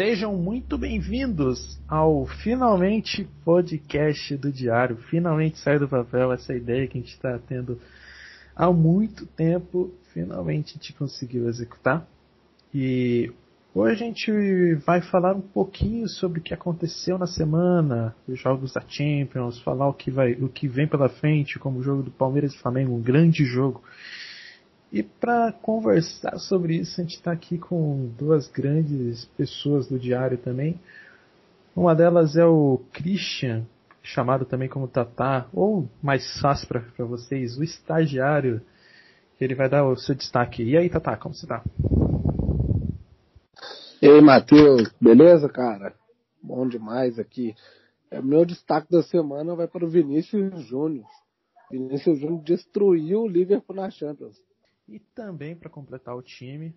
Sejam 0.00 0.34
muito 0.34 0.78
bem-vindos 0.78 1.78
ao 1.86 2.24
finalmente 2.24 3.28
podcast 3.44 4.34
do 4.34 4.50
Diário. 4.50 4.96
Finalmente 5.10 5.58
sai 5.58 5.78
do 5.78 5.86
papel 5.86 6.32
essa 6.32 6.54
ideia 6.54 6.86
que 6.88 6.96
a 6.96 7.00
gente 7.02 7.12
está 7.12 7.38
tendo 7.38 7.78
há 8.56 8.72
muito 8.72 9.26
tempo. 9.26 9.92
Finalmente 10.14 10.70
a 10.70 10.72
gente 10.72 10.94
conseguiu 10.94 11.50
executar. 11.50 12.08
E 12.72 13.30
hoje 13.74 14.02
a 14.02 14.06
gente 14.06 14.74
vai 14.86 15.02
falar 15.02 15.36
um 15.36 15.42
pouquinho 15.42 16.08
sobre 16.08 16.40
o 16.40 16.42
que 16.42 16.54
aconteceu 16.54 17.18
na 17.18 17.26
semana, 17.26 18.16
os 18.26 18.40
jogos 18.40 18.72
da 18.72 18.80
Champions, 18.80 19.60
falar 19.60 19.86
o 19.86 19.92
que, 19.92 20.10
vai, 20.10 20.32
o 20.32 20.48
que 20.48 20.66
vem 20.66 20.88
pela 20.88 21.10
frente, 21.10 21.58
como 21.58 21.78
o 21.78 21.82
jogo 21.82 22.04
do 22.04 22.10
Palmeiras 22.10 22.54
e 22.54 22.58
Flamengo, 22.58 22.94
um 22.94 23.02
grande 23.02 23.44
jogo. 23.44 23.82
E 24.92 25.04
para 25.04 25.52
conversar 25.52 26.36
sobre 26.38 26.76
isso, 26.76 27.00
a 27.00 27.04
gente 27.04 27.16
está 27.16 27.30
aqui 27.30 27.56
com 27.56 28.10
duas 28.18 28.48
grandes 28.48 29.24
pessoas 29.36 29.86
do 29.86 29.98
diário 29.98 30.36
também. 30.36 30.80
Uma 31.76 31.94
delas 31.94 32.36
é 32.36 32.44
o 32.44 32.80
Christian, 32.92 33.64
chamado 34.02 34.44
também 34.44 34.68
como 34.68 34.88
Tatá, 34.88 35.46
ou 35.52 35.88
mais 36.02 36.40
fácil 36.40 36.66
para 36.66 37.04
vocês, 37.04 37.56
o 37.56 37.62
estagiário. 37.62 38.60
Ele 39.40 39.54
vai 39.54 39.68
dar 39.68 39.86
o 39.86 39.96
seu 39.96 40.14
destaque. 40.14 40.64
E 40.64 40.76
aí, 40.76 40.90
Tatá, 40.90 41.16
como 41.16 41.34
você 41.34 41.46
está? 41.46 41.62
E 44.02 44.08
aí, 44.08 44.20
Matheus, 44.20 44.92
beleza, 45.00 45.48
cara? 45.48 45.94
Bom 46.42 46.66
demais 46.66 47.16
aqui. 47.18 47.54
É, 48.10 48.20
meu 48.20 48.44
destaque 48.44 48.90
da 48.90 49.04
semana 49.04 49.54
vai 49.54 49.68
para 49.68 49.84
o 49.84 49.88
Vinícius 49.88 50.66
Júnior. 50.66 51.06
Vinícius 51.70 52.18
Júnior 52.18 52.42
destruiu 52.42 53.22
o 53.22 53.28
Liverpool 53.28 53.76
na 53.76 53.88
Champions. 53.88 54.36
E 54.90 54.98
também 54.98 55.54
para 55.54 55.70
completar 55.70 56.16
o 56.16 56.22
time, 56.22 56.74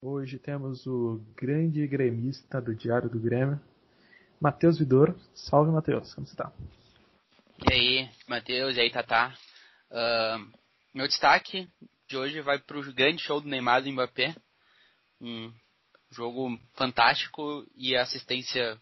hoje 0.00 0.38
temos 0.38 0.86
o 0.86 1.22
grande 1.36 1.86
gremista 1.86 2.58
do 2.58 2.74
Diário 2.74 3.10
do 3.10 3.20
Grêmio, 3.20 3.60
Matheus 4.40 4.78
Vidor. 4.78 5.14
Salve, 5.34 5.70
Matheus, 5.70 6.14
como 6.14 6.26
você 6.26 6.32
está? 6.32 6.50
E 7.70 7.70
aí, 7.70 8.10
Matheus, 8.26 8.78
e 8.78 8.80
aí, 8.80 8.90
Tatá. 8.90 9.36
Uh, 9.90 10.58
meu 10.94 11.06
destaque 11.06 11.68
de 12.08 12.16
hoje 12.16 12.40
vai 12.40 12.58
para 12.58 12.78
o 12.78 12.94
grande 12.94 13.20
show 13.20 13.42
do 13.42 13.46
Neymar 13.46 13.82
do 13.82 13.92
Mbappé. 13.92 14.34
Um 15.20 15.52
jogo 16.10 16.58
fantástico 16.72 17.66
e 17.76 17.94
assistência 17.94 18.80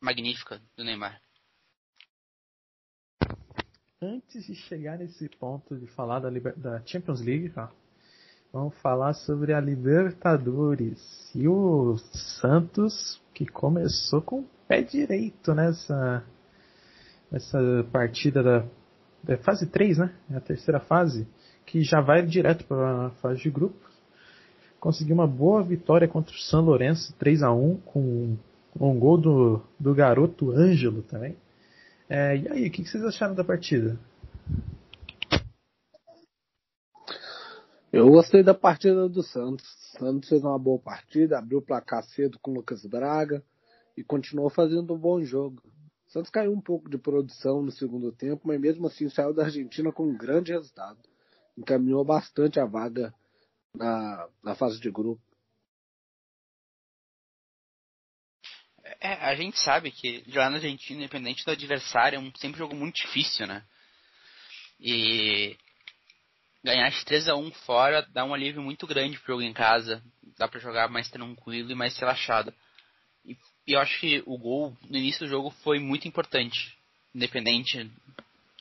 magnífica 0.00 0.60
do 0.76 0.82
Neymar. 0.82 1.22
Antes 4.00 4.44
de 4.44 4.56
chegar 4.56 4.98
nesse 4.98 5.28
ponto 5.28 5.78
de 5.78 5.86
falar 5.86 6.18
da, 6.18 6.30
da 6.30 6.84
Champions 6.84 7.20
League, 7.20 7.50
tá? 7.50 7.72
Vamos 8.52 8.74
falar 8.82 9.14
sobre 9.14 9.54
a 9.54 9.60
Libertadores. 9.60 11.00
E 11.34 11.48
o 11.48 11.96
Santos, 12.38 13.18
que 13.32 13.46
começou 13.46 14.20
com 14.20 14.40
o 14.40 14.46
pé 14.68 14.82
direito 14.82 15.54
nessa, 15.54 16.22
nessa 17.30 17.58
partida 17.90 18.42
da, 18.42 18.64
da 19.24 19.38
fase 19.38 19.66
3, 19.66 19.96
né? 19.96 20.14
É 20.30 20.36
a 20.36 20.40
terceira 20.40 20.80
fase, 20.80 21.26
que 21.64 21.80
já 21.80 22.02
vai 22.02 22.26
direto 22.26 22.66
para 22.66 23.06
a 23.06 23.10
fase 23.22 23.40
de 23.40 23.48
grupos. 23.48 23.90
Conseguiu 24.78 25.14
uma 25.14 25.26
boa 25.26 25.62
vitória 25.62 26.06
contra 26.06 26.34
o 26.34 26.38
São 26.38 26.60
Lourenço, 26.60 27.14
3 27.14 27.42
a 27.42 27.50
1 27.50 27.78
com 27.86 28.36
um 28.78 28.98
gol 28.98 29.16
do, 29.16 29.62
do 29.80 29.94
garoto 29.94 30.50
Ângelo 30.50 31.00
também. 31.00 31.36
É, 32.06 32.36
e 32.36 32.48
aí, 32.50 32.68
o 32.68 32.70
que 32.70 32.84
vocês 32.84 33.02
acharam 33.02 33.34
da 33.34 33.44
partida? 33.44 33.98
Eu 37.92 38.08
gostei 38.08 38.42
da 38.42 38.54
partida 38.54 39.06
do 39.06 39.22
Santos. 39.22 39.66
O 39.66 39.98
Santos 39.98 40.28
fez 40.30 40.42
uma 40.42 40.58
boa 40.58 40.80
partida, 40.80 41.38
abriu 41.38 41.58
o 41.58 41.62
placar 41.62 42.02
cedo 42.02 42.38
com 42.38 42.52
o 42.52 42.54
Lucas 42.54 42.86
Braga 42.86 43.44
e 43.94 44.02
continuou 44.02 44.48
fazendo 44.48 44.94
um 44.94 44.98
bom 44.98 45.22
jogo. 45.22 45.62
O 46.06 46.10
Santos 46.10 46.30
caiu 46.30 46.54
um 46.54 46.60
pouco 46.60 46.88
de 46.88 46.96
produção 46.96 47.60
no 47.60 47.70
segundo 47.70 48.10
tempo, 48.10 48.48
mas 48.48 48.58
mesmo 48.58 48.86
assim 48.86 49.10
saiu 49.10 49.34
da 49.34 49.44
Argentina 49.44 49.92
com 49.92 50.04
um 50.08 50.16
grande 50.16 50.52
resultado. 50.52 50.98
Encaminhou 51.54 52.02
bastante 52.02 52.58
a 52.58 52.64
vaga 52.64 53.14
na, 53.76 54.26
na 54.42 54.54
fase 54.54 54.80
de 54.80 54.90
grupo. 54.90 55.20
É, 59.02 59.12
a 59.26 59.34
gente 59.34 59.58
sabe 59.58 59.90
que 59.90 60.24
jogar 60.28 60.48
na 60.48 60.56
Argentina, 60.56 60.98
independente 60.98 61.44
do 61.44 61.50
adversário, 61.50 62.16
é 62.16 62.18
um, 62.18 62.32
sempre 62.36 62.56
um 62.56 62.64
jogo 62.64 62.74
muito 62.74 62.96
difícil, 62.96 63.46
né? 63.46 63.62
E 64.80 65.58
ganhar 66.62 66.88
de 66.90 67.04
3 67.04 67.28
a 67.28 67.34
1 67.34 67.50
fora 67.66 68.06
dá 68.12 68.24
um 68.24 68.32
alívio 68.32 68.62
muito 68.62 68.86
grande 68.86 69.18
pro 69.18 69.34
jogo 69.34 69.42
em 69.42 69.52
casa. 69.52 70.02
Dá 70.38 70.48
para 70.48 70.60
jogar 70.60 70.88
mais 70.88 71.08
tranquilo 71.10 71.70
e 71.70 71.74
mais 71.74 71.96
relaxado. 71.98 72.52
E, 73.24 73.36
e, 73.66 73.72
eu 73.72 73.80
acho 73.80 74.00
que 74.00 74.22
o 74.26 74.38
gol 74.38 74.76
no 74.88 74.96
início 74.96 75.26
do 75.26 75.30
jogo 75.30 75.50
foi 75.62 75.78
muito 75.78 76.08
importante. 76.08 76.76
Independente 77.14 77.90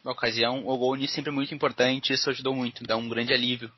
da 0.03 0.11
ocasião, 0.11 0.67
o 0.67 0.77
gol 0.77 0.95
início 0.95 1.15
sempre 1.15 1.31
é 1.31 1.33
muito 1.33 1.53
importante. 1.53 2.13
Isso 2.13 2.29
ajudou 2.29 2.55
muito, 2.55 2.83
dá 2.83 2.97
um 2.97 3.07
grande 3.07 3.33
alívio 3.33 3.71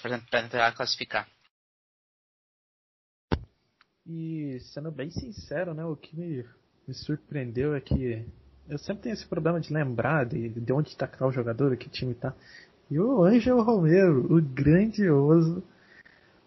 para 0.00 0.18
tentar 0.18 0.72
classificar. 0.72 1.28
E 4.06 4.58
sendo 4.72 4.90
bem 4.90 5.10
sincero, 5.10 5.74
né, 5.74 5.84
o 5.84 5.94
que 5.94 6.16
me, 6.16 6.44
me 6.86 6.94
surpreendeu 6.94 7.74
é 7.74 7.80
que 7.80 8.26
eu 8.68 8.78
sempre 8.78 9.02
tenho 9.02 9.12
esse 9.12 9.26
problema 9.26 9.60
de 9.60 9.72
lembrar 9.72 10.24
de, 10.24 10.48
de 10.48 10.72
onde 10.72 10.88
está 10.90 11.08
o 11.26 11.32
jogador, 11.32 11.76
que 11.76 11.88
time 11.88 12.12
está. 12.12 12.34
E 12.90 12.98
o 12.98 13.22
Ângelo 13.22 13.62
Romero, 13.62 14.26
o 14.34 14.42
grandioso, 14.42 15.62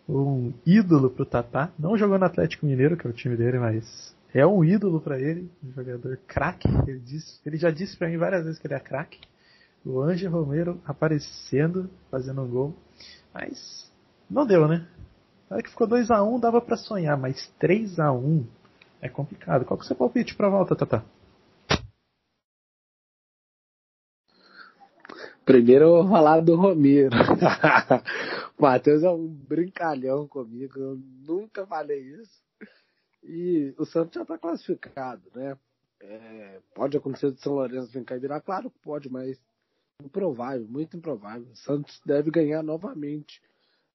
um 0.08 0.52
ídolo 0.66 1.10
pro 1.10 1.26
Tatá. 1.26 1.72
Não 1.80 1.98
jogou 1.98 2.20
no 2.20 2.26
Atlético 2.26 2.66
Mineiro, 2.66 2.98
que 2.98 3.08
é 3.08 3.10
o 3.10 3.14
time 3.14 3.38
dele, 3.38 3.60
mas 3.60 4.14
é 4.34 4.46
um 4.46 4.64
ídolo 4.64 5.00
para 5.00 5.20
ele, 5.20 5.50
um 5.64 5.72
jogador 5.72 6.20
craque. 6.28 6.68
Ele, 6.88 7.02
ele 7.46 7.58
já 7.58 7.72
disse 7.72 7.96
para 7.96 8.10
mim 8.10 8.18
várias 8.18 8.44
vezes 8.44 8.60
que 8.60 8.68
ele 8.68 8.74
é 8.74 8.80
craque. 8.80 9.20
O 9.86 10.02
Ângelo 10.02 10.44
Romero 10.44 10.82
aparecendo, 10.86 11.90
fazendo 12.12 12.42
um 12.42 12.50
gol. 12.50 12.76
Mas 13.34 13.90
não 14.30 14.46
deu, 14.46 14.68
né? 14.68 14.86
Na 15.50 15.56
hora 15.56 15.64
que 15.64 15.70
ficou 15.70 15.88
2 15.88 16.12
a 16.12 16.24
1 16.24 16.36
um, 16.36 16.40
dava 16.40 16.60
para 16.60 16.76
sonhar, 16.76 17.18
mas 17.18 17.48
3 17.60 18.00
a 18.00 18.12
1 18.12 18.46
é 19.02 19.08
complicado. 19.08 19.64
Qual 19.66 19.78
que 19.78 19.84
é 19.84 19.86
o 19.86 19.88
seu 19.88 19.96
palpite 19.96 20.36
pra 20.36 20.50
volta, 20.50 20.76
Tatá? 20.76 21.04
Primeiro 25.46 25.86
eu 25.86 26.04
vou 26.04 26.10
falar 26.10 26.40
do 26.40 26.56
Romero. 26.56 27.16
o 28.58 28.62
Matheus 28.62 29.04
é 29.04 29.10
um 29.10 29.28
brincalhão 29.28 30.28
comigo, 30.28 30.80
eu 30.80 30.96
nunca 31.28 31.66
falei 31.66 32.00
isso. 32.00 32.42
E 33.24 33.74
o 33.78 33.86
Santos 33.86 34.16
já 34.16 34.22
está 34.22 34.38
classificado, 34.38 35.24
né? 35.36 35.58
É, 36.02 36.60
pode 36.74 36.98
acontecer 36.98 37.32
de 37.32 37.42
São 37.42 37.54
Lourenço 37.54 38.04
cá 38.04 38.16
e 38.16 38.20
virar, 38.20 38.42
claro 38.42 38.70
que 38.70 38.80
pode, 38.80 39.10
mas 39.10 39.40
improvável, 40.04 40.68
muito 40.68 40.98
improvável. 40.98 41.48
O 41.52 41.56
Santos 41.56 42.02
deve 42.06 42.30
ganhar 42.30 42.62
novamente 42.62 43.42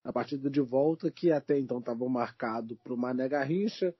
a 0.03 0.13
partida 0.13 0.49
de 0.49 0.61
volta, 0.61 1.11
que 1.11 1.31
até 1.31 1.59
então 1.59 1.79
estava 1.79 2.09
marcado 2.09 2.77
para 2.83 2.95
o 2.95 2.97
Mané 2.97 3.29
Garrincha, 3.29 3.95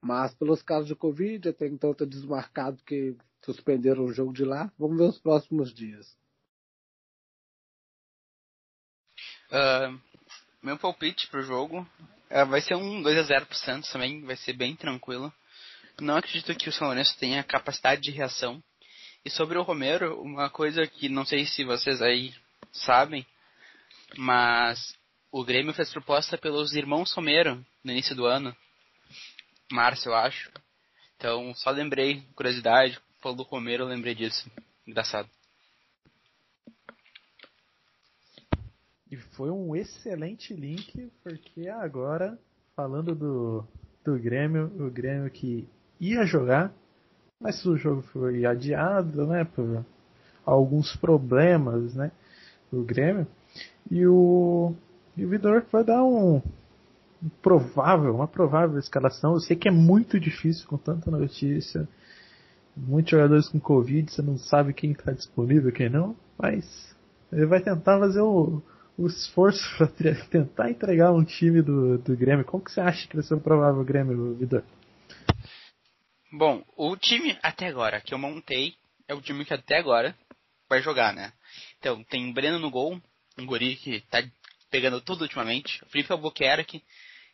mas 0.00 0.34
pelos 0.34 0.62
casos 0.62 0.88
de 0.88 0.96
Covid, 0.96 1.48
até 1.48 1.66
então 1.68 1.92
está 1.92 2.04
desmarcado 2.04 2.82
que 2.84 3.16
suspenderam 3.42 4.04
o 4.04 4.12
jogo 4.12 4.32
de 4.32 4.44
lá. 4.44 4.70
Vamos 4.78 4.98
ver 4.98 5.04
os 5.04 5.18
próximos 5.18 5.72
dias. 5.74 6.06
Uh, 9.50 10.00
meu 10.62 10.78
palpite 10.78 11.26
pro 11.28 11.42
jogo 11.42 11.80
uh, 11.80 12.46
vai 12.46 12.60
ser 12.60 12.76
um 12.76 13.02
2 13.02 13.18
a 13.18 13.22
0 13.22 13.46
pro 13.46 13.56
Santos 13.56 13.90
também, 13.90 14.22
vai 14.22 14.36
ser 14.36 14.52
bem 14.52 14.76
tranquilo. 14.76 15.32
Não 16.00 16.16
acredito 16.16 16.54
que 16.54 16.68
o 16.68 16.72
São 16.72 16.86
Lourenço 16.86 17.18
tenha 17.18 17.42
capacidade 17.42 18.00
de 18.00 18.10
reação. 18.10 18.62
E 19.24 19.28
sobre 19.28 19.58
o 19.58 19.62
Romero, 19.62 20.20
uma 20.22 20.48
coisa 20.48 20.86
que 20.86 21.08
não 21.08 21.26
sei 21.26 21.44
se 21.44 21.64
vocês 21.64 22.00
aí 22.00 22.34
sabem, 22.72 23.26
mas 24.16 24.96
o 25.30 25.44
Grêmio 25.44 25.74
fez 25.74 25.90
proposta 25.90 26.38
pelos 26.38 26.74
irmãos 26.74 27.12
Romero 27.12 27.64
no 27.84 27.92
início 27.92 28.16
do 28.16 28.24
ano. 28.24 28.56
Março, 29.70 30.08
eu 30.08 30.14
acho. 30.14 30.50
Então, 31.16 31.54
só 31.54 31.70
lembrei, 31.70 32.22
curiosidade, 32.34 32.98
falou 33.20 33.36
do 33.36 33.42
Romero, 33.42 33.84
eu 33.84 33.88
lembrei 33.88 34.14
disso. 34.14 34.50
Engraçado. 34.86 35.28
E 39.10 39.16
foi 39.16 39.50
um 39.50 39.74
excelente 39.74 40.54
link, 40.54 41.10
porque 41.22 41.68
agora, 41.68 42.38
falando 42.76 43.14
do, 43.14 43.64
do 44.04 44.18
Grêmio, 44.18 44.66
o 44.78 44.90
Grêmio 44.90 45.30
que 45.30 45.68
ia 46.00 46.24
jogar, 46.24 46.72
mas 47.40 47.64
o 47.66 47.76
jogo 47.76 48.02
foi 48.02 48.46
adiado, 48.46 49.26
né, 49.26 49.44
por 49.44 49.84
alguns 50.44 50.94
problemas, 50.96 51.94
né, 51.94 52.12
do 52.70 52.84
Grêmio. 52.84 53.26
E 53.90 54.06
o, 54.06 54.74
e 55.16 55.24
o 55.24 55.28
Vidor 55.28 55.66
vai 55.72 55.82
dar 55.82 56.04
um, 56.04 56.36
um 57.20 57.28
provável, 57.42 58.14
uma 58.14 58.28
provável 58.28 58.78
escalação. 58.78 59.32
Eu 59.34 59.40
sei 59.40 59.56
que 59.56 59.68
é 59.68 59.72
muito 59.72 60.20
difícil 60.20 60.68
com 60.68 60.78
tanta 60.78 61.10
notícia, 61.10 61.88
muitos 62.76 63.10
jogadores 63.10 63.48
com 63.48 63.60
Covid, 63.60 64.10
você 64.10 64.22
não 64.22 64.38
sabe 64.38 64.72
quem 64.72 64.92
está 64.92 65.12
disponível, 65.12 65.72
quem 65.72 65.88
não, 65.88 66.16
mas 66.38 66.94
ele 67.32 67.46
vai 67.46 67.60
tentar 67.60 67.98
fazer 67.98 68.20
o, 68.20 68.62
o 68.96 69.06
esforço 69.06 69.62
para 69.76 69.86
tentar 70.28 70.70
entregar 70.70 71.12
um 71.12 71.24
time 71.24 71.62
do, 71.62 71.98
do 71.98 72.16
Grêmio. 72.16 72.44
Como 72.44 72.64
que 72.64 72.72
você 72.72 72.80
acha 72.80 73.06
que 73.06 73.16
vai 73.16 73.24
ser 73.24 73.34
o 73.34 73.40
provável 73.40 73.84
Grêmio, 73.84 74.34
Vidor? 74.34 74.62
Bom, 76.32 76.64
o 76.76 76.96
time 76.96 77.36
até 77.42 77.66
agora 77.66 78.00
que 78.00 78.14
eu 78.14 78.18
montei 78.18 78.74
é 79.08 79.14
o 79.14 79.20
time 79.20 79.44
que 79.44 79.52
até 79.52 79.78
agora 79.78 80.14
vai 80.68 80.80
jogar, 80.80 81.12
né? 81.12 81.32
Então, 81.78 82.04
tem 82.04 82.30
o 82.30 82.32
Breno 82.32 82.60
no 82.60 82.70
gol, 82.70 83.00
um 83.36 83.46
guri 83.46 83.74
que 83.74 84.00
tá 84.02 84.22
pegando 84.70 85.00
tudo 85.00 85.22
ultimamente. 85.22 85.82
O 85.82 85.86
Felipe 85.86 86.12
Albuquerque, 86.12 86.84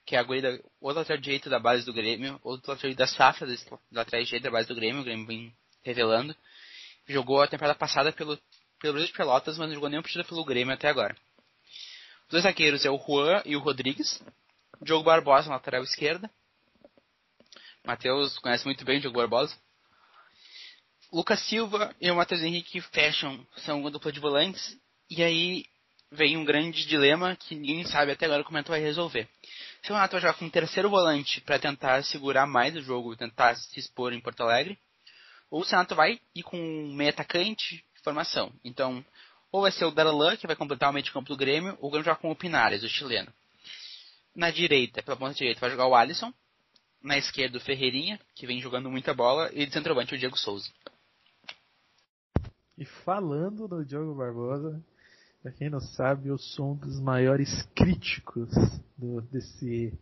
que 0.06 0.14
é 0.14 0.20
a 0.20 0.92
lateral 0.92 1.20
direito 1.20 1.50
da 1.50 1.58
base 1.58 1.84
do 1.84 1.92
Grêmio, 1.92 2.38
outro 2.44 2.70
lateral 2.70 2.94
da 2.94 3.08
safra 3.08 3.48
lateral 3.90 4.24
direito 4.24 4.44
da 4.44 4.50
base 4.52 4.68
do 4.68 4.74
Grêmio, 4.74 5.00
o 5.00 5.04
Grêmio 5.04 5.26
vem 5.26 5.52
revelando. 5.82 6.34
Jogou 7.08 7.42
a 7.42 7.48
temporada 7.48 7.76
passada 7.76 8.12
pelo, 8.12 8.38
pelo 8.80 8.98
Luiz 8.98 9.10
Pelotas, 9.10 9.58
mas 9.58 9.66
não 9.66 9.74
jogou 9.74 9.88
nenhum 9.88 10.02
partido 10.02 10.24
pelo 10.24 10.44
Grêmio 10.44 10.72
até 10.72 10.88
agora. 10.88 11.16
Os 12.26 12.30
dois 12.30 12.44
zagueiros 12.44 12.84
é 12.84 12.90
o 12.90 12.98
Juan 12.98 13.42
e 13.44 13.56
o 13.56 13.60
Rodrigues. 13.60 14.22
Diogo 14.80 15.04
Barbosa 15.04 15.50
lateral 15.50 15.82
esquerda. 15.82 16.30
Matheus 17.84 18.38
conhece 18.38 18.64
muito 18.64 18.84
bem 18.84 18.98
o 18.98 19.00
Diogo 19.00 19.18
Barbosa. 19.18 19.56
Lucas 21.12 21.40
Silva 21.48 21.94
e 22.00 22.10
o 22.10 22.16
Matheus 22.16 22.42
Henrique 22.42 22.80
fecham, 22.80 23.44
são 23.58 23.80
uma 23.80 23.90
dupla 23.90 24.12
de 24.12 24.20
volantes. 24.20 24.78
E 25.10 25.22
aí 25.22 25.64
vem 26.10 26.36
um 26.36 26.44
grande 26.44 26.86
dilema 26.86 27.36
que 27.36 27.54
ninguém 27.54 27.84
sabe 27.84 28.12
até 28.12 28.26
agora 28.26 28.44
como 28.44 28.58
é 28.58 28.62
que 28.62 28.70
vai 28.70 28.80
resolver. 28.80 29.28
Se 29.82 29.90
o 29.90 29.94
Renato 29.94 30.12
vai 30.12 30.20
jogar 30.20 30.34
com 30.34 30.44
um 30.44 30.50
terceiro 30.50 30.88
volante 30.88 31.40
para 31.40 31.58
tentar 31.58 32.02
segurar 32.04 32.46
mais 32.46 32.74
o 32.76 32.82
jogo, 32.82 33.16
tentar 33.16 33.54
se 33.56 33.78
expor 33.78 34.12
em 34.12 34.20
Porto 34.20 34.42
Alegre, 34.42 34.78
ou 35.50 35.60
o 35.60 35.64
Renato 35.64 35.94
vai 35.94 36.20
ir 36.34 36.42
com 36.42 36.58
um 36.58 36.94
meio 36.94 37.10
atacante 37.10 37.84
de 37.94 38.02
formação. 38.02 38.52
Então, 38.64 39.04
ou 39.50 39.62
vai 39.62 39.72
ser 39.72 39.84
o 39.84 39.90
Darlan, 39.90 40.36
que 40.36 40.46
vai 40.46 40.56
completar 40.56 40.90
o 40.90 40.92
meio 40.92 41.04
de 41.04 41.12
campo 41.12 41.28
do 41.28 41.36
Grêmio, 41.36 41.76
ou 41.80 41.88
o 41.88 41.90
Grêmio 41.90 42.04
jogar 42.04 42.16
com 42.16 42.30
o 42.30 42.36
Pinares, 42.36 42.82
o 42.82 42.88
chileno. 42.88 43.32
Na 44.34 44.50
direita, 44.50 45.02
pela 45.02 45.16
ponta 45.16 45.34
direita, 45.34 45.60
vai 45.60 45.70
jogar 45.70 45.86
o 45.86 45.94
Alisson. 45.94 46.32
Na 47.02 47.16
esquerda, 47.16 47.56
o 47.56 47.60
Ferreirinha, 47.60 48.20
que 48.34 48.46
vem 48.46 48.60
jogando 48.60 48.90
muita 48.90 49.14
bola. 49.14 49.50
E 49.52 49.64
de 49.64 49.72
centroavante, 49.72 50.14
o 50.14 50.18
Diego 50.18 50.36
Souza. 50.36 50.68
E 52.76 52.84
falando 52.84 53.66
no 53.66 53.84
Diogo 53.84 54.14
Barbosa, 54.14 54.84
pra 55.42 55.52
quem 55.52 55.70
não 55.70 55.80
sabe, 55.80 56.28
eu 56.28 56.38
sou 56.38 56.72
um 56.72 56.76
dos 56.76 57.00
maiores 57.00 57.62
críticos 57.74 58.50
do, 58.96 59.20
desse. 59.22 59.92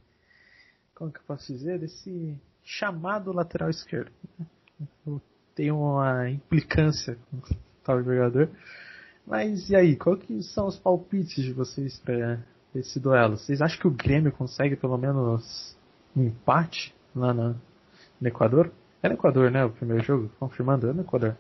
Como 0.94 1.12
que 1.12 1.18
eu 1.18 1.24
posso 1.26 1.52
dizer? 1.52 1.78
Desse 1.78 2.38
chamado 2.62 3.32
lateral 3.32 3.68
esquerdo. 3.68 4.10
Eu 5.06 5.20
tenho 5.54 5.78
uma 5.78 6.30
implicância 6.30 7.18
com 7.30 7.40
tal 7.84 8.02
jogador. 8.02 8.48
Mas 9.26 9.70
e 9.70 9.76
aí, 9.76 9.96
qual 9.96 10.16
que 10.16 10.42
são 10.42 10.66
os 10.66 10.78
palpites 10.78 11.42
de 11.42 11.52
vocês 11.52 11.98
para 11.98 12.42
esse 12.74 13.00
duelo? 13.00 13.36
Vocês 13.36 13.62
acham 13.62 13.80
que 13.80 13.86
o 13.86 13.90
Grêmio 13.90 14.32
consegue 14.32 14.76
pelo 14.76 14.98
menos 14.98 15.76
um 16.16 16.24
empate 16.24 16.94
lá 17.14 17.32
no, 17.32 17.60
no 18.20 18.28
Equador? 18.28 18.70
É 19.02 19.08
no 19.08 19.14
Equador, 19.14 19.50
né? 19.50 19.64
O 19.64 19.70
primeiro 19.70 20.02
jogo? 20.02 20.30
Confirmando, 20.38 20.88
é 20.88 20.92
no 20.92 21.02
Equador. 21.02 21.36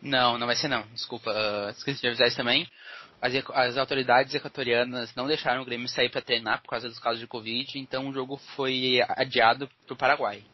Não, 0.00 0.38
não 0.38 0.46
vai 0.46 0.56
ser 0.56 0.68
não. 0.68 0.82
Desculpa, 0.92 1.30
uh, 1.30 1.70
esqueci 1.70 2.00
de 2.00 2.06
avisar 2.06 2.28
isso 2.28 2.36
também. 2.36 2.66
As, 3.20 3.32
as, 3.52 3.76
autoridades 3.76 4.34
equatorianas 4.34 5.12
não 5.16 5.26
deixaram 5.26 5.62
o 5.62 5.64
Grêmio 5.64 5.88
sair 5.88 6.08
para 6.08 6.22
treinar 6.22 6.62
por 6.62 6.70
causa 6.70 6.88
dos 6.88 7.00
casos 7.00 7.18
de 7.18 7.26
Covid, 7.26 7.78
então 7.78 8.08
o 8.08 8.12
jogo 8.12 8.36
foi 8.54 9.00
adiado 9.08 9.68
para 9.86 9.94
o 9.94 9.96
Paraguai. 9.96 10.44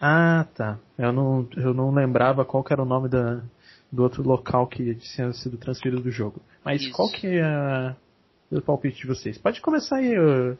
Ah, 0.00 0.46
tá. 0.54 0.78
Eu 0.96 1.12
não, 1.12 1.48
eu 1.56 1.74
não 1.74 1.92
lembrava 1.92 2.44
qual 2.44 2.64
era 2.70 2.82
o 2.82 2.86
nome 2.86 3.08
da, 3.08 3.42
do 3.90 4.02
outro 4.02 4.22
local 4.22 4.66
que 4.66 4.94
tinha 4.96 5.32
sido 5.32 5.56
transferido 5.56 6.02
do 6.02 6.10
jogo. 6.10 6.40
Mas 6.64 6.82
Isso. 6.82 6.92
qual 6.92 7.10
que 7.10 7.26
é 7.26 7.96
o 8.58 8.62
palpite 8.62 9.02
de 9.02 9.06
vocês? 9.06 9.38
Pode 9.38 9.60
começar 9.60 9.96
aí, 9.96 10.14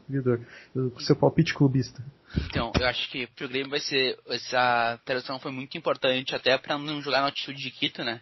Vidor, 0.07 0.39
o 0.75 0.99
seu 0.99 1.15
palpite 1.15 1.53
clubista. 1.53 2.03
Então, 2.47 2.71
eu 2.79 2.87
acho 2.87 3.09
que 3.09 3.27
pro 3.27 3.47
Grêmio 3.47 3.69
vai 3.69 3.79
ser. 3.79 4.19
Essa 4.27 4.99
tradução 5.05 5.39
foi 5.39 5.51
muito 5.51 5.77
importante 5.77 6.35
até 6.35 6.57
para 6.57 6.77
não 6.77 7.01
jogar 7.01 7.19
na 7.19 7.27
altitude 7.27 7.61
de 7.61 7.71
Quito, 7.71 8.03
né? 8.03 8.21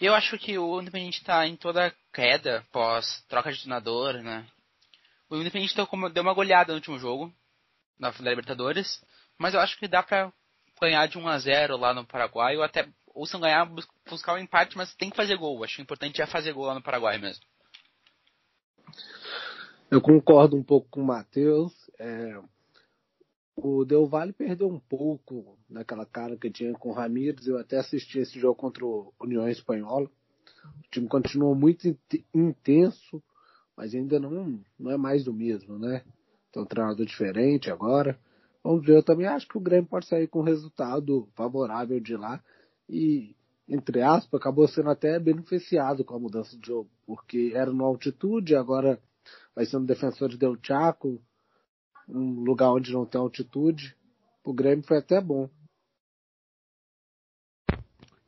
Eu 0.00 0.14
acho 0.14 0.38
que 0.38 0.56
o 0.56 0.80
Independente 0.80 1.18
está 1.18 1.46
em 1.46 1.56
toda 1.56 1.92
queda 2.12 2.64
pós 2.72 3.24
troca 3.28 3.52
de 3.52 3.58
treinador, 3.58 4.14
né? 4.22 4.46
O 5.28 5.36
Independente 5.36 5.74
deu 5.74 6.22
uma 6.22 6.34
goleada 6.34 6.72
no 6.72 6.78
último 6.78 6.98
jogo, 6.98 7.32
na 7.98 8.10
da 8.10 8.30
Libertadores, 8.30 9.04
mas 9.36 9.54
eu 9.54 9.60
acho 9.60 9.76
que 9.78 9.88
dá 9.88 10.02
pra 10.02 10.32
ganhar 10.80 11.06
de 11.06 11.18
1 11.18 11.28
a 11.28 11.38
0 11.38 11.76
lá 11.76 11.92
no 11.92 12.06
Paraguai, 12.06 12.56
ou 12.56 12.62
até 12.62 12.88
ou 13.12 13.26
se 13.26 13.32
não 13.34 13.40
ganhar, 13.40 13.68
buscar 14.08 14.34
um 14.34 14.38
empate, 14.38 14.76
mas 14.76 14.94
tem 14.94 15.10
que 15.10 15.16
fazer 15.16 15.36
gol. 15.36 15.64
Acho 15.64 15.82
importante 15.82 16.22
é 16.22 16.26
fazer 16.26 16.52
gol 16.52 16.66
lá 16.66 16.74
no 16.74 16.82
Paraguai 16.82 17.18
mesmo. 17.18 17.42
Eu 19.90 20.02
concordo 20.02 20.54
um 20.54 20.62
pouco 20.62 20.86
com 20.90 21.00
o 21.00 21.06
Matheus. 21.06 21.72
É, 21.98 22.38
o 23.56 23.86
Del 23.86 24.06
Valle 24.06 24.34
perdeu 24.34 24.68
um 24.68 24.78
pouco 24.78 25.56
daquela 25.68 26.04
cara 26.04 26.36
que 26.36 26.50
tinha 26.50 26.74
com 26.74 26.90
o 26.90 26.92
Ramires. 26.92 27.46
Eu 27.46 27.58
até 27.58 27.78
assisti 27.78 28.18
esse 28.18 28.38
jogo 28.38 28.54
contra 28.54 28.84
o 28.84 29.14
União 29.18 29.48
Espanhola. 29.48 30.04
O 30.06 30.90
time 30.90 31.08
continuou 31.08 31.54
muito 31.54 31.88
intenso, 32.34 33.22
mas 33.74 33.94
ainda 33.94 34.20
não, 34.20 34.60
não 34.78 34.90
é 34.90 34.98
mais 34.98 35.24
do 35.24 35.32
mesmo, 35.32 35.78
né? 35.78 36.04
Tem 36.52 36.62
um 36.62 36.66
treinador 36.66 37.06
diferente 37.06 37.70
agora. 37.70 38.18
Vamos 38.62 38.84
ver, 38.84 38.96
eu 38.96 39.02
também 39.02 39.26
acho 39.26 39.48
que 39.48 39.56
o 39.56 39.60
Grêmio 39.60 39.88
pode 39.88 40.06
sair 40.06 40.26
com 40.28 40.40
um 40.40 40.44
resultado 40.44 41.26
favorável 41.34 41.98
de 41.98 42.14
lá 42.14 42.42
e, 42.86 43.34
entre 43.66 44.02
aspas, 44.02 44.38
acabou 44.38 44.68
sendo 44.68 44.90
até 44.90 45.18
beneficiado 45.18 46.04
com 46.04 46.14
a 46.14 46.18
mudança 46.18 46.54
de 46.58 46.66
jogo, 46.66 46.90
porque 47.06 47.52
era 47.54 47.72
no 47.72 47.86
altitude, 47.86 48.54
agora 48.54 49.00
vai 49.58 49.66
ser 49.66 49.76
no 49.80 49.86
Defensor 49.86 50.28
de 50.28 50.38
Del 50.38 50.56
Chaco, 50.62 51.20
um 52.08 52.44
lugar 52.44 52.70
onde 52.70 52.92
não 52.92 53.04
tem 53.04 53.20
altitude. 53.20 53.96
O 54.44 54.54
Grêmio 54.54 54.86
foi 54.86 54.98
até 54.98 55.20
bom. 55.20 55.50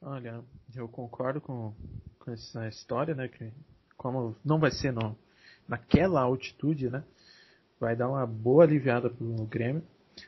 Olha, 0.03 0.43
eu 0.75 0.89
concordo 0.89 1.41
com, 1.41 1.73
com 2.19 2.33
essa 2.33 2.67
história, 2.67 3.15
né? 3.15 3.29
Que 3.29 3.53
como 3.97 4.35
não 4.45 4.59
vai 4.59 4.73
ser 4.73 4.93
no, 4.93 5.17
naquela 5.69 6.21
altitude, 6.21 6.91
né? 6.91 7.05
Vai 7.79 7.95
dar 7.95 8.09
uma 8.09 8.27
boa 8.27 8.65
aliviada 8.65 9.09
pro 9.09 9.47
Grêmio. 9.47 9.85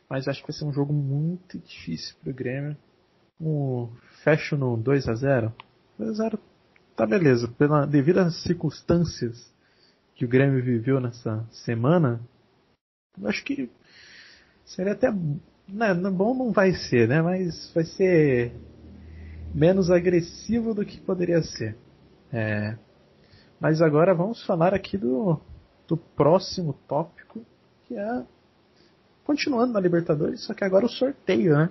Mas 0.09 0.29
acho 0.29 0.41
que 0.41 0.53
vai 0.53 0.57
ser 0.57 0.67
um 0.67 0.73
jogo 0.73 0.93
muito 0.93 1.59
difícil 1.59 2.15
pro 2.23 2.33
Grêmio 2.33 2.77
um, 3.41 3.93
fecho 4.23 4.57
no 4.57 4.77
2 4.77 5.09
a 5.09 5.15
0 5.17 5.53
2 5.99 6.11
a 6.11 6.29
0 6.29 6.39
tá 6.95 7.05
beleza. 7.05 7.49
Pela, 7.49 7.87
devido 7.87 8.19
às 8.19 8.41
circunstâncias 8.45 9.52
que 10.23 10.25
o 10.25 10.29
Grêmio 10.29 10.63
viveu 10.63 11.01
nessa 11.01 11.45
semana, 11.51 12.21
acho 13.25 13.43
que 13.45 13.69
seria 14.65 14.93
até. 14.93 15.13
Né, 15.69 15.93
bom 16.13 16.33
não 16.33 16.53
vai 16.53 16.73
ser, 16.75 17.09
né? 17.09 17.21
Mas 17.21 17.73
vai 17.75 17.83
ser 17.85 18.53
menos 19.53 19.91
agressivo 19.91 20.75
do 20.75 20.85
que 20.85 21.01
poderia 21.01 21.43
ser. 21.43 21.77
É, 22.33 22.79
mas 23.59 23.83
agora 23.83 24.15
vamos 24.15 24.47
falar 24.47 24.73
aqui 24.73 24.97
do, 24.97 25.41
do 25.89 25.97
próximo 25.97 26.73
tópico, 26.87 27.45
que 27.89 27.97
é 27.97 28.23
continuando 29.25 29.73
na 29.73 29.81
Libertadores, 29.81 30.45
só 30.45 30.55
que 30.55 30.63
agora 30.63 30.87
o 30.87 30.89
sorteio, 30.89 31.57
né? 31.57 31.69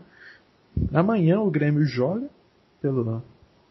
Amanhã 0.94 1.40
o 1.40 1.50
Grêmio 1.50 1.86
joga 1.86 2.30
pelo, 2.82 3.24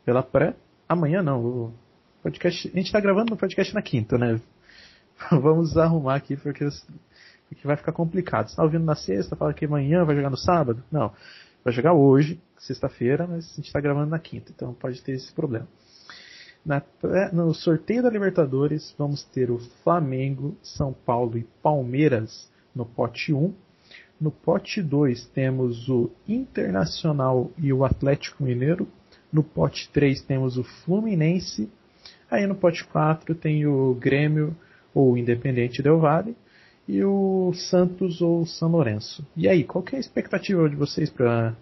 pela 0.06 0.22
pré. 0.22 0.56
Amanhã 0.88 1.22
não, 1.22 1.44
o 1.44 1.74
podcast. 2.22 2.66
A 2.68 2.76
gente 2.76 2.86
está 2.86 2.98
gravando 2.98 3.32
no 3.32 3.36
podcast 3.36 3.74
na 3.74 3.82
quinta, 3.82 4.16
né? 4.16 4.40
Vamos 5.30 5.76
arrumar 5.76 6.16
aqui 6.16 6.36
porque, 6.36 6.66
porque 7.48 7.66
vai 7.66 7.76
ficar 7.76 7.92
complicado. 7.92 8.46
Você 8.46 8.52
está 8.52 8.62
ouvindo 8.62 8.84
na 8.84 8.94
sexta, 8.94 9.36
fala 9.36 9.54
que 9.54 9.64
amanhã 9.64 10.04
vai 10.04 10.16
jogar 10.16 10.30
no 10.30 10.36
sábado? 10.36 10.82
Não. 10.90 11.12
Vai 11.62 11.72
jogar 11.72 11.92
hoje, 11.92 12.40
sexta-feira, 12.58 13.26
mas 13.26 13.52
a 13.52 13.56
gente 13.56 13.66
está 13.66 13.80
gravando 13.80 14.10
na 14.10 14.18
quinta, 14.18 14.50
então 14.50 14.72
pode 14.72 15.02
ter 15.02 15.12
esse 15.12 15.30
problema. 15.32 15.68
Na, 16.64 16.82
no 17.32 17.52
sorteio 17.54 18.02
da 18.02 18.10
Libertadores, 18.10 18.94
vamos 18.98 19.24
ter 19.24 19.50
o 19.50 19.58
Flamengo, 19.82 20.56
São 20.62 20.92
Paulo 20.92 21.36
e 21.36 21.46
Palmeiras 21.62 22.50
no 22.74 22.86
pote 22.86 23.32
1 23.32 23.52
no 24.20 24.30
pote 24.30 24.82
2 24.82 25.28
temos 25.28 25.88
o 25.88 26.10
Internacional 26.28 27.50
e 27.56 27.72
o 27.72 27.86
Atlético 27.86 28.44
Mineiro. 28.44 28.86
No 29.32 29.42
pote 29.42 29.88
3 29.94 30.20
temos 30.20 30.58
o 30.58 30.62
Fluminense. 30.62 31.70
Aí 32.30 32.46
no 32.46 32.54
pote 32.54 32.84
4 32.84 33.34
tem 33.34 33.66
o 33.66 33.94
Grêmio 33.94 34.54
ou 34.94 35.16
Independente 35.16 35.82
Del 35.82 35.98
Valle 35.98 36.36
e 36.86 37.04
o 37.04 37.52
Santos 37.54 38.20
ou 38.20 38.44
São 38.44 38.70
Lourenço. 38.70 39.24
E 39.36 39.48
aí, 39.48 39.64
qual 39.64 39.84
é 39.92 39.96
a 39.96 40.00
expectativa 40.00 40.68
de 40.68 40.76
vocês 40.76 41.10
para 41.10 41.54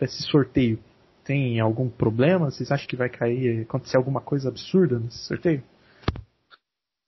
esse 0.00 0.22
sorteio? 0.22 0.78
Tem 1.24 1.60
algum 1.60 1.88
problema? 1.88 2.50
Vocês 2.50 2.70
acham 2.70 2.86
que 2.86 2.96
vai 2.96 3.08
cair, 3.08 3.62
acontecer 3.62 3.96
alguma 3.96 4.20
coisa 4.20 4.48
absurda 4.48 4.98
nesse 4.98 5.18
sorteio? 5.18 5.62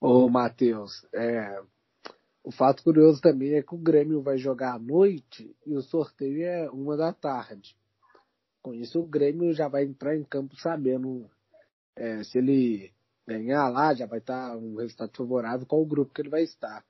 Ô, 0.00 0.28
Matheus, 0.28 1.06
é, 1.14 1.60
o 2.44 2.50
fato 2.50 2.82
curioso 2.82 3.20
também 3.20 3.54
é 3.54 3.62
que 3.62 3.74
o 3.74 3.78
Grêmio 3.78 4.22
vai 4.22 4.38
jogar 4.38 4.74
à 4.74 4.78
noite 4.78 5.54
e 5.66 5.74
o 5.74 5.82
sorteio 5.82 6.44
é 6.44 6.70
uma 6.70 6.96
da 6.96 7.12
tarde. 7.12 7.76
Com 8.62 8.74
isso, 8.74 9.00
o 9.00 9.06
Grêmio 9.06 9.52
já 9.52 9.68
vai 9.68 9.84
entrar 9.84 10.16
em 10.16 10.24
campo 10.24 10.54
sabendo 10.56 11.28
é, 11.96 12.22
se 12.22 12.38
ele 12.38 12.92
ganhar 13.26 13.68
lá, 13.68 13.94
já 13.94 14.06
vai 14.06 14.18
estar 14.18 14.56
um 14.56 14.76
resultado 14.76 15.16
favorável 15.16 15.66
com 15.66 15.82
o 15.82 15.86
grupo 15.86 16.14
que 16.14 16.22
ele 16.22 16.28
vai 16.28 16.42
estar. 16.42 16.84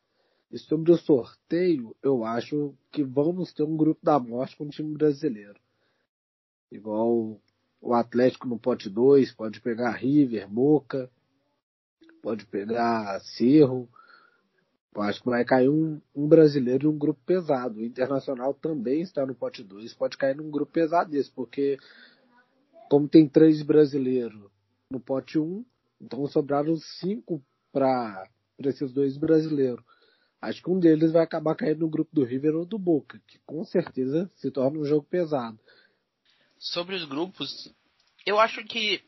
E 0.50 0.58
sobre 0.58 0.92
o 0.92 0.96
sorteio, 0.96 1.96
eu 2.02 2.24
acho 2.24 2.74
que 2.92 3.02
vamos 3.02 3.52
ter 3.52 3.62
um 3.62 3.76
grupo 3.76 4.00
da 4.04 4.18
morte 4.18 4.56
com 4.56 4.64
o 4.64 4.70
time 4.70 4.92
brasileiro. 4.92 5.58
Igual 6.70 7.40
o 7.80 7.94
Atlético 7.94 8.48
no 8.48 8.58
pote 8.58 8.88
2, 8.88 9.32
pode 9.32 9.60
pegar 9.60 9.90
River, 9.92 10.48
Boca, 10.48 11.10
pode 12.22 12.46
pegar 12.46 13.20
Cerro. 13.20 13.88
Eu 14.94 15.02
acho 15.02 15.22
que 15.22 15.28
vai 15.28 15.44
cair 15.44 15.68
um, 15.68 16.00
um 16.14 16.26
brasileiro 16.26 16.86
em 16.86 16.94
um 16.94 16.98
grupo 16.98 17.20
pesado. 17.26 17.80
O 17.80 17.84
Internacional 17.84 18.54
também 18.54 19.02
está 19.02 19.26
no 19.26 19.34
pote 19.34 19.62
2, 19.62 19.94
pode 19.94 20.16
cair 20.16 20.36
num 20.36 20.50
grupo 20.50 20.72
pesado 20.72 21.10
desse, 21.10 21.30
porque 21.30 21.78
como 22.88 23.08
tem 23.08 23.28
três 23.28 23.62
brasileiros 23.62 24.40
no 24.90 25.00
pote 25.00 25.38
1, 25.38 25.42
um, 25.42 25.64
então 26.00 26.26
sobraram 26.26 26.76
cinco 26.76 27.42
para 27.72 28.28
esses 28.58 28.92
dois 28.92 29.16
brasileiros. 29.16 29.84
Acho 30.40 30.62
que 30.62 30.70
um 30.70 30.78
deles 30.78 31.12
vai 31.12 31.22
acabar 31.22 31.54
caindo 31.54 31.80
no 31.80 31.88
grupo 31.88 32.14
do 32.14 32.24
River 32.24 32.54
ou 32.54 32.66
do 32.66 32.78
Boca, 32.78 33.20
que 33.26 33.38
com 33.46 33.64
certeza 33.64 34.30
se 34.36 34.50
torna 34.50 34.78
um 34.78 34.84
jogo 34.84 35.06
pesado. 35.08 35.58
Sobre 36.58 36.94
os 36.94 37.04
grupos, 37.04 37.72
eu 38.24 38.38
acho 38.38 38.64
que 38.64 39.02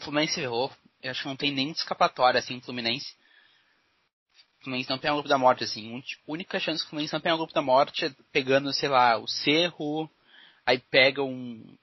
Fluminense 0.00 0.40
errou. 0.40 0.70
Eu 1.02 1.10
acho 1.10 1.22
que 1.22 1.28
não 1.28 1.36
tem 1.36 1.52
nem 1.52 1.70
escapatória, 1.70 2.38
assim, 2.38 2.60
Fluminense. 2.60 3.14
Fluminense 4.62 4.90
não 4.90 4.98
pega 4.98 5.14
o 5.14 5.16
grupo 5.16 5.28
da 5.28 5.38
morte, 5.38 5.64
assim. 5.64 5.96
A 5.96 6.32
única 6.32 6.60
chance 6.60 6.82
que 6.82 6.86
o 6.86 6.90
Fluminense 6.90 7.14
não 7.14 7.20
pega 7.20 7.34
o 7.34 7.38
grupo 7.38 7.54
da 7.54 7.62
morte 7.62 8.04
é 8.04 8.14
pegando, 8.30 8.72
sei 8.72 8.88
lá, 8.88 9.16
o 9.16 9.26
Cerro, 9.26 10.10
aí 10.66 10.78
pega 10.78 11.22
um 11.22 11.76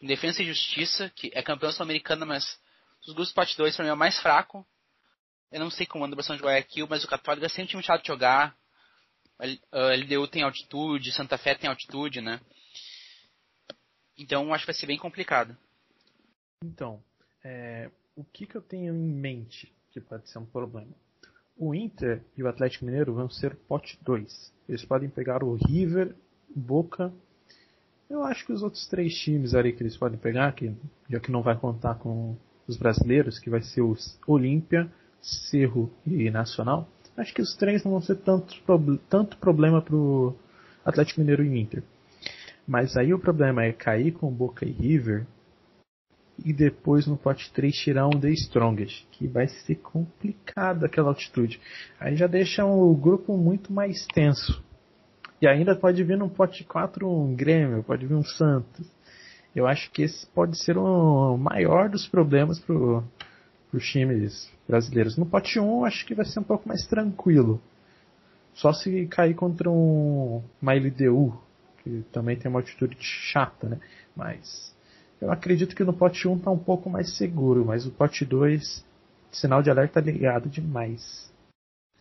Defesa 0.00 0.42
e 0.42 0.46
Justiça, 0.46 1.10
que 1.14 1.30
é 1.34 1.42
campeão 1.42 1.72
sul-americana, 1.72 2.24
mas 2.24 2.58
os 3.06 3.14
grupos 3.14 3.32
parte 3.32 3.56
2 3.56 3.74
para 3.74 3.84
mim 3.84 3.90
é 3.90 3.94
o 3.94 3.96
mais 3.96 4.18
fraco. 4.18 4.66
Eu 5.50 5.60
não 5.60 5.70
sei 5.70 5.86
como 5.86 6.04
anda 6.04 6.14
o 6.14 6.16
Barcelona 6.16 6.40
de 6.40 6.46
Guayaquil, 6.46 6.86
mas 6.88 7.04
o 7.04 7.08
Católico 7.08 7.46
é 7.46 7.48
sempre 7.48 7.64
um 7.64 7.68
time 7.68 7.82
chato 7.82 8.02
de 8.02 8.08
jogar. 8.08 8.56
A 9.38 9.94
LDU 9.94 10.28
tem 10.28 10.42
altitude, 10.42 11.12
Santa 11.12 11.38
Fé 11.38 11.54
tem 11.54 11.70
altitude, 11.70 12.20
né? 12.20 12.40
Então 14.16 14.52
acho 14.52 14.64
que 14.64 14.72
vai 14.72 14.78
ser 14.78 14.86
bem 14.86 14.98
complicado. 14.98 15.56
Então, 16.62 17.02
é, 17.44 17.90
o 18.16 18.24
que, 18.24 18.46
que 18.46 18.56
eu 18.56 18.62
tenho 18.62 18.92
em 18.92 18.98
mente 18.98 19.72
que 19.90 20.00
pode 20.00 20.28
ser 20.28 20.38
um 20.38 20.46
problema? 20.46 20.92
O 21.56 21.74
Inter 21.74 22.22
e 22.36 22.42
o 22.42 22.48
Atlético 22.48 22.84
Mineiro 22.84 23.14
vão 23.14 23.30
ser 23.30 23.56
pote 23.56 23.98
2. 24.02 24.52
Eles 24.68 24.84
podem 24.84 25.08
pegar 25.08 25.42
o 25.42 25.54
River, 25.54 26.14
Boca 26.54 27.12
eu 28.08 28.24
acho 28.24 28.46
que 28.46 28.52
os 28.52 28.62
outros 28.62 28.88
três 28.88 29.14
times 29.14 29.54
ali 29.54 29.72
que 29.72 29.82
eles 29.82 29.96
podem 29.96 30.18
pegar, 30.18 30.52
que, 30.52 30.74
já 31.10 31.20
que 31.20 31.30
não 31.30 31.42
vai 31.42 31.56
contar 31.58 31.96
com 31.96 32.36
os 32.68 32.76
brasileiros, 32.76 33.38
que 33.38 33.50
vai 33.50 33.62
ser 33.62 33.82
os 33.82 34.18
Olímpia, 34.26 34.90
Cerro 35.20 35.90
e 36.06 36.30
Nacional, 36.30 36.88
acho 37.16 37.34
que 37.34 37.42
os 37.42 37.56
três 37.56 37.82
não 37.82 37.92
vão 37.92 38.00
ser 38.00 38.16
tanto, 38.16 38.54
tanto 39.08 39.36
problema 39.38 39.82
pro 39.82 40.36
Atlético 40.84 41.20
Mineiro 41.20 41.44
e 41.44 41.60
Inter. 41.60 41.82
Mas 42.66 42.96
aí 42.96 43.12
o 43.14 43.18
problema 43.18 43.64
é 43.64 43.72
cair 43.72 44.12
com 44.12 44.30
Boca 44.30 44.64
e 44.64 44.70
River 44.70 45.26
e 46.44 46.52
depois 46.52 47.06
no 47.06 47.16
pote 47.16 47.52
3 47.52 47.74
tirar 47.74 48.06
um 48.06 48.20
The 48.20 48.30
Strongest, 48.30 49.06
que 49.10 49.26
vai 49.26 49.48
ser 49.48 49.76
complicado 49.76 50.84
aquela 50.84 51.08
altitude. 51.08 51.60
Aí 51.98 52.16
já 52.16 52.26
deixa 52.26 52.64
o 52.64 52.94
grupo 52.94 53.36
muito 53.36 53.72
mais 53.72 54.06
tenso. 54.06 54.62
E 55.40 55.48
ainda 55.48 55.74
pode 55.74 56.02
vir 56.04 56.16
no 56.16 56.28
pote 56.28 56.64
4 56.64 57.08
um 57.08 57.34
Grêmio, 57.34 57.82
pode 57.82 58.06
vir 58.06 58.14
um 58.14 58.22
Santos. 58.22 58.86
Eu 59.54 59.66
acho 59.66 59.90
que 59.90 60.02
esse 60.02 60.26
pode 60.26 60.56
ser 60.58 60.76
o 60.76 61.36
maior 61.36 61.88
dos 61.88 62.06
problemas 62.06 62.58
para 62.58 62.74
os 62.74 63.84
times 63.90 64.50
brasileiros. 64.66 65.16
No 65.16 65.26
pote 65.26 65.58
1 65.58 65.84
acho 65.84 66.06
que 66.06 66.14
vai 66.14 66.24
ser 66.24 66.40
um 66.40 66.44
pouco 66.44 66.68
mais 66.68 66.86
tranquilo. 66.86 67.60
Só 68.54 68.72
se 68.72 69.06
cair 69.06 69.34
contra 69.34 69.70
um, 69.70 70.42
uma 70.60 70.74
LDU, 70.74 71.38
que 71.82 72.04
também 72.12 72.36
tem 72.36 72.50
uma 72.50 72.60
altitude 72.60 72.96
chata, 73.00 73.68
né? 73.68 73.80
Mas 74.16 74.74
eu 75.20 75.30
acredito 75.30 75.74
que 75.74 75.84
no 75.84 75.92
pote 75.92 76.28
1 76.28 76.36
está 76.36 76.50
um 76.50 76.58
pouco 76.58 76.90
mais 76.90 77.16
seguro, 77.16 77.64
mas 77.64 77.86
o 77.86 77.90
pote 77.90 78.24
2, 78.24 78.84
sinal 79.32 79.62
de 79.62 79.70
alerta 79.70 80.00
ligado 80.00 80.48
demais. 80.48 81.32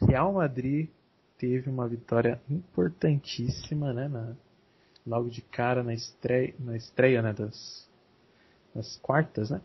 Real 0.02 0.34
Madrid 0.34 0.90
teve 1.38 1.70
uma 1.70 1.88
vitória 1.88 2.40
importantíssima, 2.50 3.94
né, 3.94 4.08
na, 4.08 4.34
logo 5.08 5.30
de 5.30 5.42
cara 5.42 5.82
na 5.84 5.94
estreia, 5.94 6.54
na 6.60 6.76
estreia 6.76 7.22
né, 7.22 7.34
das, 7.34 7.90
das 8.76 8.98
quartas, 8.98 9.50
né? 9.50 9.62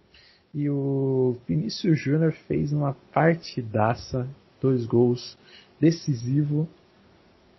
E 0.54 0.68
o 0.68 1.36
Vinícius 1.48 1.98
Júnior 1.98 2.32
fez 2.46 2.72
uma 2.72 2.94
partidaça, 3.12 4.28
dois 4.60 4.84
gols, 4.86 5.36
decisivo. 5.80 6.68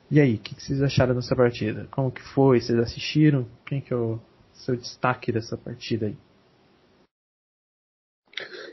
E 0.09 0.19
aí, 0.19 0.35
o 0.35 0.37
que, 0.37 0.55
que, 0.55 0.63
vocês 0.63 0.81
acharam 0.81 1.15
dessa 1.15 1.35
partida? 1.35 1.87
Como 1.91 2.11
que 2.11 2.21
foi? 2.21 2.61
Vocês 2.61 2.77
assistiram? 2.77 3.47
Quem 3.65 3.81
que 3.81 3.91
é 3.91 3.97
o 3.97 4.19
seu 4.53 4.75
destaque 4.75 5.31
dessa 5.31 5.57
partida 5.57 6.05
aí? 6.05 6.17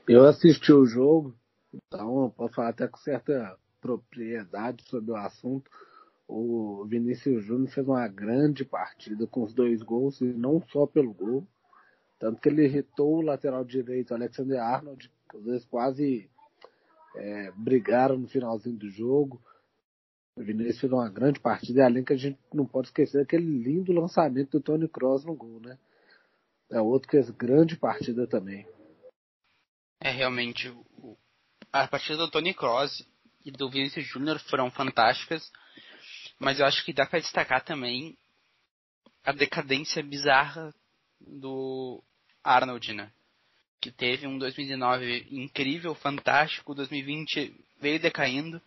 Eu 0.06 0.26
assisti 0.26 0.72
o 0.72 0.84
jogo, 0.84 1.34
então 1.72 2.32
posso 2.36 2.54
falar 2.54 2.70
até 2.70 2.86
com 2.86 2.98
certa 2.98 3.56
propriedade 3.80 4.84
sobre 4.88 5.12
o 5.12 5.16
assunto. 5.16 5.70
O 6.32 6.84
Vinícius 6.87 7.44
Júnior 7.44 7.68
fez 7.70 7.88
uma 7.88 8.06
grande 8.06 8.64
partida 8.64 9.26
com 9.26 9.42
os 9.42 9.52
dois 9.52 9.82
gols, 9.82 10.20
e 10.20 10.25
não 10.26 10.62
só 10.68 10.87
pelo 10.87 11.12
gol. 11.12 11.44
Tanto 12.20 12.40
que 12.40 12.49
ele 12.49 12.66
irritou 12.66 13.16
o 13.16 13.20
lateral 13.20 13.64
direito, 13.64 14.14
Alexander 14.14 14.62
Arnold, 14.62 15.10
que 15.28 15.37
os 15.37 15.42
dois 15.42 15.64
quase 15.64 16.30
é, 17.16 17.50
brigaram 17.56 18.16
no 18.16 18.28
finalzinho 18.28 18.76
do 18.76 18.88
jogo. 18.88 19.42
O 20.37 20.42
Vinícius 20.44 20.78
fez 20.78 20.92
uma 20.92 21.10
grande 21.10 21.40
partida, 21.40 21.80
e 21.80 21.82
além 21.82 22.04
que 22.04 22.12
a 22.12 22.16
gente 22.16 22.38
não 22.54 22.64
pode 22.64 22.87
esquecer 22.87 23.20
aquele 23.20 23.46
lindo 23.46 23.92
lançamento 23.92 24.52
do 24.52 24.62
Tony 24.62 24.87
Cross 24.87 25.25
no 25.25 25.34
gol, 25.34 25.58
né? 25.58 25.76
É 26.70 26.80
outro 26.80 27.08
que 27.08 27.16
fez 27.16 27.28
grande 27.30 27.76
partida 27.76 28.28
também. 28.28 28.64
É 30.00 30.12
realmente 30.12 30.72
a 31.72 31.88
partida 31.88 32.18
do 32.18 32.30
Tony 32.30 32.54
Cross 32.54 33.04
e 33.44 33.50
do 33.50 33.68
Vinicius 33.68 34.06
Júnior 34.06 34.38
foram 34.38 34.70
fantásticas, 34.70 35.50
mas 36.40 36.59
eu 36.59 36.66
acho 36.66 36.85
que 36.85 36.92
dá 36.92 37.06
para 37.06 37.20
destacar 37.20 37.62
também 37.62 38.16
a 39.25 39.32
decadência 39.32 40.02
bizarra 40.02 40.75
do 41.20 42.02
Arnold, 42.42 42.94
né? 42.94 43.12
Que 43.80 43.92
teve 43.92 44.26
um 44.26 44.38
2019 44.38 45.28
incrível, 45.30 45.94
fantástico, 45.94 46.75
2020 46.75 47.54
veio 47.80 48.00
decaindo, 48.00 48.61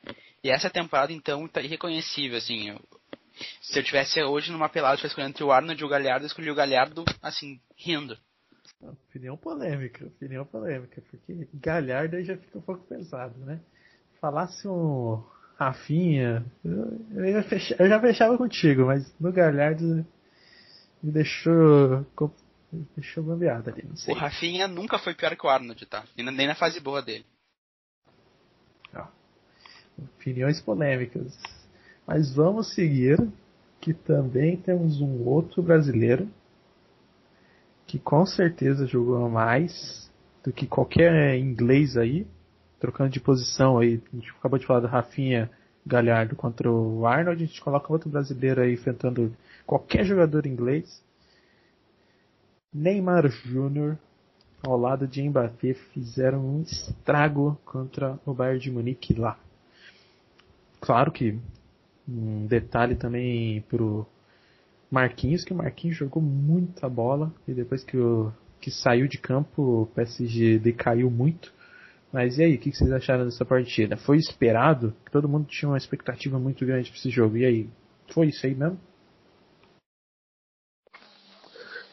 e 0.43 0.49
essa 0.49 0.69
temporada 0.69 1.11
então 1.11 1.47
tá 1.47 1.61
irreconhecível, 1.61 2.37
assim. 2.37 2.69
Eu, 2.69 2.81
se 3.61 3.79
eu 3.79 3.83
tivesse 3.83 4.21
hoje 4.23 4.51
numa 4.51 4.69
pelada 4.69 4.97
para 4.97 5.07
escolher 5.07 5.27
entre 5.27 5.43
o 5.43 5.51
Arnold 5.51 5.81
e 5.81 5.85
o 5.85 5.89
Galhardo, 5.89 6.25
eu 6.25 6.27
escolhi 6.27 6.49
o 6.49 6.55
Galhardo, 6.55 7.03
assim, 7.21 7.59
rindo. 7.75 8.17
Opinião 8.81 9.37
polêmica, 9.37 10.05
opinião 10.05 10.45
polêmica, 10.45 11.01
porque 11.09 11.47
Galhardo 11.53 12.15
aí 12.15 12.23
já 12.23 12.37
fica 12.37 12.57
um 12.57 12.61
pouco 12.61 12.85
pesado, 12.85 13.37
né? 13.39 13.61
falasse 14.23 14.65
um 14.69 15.21
Rafinha, 15.57 16.43
eu, 16.63 17.25
eu, 17.25 17.43
fechava, 17.43 17.83
eu 17.83 17.89
já 17.89 17.99
fechava 17.99 18.37
contigo, 18.37 18.85
mas 18.85 19.13
no 19.19 19.31
Galhardo 19.31 20.05
me 21.01 21.11
deixou. 21.11 22.05
Me 22.71 22.87
deixou 22.95 23.23
bambeado 23.23 23.69
ali, 23.69 23.83
não 23.87 23.95
sei. 23.95 24.15
O 24.15 24.17
Rafinha 24.17 24.67
nunca 24.67 24.97
foi 24.97 25.13
pior 25.13 25.35
que 25.35 25.45
o 25.45 25.49
Arnold, 25.49 25.85
tá? 25.85 26.03
Nem 26.17 26.47
na 26.47 26.55
fase 26.55 26.79
boa 26.79 27.03
dele. 27.03 27.23
Opiniões 29.97 30.59
polêmicas. 30.61 31.37
Mas 32.05 32.33
vamos 32.33 32.73
seguir, 32.73 33.19
que 33.79 33.93
também 33.93 34.57
temos 34.57 34.99
um 34.99 35.23
outro 35.23 35.61
brasileiro 35.61 36.29
que 37.85 37.99
com 37.99 38.25
certeza 38.25 38.87
jogou 38.87 39.29
mais 39.29 40.11
do 40.43 40.51
que 40.51 40.65
qualquer 40.65 41.37
inglês 41.37 41.95
aí, 41.95 42.25
trocando 42.83 43.09
de 43.11 43.21
posição 43.21 43.77
aí, 43.77 44.01
a 44.11 44.15
gente 44.17 44.29
acabou 44.31 44.59
de 44.59 44.65
falar 44.65 44.81
do 44.81 44.87
Rafinha 44.87 45.49
Galhardo 45.85 46.35
contra 46.35 46.69
o 46.69 47.07
Arnold, 47.07 47.41
a 47.41 47.47
gente 47.47 47.61
coloca 47.61 47.93
outro 47.93 48.09
brasileiro 48.09 48.59
aí 48.59 48.73
enfrentando 48.73 49.33
qualquer 49.65 50.03
jogador 50.03 50.45
inglês. 50.45 51.01
Neymar 52.73 53.29
Júnior 53.29 53.97
ao 54.61 54.77
lado 54.77 55.07
de 55.07 55.23
Mbappé 55.23 55.75
fizeram 55.93 56.45
um 56.45 56.61
estrago 56.61 57.57
contra 57.63 58.19
o 58.25 58.33
Bayern 58.33 58.59
de 58.59 58.69
Munique 58.69 59.13
lá. 59.13 59.39
Claro 60.81 61.09
que 61.09 61.39
um 62.05 62.45
detalhe 62.47 62.95
também 62.95 63.61
pro 63.61 64.05
Marquinhos, 64.91 65.45
que 65.45 65.53
o 65.53 65.55
Marquinhos 65.55 65.95
jogou 65.95 66.21
muita 66.21 66.89
bola 66.89 67.33
e 67.47 67.53
depois 67.53 67.81
que, 67.81 67.95
o, 67.95 68.29
que 68.59 68.69
saiu 68.69 69.07
de 69.07 69.17
campo 69.17 69.83
o 69.83 69.85
PSG 69.95 70.59
decaiu 70.59 71.09
muito. 71.09 71.53
Mas 72.13 72.37
e 72.37 72.43
aí, 72.43 72.55
o 72.55 72.59
que 72.59 72.71
vocês 72.71 72.91
acharam 72.91 73.25
dessa 73.25 73.43
partida? 73.43 73.97
Foi 73.97 74.17
esperado? 74.17 74.93
Todo 75.11 75.27
mundo 75.27 75.47
tinha 75.47 75.67
uma 75.67 75.79
expectativa 75.79 76.37
muito 76.37 76.63
grande 76.63 76.91
para 76.91 76.99
esse 76.99 77.09
jogo. 77.09 77.37
E 77.37 77.43
aí, 77.43 77.69
foi 78.13 78.27
isso 78.27 78.45
aí 78.45 78.53
mesmo? 78.53 78.79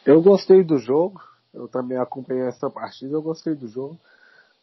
Eu 0.05 0.21
gostei 0.21 0.63
do 0.63 0.77
jogo. 0.77 1.19
Eu 1.51 1.67
também 1.67 1.97
acompanhei 1.97 2.43
essa 2.43 2.69
partida. 2.69 3.15
Eu 3.15 3.21
gostei 3.23 3.55
do 3.55 3.67
jogo. 3.67 3.99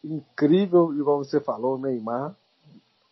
incrível, 0.01 0.93
igual 0.93 1.17
você 1.17 1.41
falou, 1.41 1.75
o 1.75 1.81
Neymar. 1.81 2.33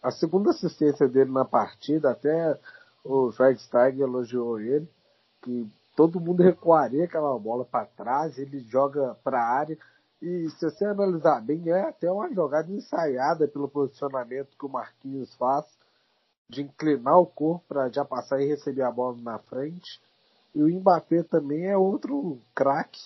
A 0.01 0.09
segunda 0.09 0.51
assistência 0.51 1.05
dele 1.05 1.29
na 1.29 1.43
partida, 1.43 2.11
até 2.11 2.57
o 3.03 3.29
Schweinsteiger 3.33 4.01
elogiou 4.01 4.57
ele, 4.57 4.87
que 5.41 5.69
todo 5.97 6.21
mundo 6.21 6.43
recuaria 6.43 7.03
aquela 7.03 7.37
bola 7.37 7.65
para 7.65 7.85
trás, 7.87 8.37
ele 8.37 8.59
joga 8.59 9.17
para 9.21 9.37
a 9.37 9.49
área. 9.49 9.77
E 10.21 10.49
se 10.51 10.69
você 10.69 10.85
analisar 10.85 11.41
bem, 11.41 11.69
é 11.69 11.81
até 11.81 12.11
uma 12.11 12.33
jogada 12.33 12.71
ensaiada 12.71 13.47
pelo 13.47 13.69
posicionamento 13.69 14.57
que 14.57 14.65
o 14.65 14.69
Marquinhos 14.69 15.33
faz, 15.35 15.65
de 16.49 16.63
inclinar 16.63 17.19
o 17.19 17.25
corpo 17.25 17.63
para 17.67 17.89
já 17.89 18.03
passar 18.03 18.41
e 18.41 18.47
receber 18.47 18.83
a 18.83 18.91
bola 18.91 19.17
na 19.21 19.37
frente. 19.37 20.01
E 20.55 20.63
o 20.63 20.67
Mbappé 20.67 21.23
também 21.23 21.67
é 21.67 21.77
outro 21.77 22.39
craque, 22.55 23.01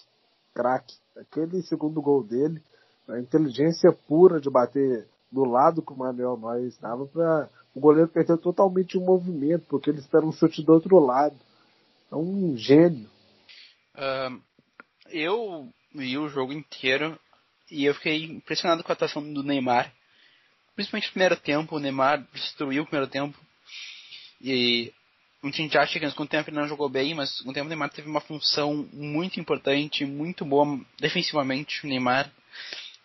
craque. 0.54 0.96
Aquele 1.18 1.62
segundo 1.64 2.02
gol 2.02 2.24
dele, 2.24 2.62
a 3.10 3.20
inteligência 3.20 3.92
pura 3.92 4.40
de 4.40 4.50
bater 4.50 5.08
do 5.30 5.44
lado 5.44 5.82
que 5.82 5.92
o 5.92 5.98
Manuel 5.98 6.38
Neuer 6.38 6.66
estava 6.66 7.06
para 7.06 7.50
o 7.76 7.80
goleiro 7.80 8.10
perder 8.10 8.38
totalmente 8.38 8.98
o 8.98 9.02
movimento, 9.02 9.66
porque 9.68 9.90
ele 9.90 10.00
espera 10.00 10.26
um 10.26 10.32
chute 10.32 10.64
do 10.64 10.74
outro 10.74 11.00
lado. 11.00 11.36
É 12.12 12.16
um 12.16 12.56
gênio. 12.56 13.10
Uh, 13.96 14.42
eu 15.10 15.70
vi 15.94 16.18
o 16.18 16.30
jogo 16.30 16.54
inteiro 16.54 17.20
e 17.70 17.86
eu 17.86 17.94
fiquei 17.96 18.24
impressionado 18.26 18.84
com 18.84 18.92
a 18.92 18.94
atuação 18.94 19.34
do 19.34 19.44
Neymar. 19.44 19.92
Principalmente 20.76 21.08
no 21.08 21.12
primeiro 21.12 21.38
tempo, 21.38 21.76
o 21.76 21.80
Neymar 21.80 22.26
destruiu 22.34 22.84
o 22.84 22.86
primeiro 22.86 23.10
tempo. 23.10 23.38
E 24.42 24.94
muita 25.42 25.58
gente 25.58 25.78
acha 25.78 26.00
que 26.00 26.06
no 26.06 26.12
segundo 26.12 26.30
tempo 26.30 26.50
ele 26.50 26.58
não 26.58 26.68
jogou 26.68 26.90
bem, 26.90 27.14
mas 27.14 27.30
no 27.30 27.38
segundo 27.38 27.54
tempo 27.56 27.66
o 27.66 27.70
Neymar 27.70 27.90
teve 27.90 28.10
uma 28.10 28.22
função 28.22 28.88
muito 28.92 29.40
importante, 29.40 30.06
muito 30.06 30.44
boa 30.44 30.80
defensivamente. 31.00 31.86
O 31.86 31.90
Neymar 31.90 32.32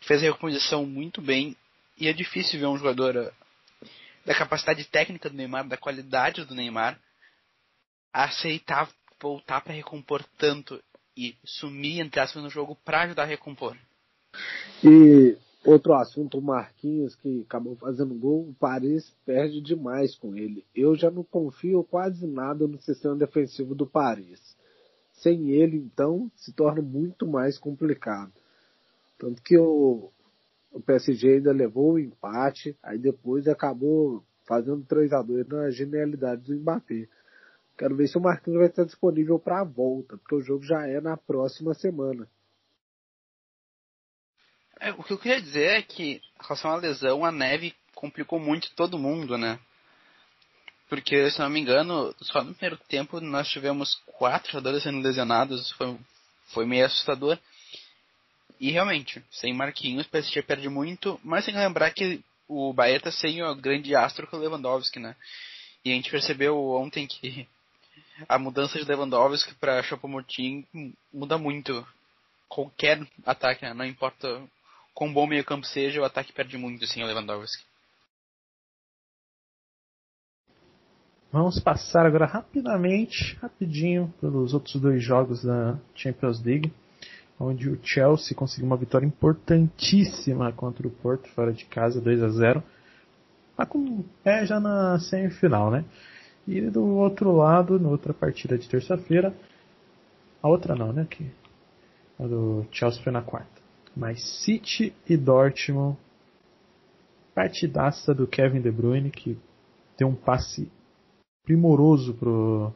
fez 0.01 0.23
a 0.23 0.27
recomposição 0.27 0.87
muito 0.87 1.21
bem. 1.21 1.57
E 1.99 2.09
é 2.09 2.13
difícil 2.13 2.59
ver 2.61 2.67
um 2.67 2.77
jogador 2.77 3.17
uh, 3.17 3.89
da 4.25 4.35
capacidade 4.35 4.85
técnica 4.85 5.31
do 5.31 5.37
Neymar, 5.37 5.67
da 5.67 5.77
qualidade 5.77 6.45
do 6.45 6.55
Neymar, 6.55 6.99
aceitar 8.13 8.89
voltar 9.21 9.63
para 9.63 9.73
recompor 9.73 10.23
tanto 10.37 10.83
e 11.17 11.35
sumir, 11.45 12.01
entre 12.01 12.21
aspas, 12.21 12.43
no 12.43 12.51
jogo 12.51 12.77
para 12.85 13.03
ajudar 13.03 13.23
a 13.23 13.27
recompor. 13.27 13.77
E 14.85 15.37
outro 15.65 15.95
assunto, 15.95 16.39
o 16.39 16.43
Marquinhos, 16.43 17.15
que 17.17 17.43
acabou 17.43 17.77
fazendo 17.77 18.15
gol, 18.15 18.49
o 18.49 18.55
Paris 18.55 19.11
perde 19.25 19.61
demais 19.61 20.15
com 20.15 20.37
ele. 20.37 20.65
Eu 20.75 20.95
já 20.95 21.11
não 21.11 21.25
confio 21.25 21.83
quase 21.83 22.27
nada 22.27 22.67
no 22.67 22.81
sistema 22.81 23.17
defensivo 23.17 23.75
do 23.75 23.87
Paris. 23.87 24.41
Sem 25.13 25.51
ele, 25.51 25.79
então, 25.79 26.31
se 26.37 26.53
torna 26.53 26.83
muito 26.83 27.27
mais 27.27 27.59
complicado. 27.59 28.33
Tanto 29.19 29.41
que 29.41 29.57
o, 29.57 30.11
o 30.71 30.81
PSG 30.81 31.37
ainda 31.37 31.53
levou 31.53 31.95
o 31.95 31.99
empate, 31.99 32.77
aí 32.83 32.99
depois 32.99 33.49
acabou 33.49 34.23
fazendo 34.47 34.85
3 34.85 35.13
a 35.13 35.23
2 35.23 35.49
na 35.49 35.71
genialidade 35.71 36.43
do 36.43 36.55
Mbappé. 36.55 37.09
Quero 37.77 37.97
ver 37.97 38.09
se 38.09 38.17
o 38.17 38.21
Marquinhos 38.21 38.59
vai 38.59 38.69
estar 38.69 38.85
disponível 38.85 39.39
para 39.39 39.61
a 39.61 39.65
volta, 39.65 40.17
porque 40.17 40.35
o 40.35 40.41
jogo 40.41 40.65
já 40.65 40.87
é 40.87 41.01
na 41.01 41.17
próxima 41.17 41.75
semana. 41.75 42.29
É, 44.81 44.93
o 44.93 45.03
que 45.03 45.13
eu 45.13 45.19
queria 45.19 45.41
dizer 45.41 45.79
é 45.79 45.83
que, 45.83 46.15
em 46.15 46.43
relação 46.43 46.71
à 46.71 46.77
lesão, 46.77 47.25
a 47.25 47.33
neve 47.33 47.75
complicou 47.95 48.39
muito 48.39 48.75
todo 48.75 48.99
mundo, 48.99 49.37
né? 49.37 49.59
Porque, 50.89 51.31
se 51.31 51.39
não 51.39 51.51
me 51.51 51.61
engano, 51.61 52.15
só 52.21 52.43
no 52.43 52.55
primeiro 52.55 52.79
tempo 52.89 53.21
nós 53.21 53.49
tivemos 53.49 53.95
quatro 54.07 54.53
jogadores 54.53 54.83
sendo 54.83 55.01
lesionados, 55.01 55.71
foi, 55.73 55.99
foi 56.49 56.67
meio 56.67 56.87
assustador. 56.87 57.39
E 58.61 58.71
realmente, 58.71 59.23
sem 59.31 59.53
Marquinhos, 59.53 60.07
o 60.07 60.11
PSG 60.11 60.43
perde 60.43 60.69
muito, 60.69 61.21
mas 61.23 61.45
tem 61.45 61.53
que 61.53 61.61
lembrar 61.61 61.91
que 61.91 62.23
o 62.49 62.75
tá 63.03 63.11
sem 63.11 63.43
o 63.43 63.55
grande 63.55 63.95
astro 63.95 64.27
que 64.27 64.35
é 64.35 64.39
o 64.39 64.41
Lewandowski, 64.41 64.99
né? 64.99 65.17
E 65.85 65.91
a 65.91 65.95
gente 65.95 66.11
percebeu 66.11 66.57
ontem 66.71 67.07
que 67.07 67.47
a 68.29 68.39
mudança 68.39 68.79
de 68.79 68.85
Lewandowski 68.85 69.55
para 69.55 69.83
Choupo-Moting 69.83 70.65
muda 71.13 71.37
muito 71.37 71.87
qualquer 72.49 73.07
ataque, 73.25 73.65
né? 73.65 73.75
não 73.75 73.85
importa 73.85 74.43
quão 74.95 75.13
bom 75.13 75.27
meio 75.27 75.45
campo 75.45 75.67
seja, 75.67 76.01
o 76.01 76.05
ataque 76.05 76.33
perde 76.33 76.57
muito 76.57 76.87
sem 76.87 77.03
o 77.03 77.07
Lewandowski. 77.07 77.63
Vamos 81.31 81.61
passar 81.61 82.07
agora 82.07 82.25
rapidamente, 82.25 83.37
rapidinho, 83.43 84.15
pelos 84.21 84.55
outros 84.55 84.81
dois 84.81 85.03
jogos 85.03 85.43
da 85.43 85.77
Champions 85.95 86.43
League, 86.43 86.73
onde 87.39 87.69
o 87.69 87.79
Chelsea 87.85 88.35
conseguiu 88.35 88.67
uma 88.67 88.77
vitória 88.77 89.05
importantíssima 89.05 90.51
contra 90.53 90.87
o 90.87 90.91
Porto, 90.91 91.29
fora 91.31 91.53
de 91.53 91.67
casa, 91.67 92.01
2 92.01 92.23
a 92.23 92.29
0 92.31 92.63
Tá 93.57 93.67
com 93.67 94.03
pé 94.23 94.47
já 94.47 94.61
na 94.61 94.99
semifinal, 94.99 95.71
né? 95.71 95.85
E 96.47 96.61
do 96.71 96.85
outro 96.85 97.33
lado, 97.33 97.79
na 97.79 97.89
outra 97.89 98.15
partida 98.15 98.57
de 98.57 98.69
terça-feira, 98.69 99.35
a 100.43 100.49
outra 100.49 100.77
não, 100.77 100.93
né? 100.93 101.07
Que 101.11 101.29
a 102.19 102.27
do 102.27 102.65
Chelsea 102.71 103.03
foi 103.03 103.13
na 103.13 103.23
quarta. 103.23 103.61
Mas 103.97 104.23
City 104.45 104.95
e 105.09 105.17
Dortmund, 105.17 105.97
partidaça 107.35 108.15
do 108.15 108.27
Kevin 108.27 108.61
De 108.61 108.71
Bruyne, 108.71 109.11
que 109.11 109.37
deu 109.99 110.09
um 110.09 110.15
passe 110.15 110.71
primoroso 111.45 112.15
pro, 112.15 112.73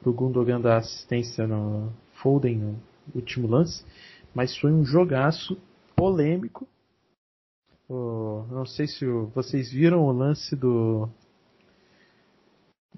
pro 0.00 0.12
Gundogan 0.12 0.60
da 0.60 0.78
assistência 0.78 1.46
no 1.46 1.92
Foden 2.22 2.56
no 2.56 2.80
último 3.14 3.48
lance, 3.48 3.84
mas 4.34 4.56
foi 4.58 4.72
um 4.72 4.84
jogaço 4.84 5.58
polêmico. 5.96 6.66
Oh, 7.88 8.44
não 8.50 8.64
sei 8.64 8.86
se 8.86 9.04
vocês 9.34 9.72
viram 9.72 10.04
o 10.04 10.12
lance 10.12 10.54
do 10.54 11.08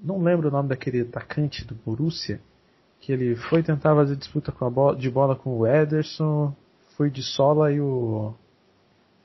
não 0.00 0.22
lembro 0.22 0.48
o 0.48 0.50
nome 0.50 0.68
daquele 0.68 1.00
atacante 1.02 1.64
do 1.64 1.74
Borussia, 1.74 2.40
que 3.00 3.12
ele 3.12 3.34
foi 3.34 3.62
tentar 3.62 3.94
fazer 3.94 4.16
disputa 4.16 4.52
bola, 4.70 4.96
de 4.96 5.10
bola 5.10 5.34
com 5.34 5.58
o 5.58 5.66
Ederson, 5.66 6.54
foi 6.96 7.10
de 7.10 7.22
sola 7.22 7.72
e 7.72 7.80
o, 7.80 8.32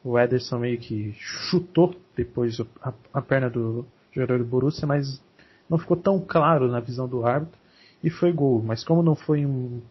o 0.04 0.18
Ederson 0.18 0.58
meio 0.58 0.80
que 0.80 1.14
chutou 1.20 1.96
depois 2.16 2.60
a, 2.82 2.94
a 3.14 3.22
perna 3.22 3.50
do 3.50 3.86
jogador 4.12 4.40
do 4.40 4.46
Borussia, 4.46 4.88
mas 4.88 5.22
não 5.70 5.78
ficou 5.78 5.96
tão 5.96 6.20
claro 6.20 6.68
na 6.68 6.80
visão 6.80 7.08
do 7.08 7.26
árbitro 7.26 7.60
e 8.04 8.10
foi 8.10 8.32
gol. 8.32 8.64
Mas 8.64 8.84
como 8.84 9.04
não 9.04 9.16
foi 9.16 9.46
um, 9.46 9.82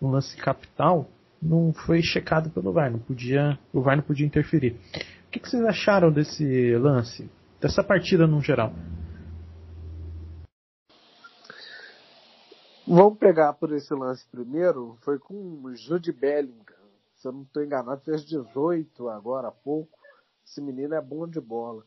um 0.00 0.10
lance 0.10 0.36
capital, 0.36 1.08
não 1.42 1.72
foi 1.72 2.02
checado 2.02 2.48
pelo 2.50 2.72
VAR, 2.72 2.90
não 2.90 2.98
podia, 2.98 3.58
o 3.72 3.82
VAR 3.82 3.96
não 3.96 4.02
podia 4.02 4.26
interferir. 4.26 4.76
O 5.26 5.30
que, 5.30 5.40
que 5.40 5.50
vocês 5.50 5.64
acharam 5.64 6.10
desse 6.10 6.76
lance, 6.76 7.28
dessa 7.60 7.82
partida 7.82 8.26
no 8.26 8.40
geral? 8.40 8.72
Vamos 12.86 13.18
pegar 13.18 13.54
por 13.54 13.72
esse 13.72 13.94
lance 13.94 14.26
primeiro. 14.28 14.98
Foi 15.00 15.18
com 15.18 15.34
o 15.34 15.74
Jude 15.74 16.12
Bellingham. 16.12 16.76
Se 17.16 17.26
eu 17.26 17.32
não 17.32 17.40
estou 17.40 17.64
enganado, 17.64 18.02
fez 18.02 18.22
18 18.26 19.08
agora 19.08 19.48
há 19.48 19.50
pouco. 19.50 19.98
Esse 20.46 20.60
menino 20.60 20.94
é 20.94 21.00
bom 21.00 21.26
de 21.26 21.40
bola. 21.40 21.82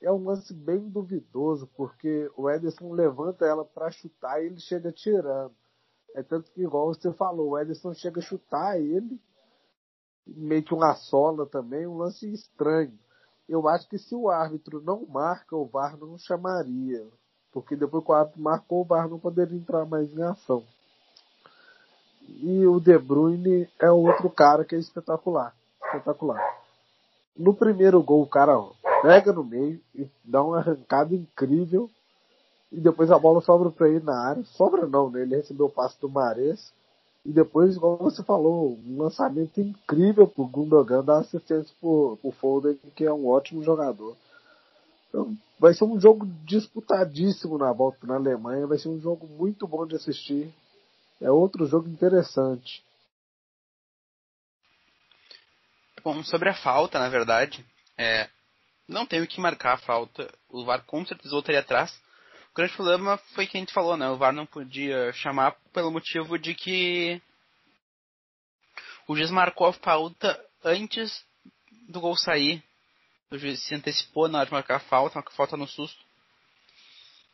É 0.00 0.12
um 0.12 0.24
lance 0.24 0.54
bem 0.54 0.88
duvidoso, 0.88 1.66
porque 1.76 2.30
o 2.36 2.48
Ederson 2.48 2.92
levanta 2.92 3.44
ela 3.44 3.64
para 3.64 3.90
chutar 3.90 4.40
e 4.40 4.46
ele 4.46 4.60
chega 4.60 4.92
tirando. 4.92 5.52
É 6.14 6.22
tanto 6.22 6.52
que, 6.52 6.62
igual 6.62 6.94
você 6.94 7.12
falou, 7.12 7.50
o 7.50 7.58
Ederson 7.58 7.92
chega 7.92 8.20
a 8.20 8.22
chutar 8.22 8.80
ele, 8.80 9.20
meio 10.24 10.62
que 10.62 10.72
uma 10.72 10.94
sola 10.94 11.44
também, 11.44 11.88
um 11.88 11.96
lance 11.96 12.32
estranho. 12.32 12.96
Eu 13.48 13.66
acho 13.66 13.88
que 13.88 13.98
se 13.98 14.14
o 14.14 14.30
árbitro 14.30 14.80
não 14.80 15.06
marca, 15.06 15.56
o 15.56 15.66
VAR 15.66 15.96
não 15.96 16.16
chamaria 16.16 17.04
porque 17.52 17.76
depois 17.76 18.04
que 18.04 18.10
o 18.10 18.14
árbitro 18.14 18.40
marcou, 18.40 18.82
o 18.82 18.84
VAR 18.84 19.08
não 19.08 19.18
poderia 19.18 19.56
entrar 19.56 19.84
mais 19.84 20.12
em 20.12 20.22
ação. 20.22 20.62
E 22.28 22.66
o 22.66 22.80
De 22.80 22.98
Bruyne 22.98 23.68
é 23.80 23.90
outro 23.90 24.28
cara 24.28 24.64
que 24.64 24.74
é 24.74 24.78
espetacular. 24.78 25.54
Espetacular. 25.84 26.42
No 27.36 27.54
primeiro 27.54 28.02
gol, 28.02 28.22
o 28.22 28.26
cara 28.26 28.58
pega 29.02 29.32
no 29.32 29.44
meio 29.44 29.80
e 29.94 30.08
dá 30.24 30.42
uma 30.42 30.58
arrancada 30.58 31.14
incrível. 31.14 31.90
E 32.72 32.80
depois 32.80 33.10
a 33.10 33.18
bola 33.18 33.40
sobra 33.40 33.70
para 33.70 33.88
ele 33.88 34.04
na 34.04 34.18
área. 34.18 34.42
Sobra 34.44 34.86
não, 34.86 35.10
né? 35.10 35.22
Ele 35.22 35.36
recebeu 35.36 35.66
o 35.66 35.70
passe 35.70 36.00
do 36.00 36.08
Mares. 36.08 36.72
E 37.24 37.32
depois, 37.32 37.76
igual 37.76 37.96
você 37.96 38.22
falou, 38.22 38.78
um 38.86 39.02
lançamento 39.02 39.60
incrível 39.60 40.28
pro 40.28 40.46
Gundogan 40.46 41.02
dar 41.02 41.18
assistência 41.18 41.74
pro, 41.80 42.16
pro 42.22 42.30
Foden, 42.30 42.78
que 42.94 43.04
é 43.04 43.12
um 43.12 43.26
ótimo 43.26 43.62
jogador. 43.62 44.16
Então, 45.16 45.34
vai 45.58 45.72
ser 45.72 45.84
um 45.84 45.98
jogo 45.98 46.26
disputadíssimo 46.44 47.56
na 47.56 47.72
volta 47.72 48.06
na 48.06 48.16
Alemanha. 48.16 48.66
Vai 48.66 48.76
ser 48.76 48.90
um 48.90 49.00
jogo 49.00 49.26
muito 49.26 49.66
bom 49.66 49.86
de 49.86 49.96
assistir. 49.96 50.52
É 51.22 51.30
outro 51.30 51.64
jogo 51.64 51.88
interessante. 51.88 52.84
Bom, 56.04 56.22
sobre 56.22 56.50
a 56.50 56.54
falta, 56.54 56.98
na 56.98 57.08
verdade, 57.08 57.64
é, 57.96 58.28
não 58.86 59.06
tenho 59.06 59.26
que 59.26 59.40
marcar 59.40 59.72
a 59.72 59.78
falta. 59.78 60.30
O 60.50 60.66
VAR 60.66 60.84
com 60.84 61.04
certeza 61.06 61.30
voltaria 61.30 61.60
atrás. 61.60 61.90
O 62.52 62.54
grande 62.54 62.74
problema 62.74 63.16
foi 63.34 63.46
que 63.46 63.56
a 63.56 63.60
gente 63.60 63.72
falou, 63.72 63.96
né? 63.96 64.10
O 64.10 64.18
VAR 64.18 64.34
não 64.34 64.44
podia 64.44 65.14
chamar 65.14 65.56
pelo 65.72 65.90
motivo 65.90 66.38
de 66.38 66.54
que 66.54 67.22
o 69.08 69.16
juiz 69.16 69.30
marcou 69.30 69.68
a 69.68 69.72
falta 69.72 70.38
antes 70.62 71.24
do 71.88 72.02
gol 72.02 72.16
sair, 72.18 72.62
o 73.30 73.38
juiz 73.38 73.62
se 73.62 73.74
antecipou 73.74 74.28
na 74.28 74.38
hora 74.38 74.46
de 74.46 74.52
marcar 74.52 74.76
a 74.76 74.80
falta, 74.80 75.16
marcou 75.16 75.34
falta 75.34 75.56
no 75.56 75.66
susto. 75.66 76.04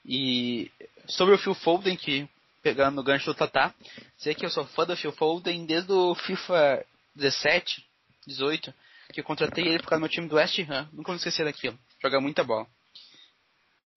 E 0.05 0.71
sobre 1.07 1.35
o 1.35 1.39
Phil 1.39 1.55
Foden, 1.55 1.97
que 1.97 2.29
pegando 2.63 3.01
o 3.01 3.05
gancho 3.05 3.27
do 3.27 3.35
Tatá, 3.35 3.75
dizer 4.17 4.35
que 4.35 4.47
eu 4.47 4.51
sou 4.51 4.65
fã 4.67 4.87
do 4.87 4.97
Phil 4.97 5.13
Foden 5.13 5.67
desde 5.67 5.93
o 5.93 6.15
FIFA 6.15 6.85
17, 7.15 7.85
18, 8.27 8.73
que 9.13 9.21
eu 9.21 9.25
contratei 9.25 9.67
ele 9.67 9.79
por 9.79 9.89
causa 9.89 9.99
do 9.99 10.03
meu 10.03 10.09
time 10.09 10.29
do 10.29 10.37
West 10.37 10.59
Ham. 10.61 10.89
Nunca 10.93 11.09
vou 11.09 11.17
esquecer 11.17 11.45
daquilo. 11.45 11.79
Joga 12.01 12.21
muita 12.21 12.43
bola. 12.43 12.67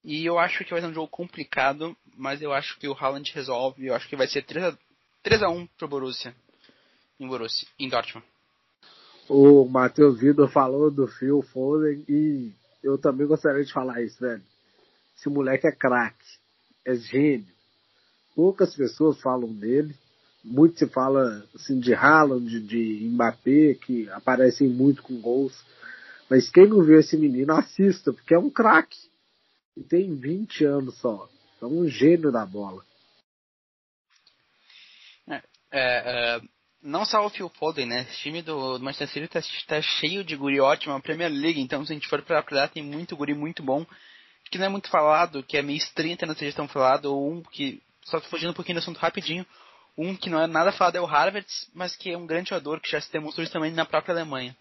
E 0.03 0.25
eu 0.25 0.37
acho 0.37 0.63
que 0.63 0.71
vai 0.71 0.81
ser 0.81 0.87
um 0.87 0.93
jogo 0.93 1.07
complicado, 1.07 1.95
mas 2.15 2.41
eu 2.41 2.53
acho 2.53 2.77
que 2.77 2.87
o 2.87 2.93
Haaland 2.93 3.31
resolve. 3.33 3.85
Eu 3.85 3.95
acho 3.95 4.07
que 4.07 4.15
vai 4.15 4.27
ser 4.27 4.43
3 4.43 4.75
a, 5.41 5.49
1 5.49 5.67
pro 5.77 5.87
Borussia. 5.87 6.35
Em 7.19 7.27
Borussia, 7.27 7.67
em 7.79 7.89
Dortmund. 7.89 8.27
O 9.27 9.65
Matheus 9.65 10.19
Vitor 10.19 10.47
falou 10.49 10.91
do 10.91 11.07
Phil 11.07 11.41
Foden 11.41 12.03
e 12.07 12.53
eu 12.83 12.97
também 12.97 13.25
gostaria 13.25 13.63
de 13.63 13.73
falar 13.73 14.01
isso, 14.03 14.19
velho. 14.19 14.43
Esse 15.17 15.29
moleque 15.29 15.67
é 15.67 15.71
craque, 15.71 16.25
é 16.85 16.95
gênio. 16.95 17.47
Poucas 18.35 18.75
pessoas 18.75 19.19
falam 19.21 19.51
dele. 19.51 19.95
Muito 20.43 20.77
se 20.77 20.85
fala 20.85 21.43
assim, 21.55 21.79
de 21.79 21.95
Haaland, 21.95 22.59
de, 22.59 23.09
Mbappé, 23.11 23.73
que 23.73 24.07
aparecem 24.11 24.67
muito 24.67 25.01
com 25.01 25.19
gols. 25.19 25.59
Mas 26.29 26.49
quem 26.49 26.67
não 26.67 26.83
viu 26.83 26.99
esse 26.99 27.17
menino, 27.17 27.53
assista, 27.53 28.13
porque 28.13 28.35
é 28.35 28.39
um 28.39 28.51
craque. 28.51 28.99
E 29.75 29.81
tem 29.81 30.13
20 30.15 30.65
anos 30.65 30.95
só. 30.99 31.27
É 31.59 31.65
um 31.65 31.87
gênio 31.87 32.31
da 32.31 32.45
bola. 32.45 32.83
É, 35.27 35.41
é, 35.71 36.41
não 36.85 37.03
só 37.03 37.25
o 37.25 37.29
Phil 37.29 37.49
Foden, 37.49 37.87
né? 37.87 38.01
Esse 38.01 38.19
time 38.19 38.41
do, 38.43 38.79
Manchester 38.79 39.09
City 39.09 39.27
tá, 39.27 39.41
tá, 39.67 39.81
cheio 39.81 40.23
de 40.23 40.35
guri 40.35 40.59
ótimo, 40.59 40.93
a 40.93 40.99
Premier 40.99 41.31
League, 41.31 41.59
então 41.59 41.83
se 41.83 41.91
a 41.91 41.95
gente 41.95 42.07
for 42.07 42.21
pra 42.21 42.45
lá 42.51 42.67
tem 42.67 42.83
muito 42.83 43.17
guri 43.17 43.33
muito 43.33 43.63
bom, 43.63 43.85
que 44.51 44.59
não 44.59 44.67
é 44.67 44.69
muito 44.69 44.89
falado, 44.89 45.41
que 45.41 45.57
é 45.57 45.63
meio 45.63 45.81
30 45.95 46.25
não 46.27 46.35
seja 46.35 46.55
tão 46.55 46.67
falado, 46.67 47.05
ou 47.05 47.33
um 47.33 47.41
que, 47.41 47.81
só 48.03 48.21
fugindo 48.21 48.51
um 48.51 48.53
pouquinho 48.53 48.75
do 48.75 48.79
assunto 48.79 48.99
rapidinho, 48.99 49.45
um 49.97 50.15
que 50.15 50.29
não 50.29 50.39
é 50.39 50.45
nada 50.45 50.71
falado 50.71 50.97
é 50.97 51.01
o 51.01 51.05
Harvard, 51.05 51.47
mas 51.73 51.95
que 51.95 52.11
é 52.11 52.17
um 52.17 52.27
grande 52.27 52.49
jogador 52.49 52.79
que 52.79 52.91
já 52.91 53.01
se 53.01 53.11
demonstrou 53.11 53.49
também 53.49 53.71
na 53.71 53.85
própria 53.85 54.13
Alemanha. 54.13 54.55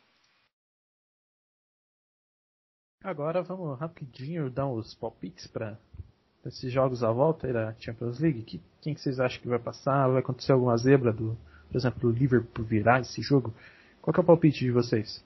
Agora 3.02 3.42
vamos 3.42 3.78
rapidinho 3.78 4.48
dar 4.48 4.66
os 4.66 4.94
palpites 4.94 5.46
para 5.48 5.78
esses 6.46 6.72
jogos 6.72 7.04
à 7.04 7.12
volta 7.12 7.46
aí 7.46 7.52
da 7.52 7.74
Champions 7.78 8.18
League. 8.18 8.42
Que, 8.44 8.62
quem 8.80 8.94
que 8.94 9.00
vocês 9.00 9.20
acham 9.20 9.42
que 9.42 9.48
vai 9.48 9.58
passar? 9.58 10.08
Vai 10.08 10.20
acontecer 10.20 10.52
alguma 10.52 10.74
zebra 10.78 11.12
do, 11.12 11.36
por 11.70 11.76
exemplo, 11.76 12.08
o 12.08 12.12
Liverpool 12.12 12.64
virar 12.64 13.00
esse 13.00 13.22
jogo? 13.22 13.54
Qual 14.00 14.14
é 14.16 14.20
o 14.20 14.24
palpite 14.24 14.60
de 14.60 14.70
vocês? 14.70 15.24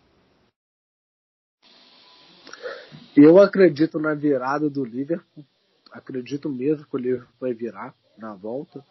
Eu 3.16 3.38
acredito 3.38 3.98
na 3.98 4.14
virada 4.14 4.70
do 4.70 4.84
Liverpool. 4.84 5.44
Acredito 5.90 6.48
mesmo 6.48 6.86
que 6.86 6.94
o 6.94 6.98
Liverpool 6.98 7.34
vai 7.40 7.52
virar 7.52 7.94
na 8.16 8.34
volta. 8.34 8.84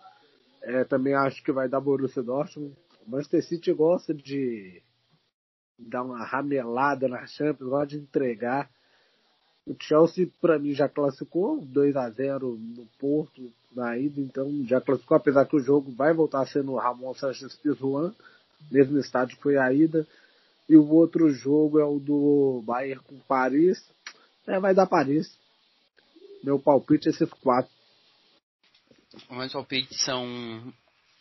É, 0.62 0.84
também 0.84 1.14
acho 1.14 1.42
que 1.44 1.52
vai 1.52 1.70
dar 1.70 1.80
Borussia 1.80 2.22
Dortmund. 2.22 2.76
O 3.06 3.12
Manchester 3.12 3.44
City 3.44 3.72
gosta 3.72 4.14
de 4.14 4.82
dar 5.80 6.04
uma 6.04 6.26
ramelada 6.26 7.08
na 7.08 7.26
Champions, 7.26 7.70
gosta 7.70 7.88
de 7.88 7.98
entregar. 7.98 8.70
O 9.66 9.76
Chelsea, 9.80 10.30
para 10.42 10.60
mim, 10.60 10.74
já 10.74 10.90
classificou 10.90 11.62
2 11.62 11.96
a 11.96 12.10
0 12.10 12.58
no 12.58 12.86
Porto 13.00 13.52
na 13.78 13.98
ida, 13.98 14.20
então 14.20 14.66
já 14.66 14.82
classificou, 14.82 15.18
apesar 15.18 15.46
que 15.46 15.56
o 15.56 15.63
jogo 15.63 15.92
vai 15.92 16.13
voltar 16.13 16.46
no 16.63 16.76
Ramon 16.76 17.13
Sanchez 17.13 17.56
Pizjuan, 17.56 18.13
mesmo 18.72 18.98
estádio 18.98 19.38
que 19.38 19.44
foi 19.44 19.58
a 19.58 19.72
ida. 19.72 20.06
E 20.68 20.76
o 20.76 20.90
outro 20.90 21.30
jogo 21.30 21.80
é 21.80 21.86
o 21.86 22.00
do 22.00 22.62
Bayern 22.66 23.02
com 23.04 23.18
Paris. 23.20 23.82
É, 24.46 24.60
vai 24.60 24.74
dar 24.74 24.88
Paris. 24.88 25.38
Meu 26.44 26.60
palpite 26.60 27.10
é 27.10 27.26
quatro. 27.42 27.72
Os 29.13 29.28
meus 29.30 29.54
palpites 29.54 30.02
são. 30.02 30.74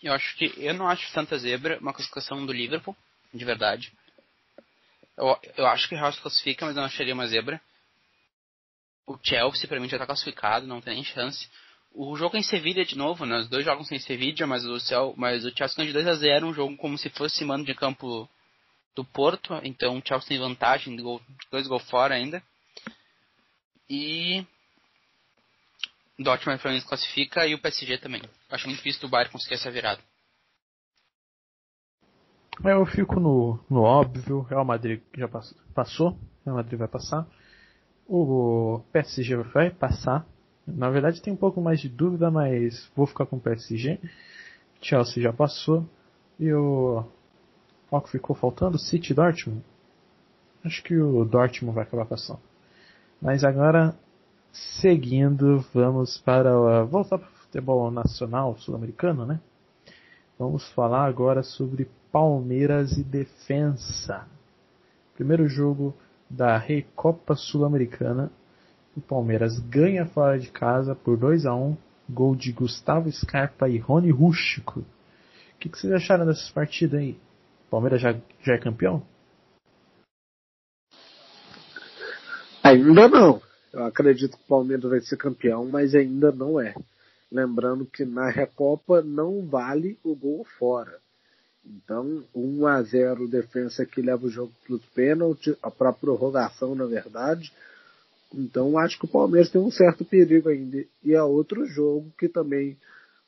Eu 0.02 0.12
acho 0.12 0.36
que. 0.36 0.52
Eu 0.56 0.74
não 0.74 0.88
acho 0.88 1.12
tanta 1.12 1.38
zebra 1.38 1.78
uma 1.78 1.92
classificação 1.92 2.44
do 2.44 2.52
Liverpool, 2.52 2.96
de 3.32 3.44
verdade. 3.44 3.92
Eu, 5.16 5.38
eu 5.56 5.66
acho 5.66 5.88
que 5.88 5.94
o 5.94 5.98
Real 5.98 6.12
se 6.12 6.20
classifica, 6.20 6.66
mas 6.66 6.74
eu 6.74 6.80
não 6.80 6.88
acharia 6.88 7.14
uma 7.14 7.26
zebra. 7.26 7.60
O 9.06 9.16
Chelsea, 9.22 9.68
pra 9.68 9.78
mim, 9.78 9.88
já 9.88 9.98
tá 9.98 10.06
classificado, 10.06 10.66
não 10.66 10.80
tem 10.80 10.94
nem 10.94 11.04
chance. 11.04 11.48
O 11.98 12.14
jogo 12.14 12.36
é 12.36 12.40
em 12.40 12.42
Sevilha 12.42 12.84
de 12.84 12.94
novo, 12.94 13.24
né? 13.24 13.38
Os 13.38 13.48
dois 13.48 13.64
jogos 13.64 13.90
em 13.90 13.98
Sevilha, 13.98 14.46
mas 14.46 14.66
o, 14.66 15.14
mas 15.16 15.46
o 15.46 15.56
Chelsea 15.56 15.76
ganhou 15.78 15.88
de 15.88 15.92
2 15.94 16.06
a 16.06 16.14
0 16.14 16.46
um 16.46 16.52
jogo 16.52 16.76
como 16.76 16.98
se 16.98 17.08
fosse 17.08 17.42
mano 17.42 17.64
de 17.64 17.74
campo 17.74 18.28
do 18.94 19.02
Porto, 19.02 19.58
então 19.62 19.96
o 19.96 20.02
Chelsea 20.06 20.28
tem 20.28 20.38
vantagem 20.38 20.94
gol, 20.96 21.22
dois 21.50 21.66
gols 21.66 21.88
fora 21.88 22.14
ainda. 22.14 22.42
E 23.88 24.44
o 26.18 26.22
Dortmund 26.22 26.60
se 26.80 26.86
classifica 26.86 27.46
e 27.46 27.54
o 27.54 27.58
PSG 27.58 27.96
também. 27.96 28.20
Acho 28.50 28.66
muito 28.66 28.76
difícil 28.76 29.08
o 29.08 29.10
Bayern 29.10 29.32
conseguir 29.32 29.54
essa 29.54 29.70
virada. 29.70 30.02
Eu 32.62 32.84
fico 32.84 33.18
no, 33.18 33.58
no 33.70 33.80
óbvio, 33.82 34.42
Real 34.42 34.66
Madrid 34.66 35.00
já 35.16 35.28
passou, 35.74 36.18
Real 36.44 36.56
Madrid 36.56 36.78
vai 36.78 36.88
passar. 36.88 37.26
O 38.06 38.82
PSG 38.92 39.36
vai 39.36 39.70
passar. 39.70 40.26
Na 40.66 40.90
verdade 40.90 41.22
tem 41.22 41.32
um 41.32 41.36
pouco 41.36 41.60
mais 41.60 41.80
de 41.80 41.88
dúvida, 41.88 42.30
mas 42.30 42.90
vou 42.96 43.06
ficar 43.06 43.26
com 43.26 43.36
o 43.36 43.40
PSG. 43.40 44.00
Chelsea 44.80 45.22
já 45.22 45.32
passou. 45.32 45.86
E 46.38 46.52
o. 46.52 47.04
Qual 47.88 48.02
que 48.02 48.10
ficou 48.10 48.34
faltando? 48.34 48.78
City 48.78 49.14
Dortmund? 49.14 49.62
Acho 50.64 50.82
que 50.82 50.96
o 50.96 51.24
Dortmund 51.24 51.74
vai 51.74 51.84
acabar 51.84 52.04
passando. 52.04 52.40
Mas 53.22 53.44
agora, 53.44 53.96
seguindo, 54.52 55.64
vamos 55.72 56.18
para. 56.18 56.84
Voltar 56.84 57.18
para 57.18 57.28
o 57.28 57.38
futebol 57.44 57.90
nacional 57.90 58.56
sul-americano, 58.58 59.24
né? 59.24 59.40
Vamos 60.38 60.68
falar 60.72 61.06
agora 61.06 61.42
sobre 61.42 61.88
Palmeiras 62.12 62.98
e 62.98 63.04
Defensa. 63.04 64.26
Primeiro 65.14 65.48
jogo 65.48 65.94
da 66.28 66.58
Recopa 66.58 67.34
Sul-Americana. 67.34 68.30
O 68.96 69.00
Palmeiras 69.00 69.58
ganha 69.58 70.06
fora 70.06 70.38
de 70.38 70.50
casa 70.50 70.94
por 70.94 71.18
2 71.18 71.44
a 71.44 71.54
1 71.54 71.76
Gol 72.08 72.34
de 72.34 72.50
Gustavo 72.52 73.10
Scarpa 73.12 73.68
e 73.68 73.78
Rony 73.78 74.10
Rústico. 74.10 74.80
O 74.80 75.58
que, 75.58 75.68
que 75.68 75.78
vocês 75.78 75.92
acharam 75.92 76.24
dessas 76.24 76.50
partidas 76.50 77.00
aí? 77.00 77.18
O 77.66 77.70
Palmeiras 77.70 78.00
já, 78.00 78.14
já 78.42 78.54
é 78.54 78.58
campeão? 78.58 79.02
Ainda 82.62 83.08
não. 83.08 83.42
Eu 83.72 83.84
acredito 83.84 84.36
que 84.36 84.44
o 84.44 84.48
Palmeiras 84.48 84.90
vai 84.90 85.00
ser 85.00 85.16
campeão, 85.16 85.66
mas 85.66 85.94
ainda 85.94 86.32
não 86.32 86.58
é. 86.60 86.74
Lembrando 87.30 87.84
que 87.84 88.04
na 88.04 88.30
Recopa 88.30 89.02
não 89.02 89.44
vale 89.46 89.98
o 90.02 90.14
gol 90.14 90.46
fora. 90.58 90.98
Então, 91.64 92.24
1 92.34 92.66
a 92.66 92.82
0 92.82 93.28
defesa 93.28 93.84
que 93.84 94.00
leva 94.00 94.26
o 94.26 94.30
jogo 94.30 94.52
para 94.64 94.76
os 94.76 94.86
pênaltis, 94.86 95.54
para 95.76 95.92
prorrogação, 95.92 96.74
na 96.74 96.86
verdade. 96.86 97.52
Então, 98.34 98.78
acho 98.78 98.98
que 98.98 99.04
o 99.04 99.08
Palmeiras 99.08 99.50
tem 99.50 99.60
um 99.60 99.70
certo 99.70 100.04
perigo 100.04 100.48
ainda. 100.48 100.84
E 101.02 101.14
é 101.14 101.22
outro 101.22 101.64
jogo 101.66 102.12
que 102.18 102.28
também 102.28 102.76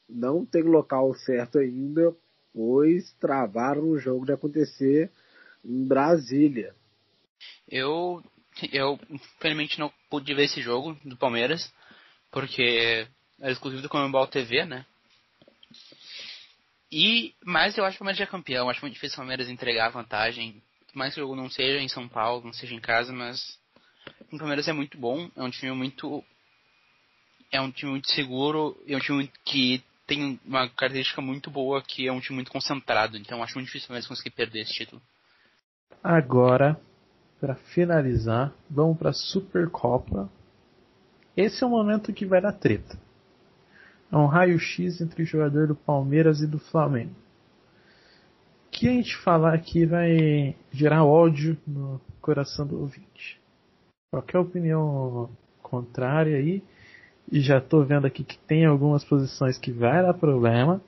não 0.08 0.44
tem 0.44 0.62
local 0.62 1.14
certo 1.14 1.58
ainda, 1.58 2.14
pois 2.52 3.12
travaram 3.20 3.88
o 3.88 3.98
jogo 3.98 4.26
de 4.26 4.32
acontecer 4.32 5.10
em 5.64 5.86
Brasília. 5.86 6.74
Eu, 7.68 8.22
eu, 8.72 8.98
infelizmente, 9.10 9.78
não 9.78 9.92
pude 10.10 10.34
ver 10.34 10.44
esse 10.44 10.60
jogo 10.60 10.96
do 11.04 11.16
Palmeiras, 11.16 11.72
porque 12.30 13.06
era 13.40 13.52
exclusivo 13.52 13.82
do 13.82 13.88
Comembol 13.88 14.26
TV, 14.26 14.64
né? 14.64 14.84
E, 16.90 17.34
mas 17.44 17.76
eu 17.76 17.84
acho 17.84 17.96
que 17.96 18.02
o 18.02 18.04
Palmeiras 18.04 18.20
é 18.20 18.30
campeão. 18.30 18.68
Acho 18.68 18.80
muito 18.80 18.94
difícil 18.94 19.16
o 19.16 19.18
Palmeiras 19.18 19.48
entregar 19.48 19.86
a 19.86 19.90
vantagem. 19.90 20.62
Por 20.86 20.96
mais 20.96 21.14
que 21.14 21.20
o 21.20 21.24
jogo 21.24 21.36
não 21.36 21.50
seja 21.50 21.80
em 21.82 21.88
São 21.88 22.08
Paulo, 22.08 22.44
não 22.44 22.52
seja 22.52 22.74
em 22.74 22.80
casa, 22.80 23.12
mas 23.12 23.58
o 24.32 24.38
Palmeiras 24.38 24.68
é 24.68 24.72
muito 24.72 24.98
bom. 24.98 25.30
É 25.36 25.42
um 25.42 25.50
time 25.50 25.72
muito. 25.72 26.24
É 27.50 27.60
um 27.60 27.70
time 27.70 27.92
muito 27.92 28.08
seguro. 28.10 28.76
É 28.86 28.96
um 28.96 29.00
time 29.00 29.30
que 29.44 29.82
tem 30.06 30.40
uma 30.44 30.68
característica 30.70 31.20
muito 31.20 31.50
boa, 31.50 31.82
que 31.82 32.08
é 32.08 32.12
um 32.12 32.20
time 32.20 32.36
muito 32.36 32.50
concentrado. 32.50 33.16
Então 33.16 33.42
acho 33.42 33.54
muito 33.54 33.66
difícil 33.66 33.86
o 33.86 33.88
Palmeiras 33.88 34.08
conseguir 34.08 34.30
perder 34.30 34.62
esse 34.62 34.72
título. 34.72 35.02
Agora, 36.02 36.80
para 37.40 37.54
finalizar, 37.54 38.52
vamos 38.70 38.98
para 38.98 39.10
a 39.10 39.12
Supercopa. 39.12 40.30
Esse 41.36 41.62
é 41.62 41.66
o 41.66 41.70
momento 41.70 42.12
que 42.12 42.26
vai 42.26 42.40
dar 42.40 42.52
treta. 42.52 42.98
É 44.10 44.16
um 44.16 44.26
raio-x 44.26 45.00
entre 45.00 45.22
o 45.22 45.26
jogador 45.26 45.66
do 45.68 45.74
Palmeiras 45.74 46.40
e 46.40 46.46
do 46.46 46.58
Flamengo. 46.58 47.14
O 48.66 48.70
que 48.70 48.88
a 48.88 48.92
gente 48.92 49.16
falar 49.18 49.54
aqui 49.54 49.84
vai 49.84 50.56
gerar 50.72 51.04
ódio 51.04 51.56
no 51.66 52.00
coração 52.20 52.66
do 52.66 52.80
ouvinte. 52.80 53.38
Qualquer 54.10 54.38
opinião 54.38 55.28
contrária 55.62 56.36
aí, 56.36 56.62
e 57.30 57.40
já 57.40 57.58
estou 57.58 57.84
vendo 57.84 58.06
aqui 58.06 58.24
que 58.24 58.38
tem 58.38 58.64
algumas 58.64 59.04
posições 59.04 59.58
que 59.58 59.70
vai 59.70 60.02
dar 60.02 60.14
problema, 60.14 60.80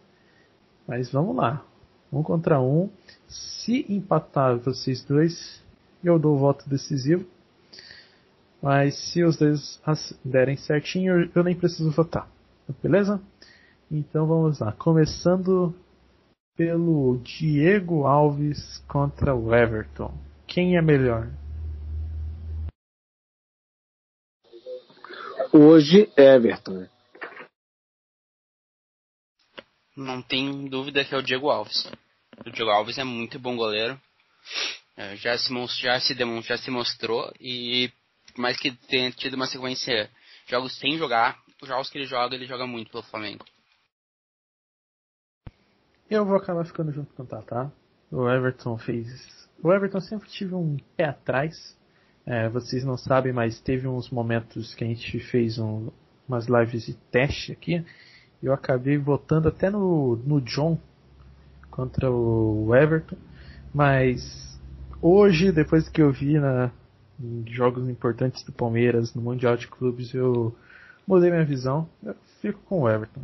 mas 0.89 1.13
vamos 1.13 1.37
lá. 1.37 1.63
Um 2.11 2.23
contra 2.23 2.61
um. 2.61 2.89
Se 3.29 3.85
empatar 3.89 4.57
vocês 4.59 5.05
dois, 5.05 5.63
eu 6.03 6.19
dou 6.19 6.35
o 6.35 6.39
voto 6.39 6.69
decisivo. 6.69 7.27
Mas 8.63 8.97
se 8.97 9.23
os 9.23 9.37
dois 9.37 9.81
derem 10.25 10.57
certinho, 10.57 11.31
eu 11.35 11.45
nem 11.45 11.55
preciso 11.55 11.91
votar. 11.91 12.27
Beleza? 12.83 13.21
Então 13.91 14.27
vamos 14.27 14.61
lá. 14.61 14.73
Começando 14.73 15.75
pelo 16.57 17.19
Diego 17.19 18.07
Alves 18.07 18.79
contra 18.89 19.35
o 19.35 19.55
Everton. 19.55 20.13
Quem 20.47 20.77
é 20.77 20.83
melhor? 20.83 21.29
Hoje, 25.53 26.09
Everton. 26.17 26.87
Não 29.97 30.23
tem 30.23 30.69
dúvida 30.69 31.05
que 31.05 31.13
é 31.13 31.19
o 31.19 31.23
Diego 31.23 31.51
Alves. 31.51 31.91
O 32.47 32.51
Diego 32.51 32.71
Alves 32.71 32.99
é 32.99 33.05
muito 33.05 33.37
bom 33.37 33.57
goleiro. 33.57 34.01
É, 34.97 35.17
já 35.17 35.37
se, 35.37 35.53
já 35.81 35.99
se, 35.99 36.15
já 36.43 36.57
se 36.57 36.71
mostrou 36.71 37.33
e 37.41 37.91
por 38.33 38.41
mais 38.41 38.61
que 38.61 38.71
tenha 38.71 39.11
tido 39.11 39.35
uma 39.35 39.47
sequência 39.47 40.09
de 40.45 40.51
jogos 40.53 40.79
sem 40.79 40.97
jogar, 40.97 41.37
os 41.61 41.69
jogos 41.69 41.91
que 41.91 41.99
ele 41.99 42.07
joga, 42.07 42.37
ele 42.37 42.47
joga 42.47 42.65
muito 42.65 42.93
pelo 42.93 43.03
Flamengo. 43.03 43.45
Eu 46.09 46.25
vou 46.25 46.37
acabar 46.37 46.65
ficando 46.65 46.93
junto 46.93 47.13
com 47.15 47.25
o 47.25 47.27
Tatá. 47.27 47.73
O 48.09 48.29
Everton 48.29 48.79
fez. 48.79 49.49
O 49.61 49.73
Everton 49.73 50.01
sempre 50.01 50.29
tive 50.29 50.55
um 50.55 50.77
pé 50.97 51.07
atrás. 51.07 51.77
É, 52.27 52.49
vocês 52.49 52.85
não 52.85 52.97
sabem, 52.97 53.33
mas 53.33 53.61
teve 53.61 53.89
uns 53.89 54.11
momentos 54.11 54.75
que 54.75 54.85
a 54.85 54.87
gente 54.87 55.19
fez 55.21 55.59
um, 55.59 55.89
umas 56.29 56.47
lives 56.47 56.87
de 56.87 56.95
teste 57.11 57.53
aqui. 57.53 57.85
E 58.43 58.47
eu 58.47 58.53
acabei 58.53 58.97
votando 58.99 59.49
até 59.49 59.71
no, 59.71 60.17
no 60.17 60.41
John 60.41 60.79
contra 61.71 62.11
o 62.11 62.75
Everton. 62.75 63.17
Mas 63.75 64.59
hoje, 65.01 65.53
depois 65.53 65.89
que 65.89 66.03
eu 66.03 66.13
vi 66.13 66.39
na, 66.39 66.71
em 67.19 67.45
jogos 67.49 67.89
importantes 67.89 68.45
do 68.45 68.53
Palmeiras, 68.53 69.15
no 69.15 69.23
Mundial 69.23 69.57
de 69.57 69.69
Clubes, 69.69 70.15
eu 70.15 70.55
mudei 71.07 71.31
minha 71.31 71.45
visão. 71.45 71.89
Eu 72.03 72.15
fico 72.41 72.61
com 72.63 72.83
o 72.83 72.89
Everton. 72.89 73.21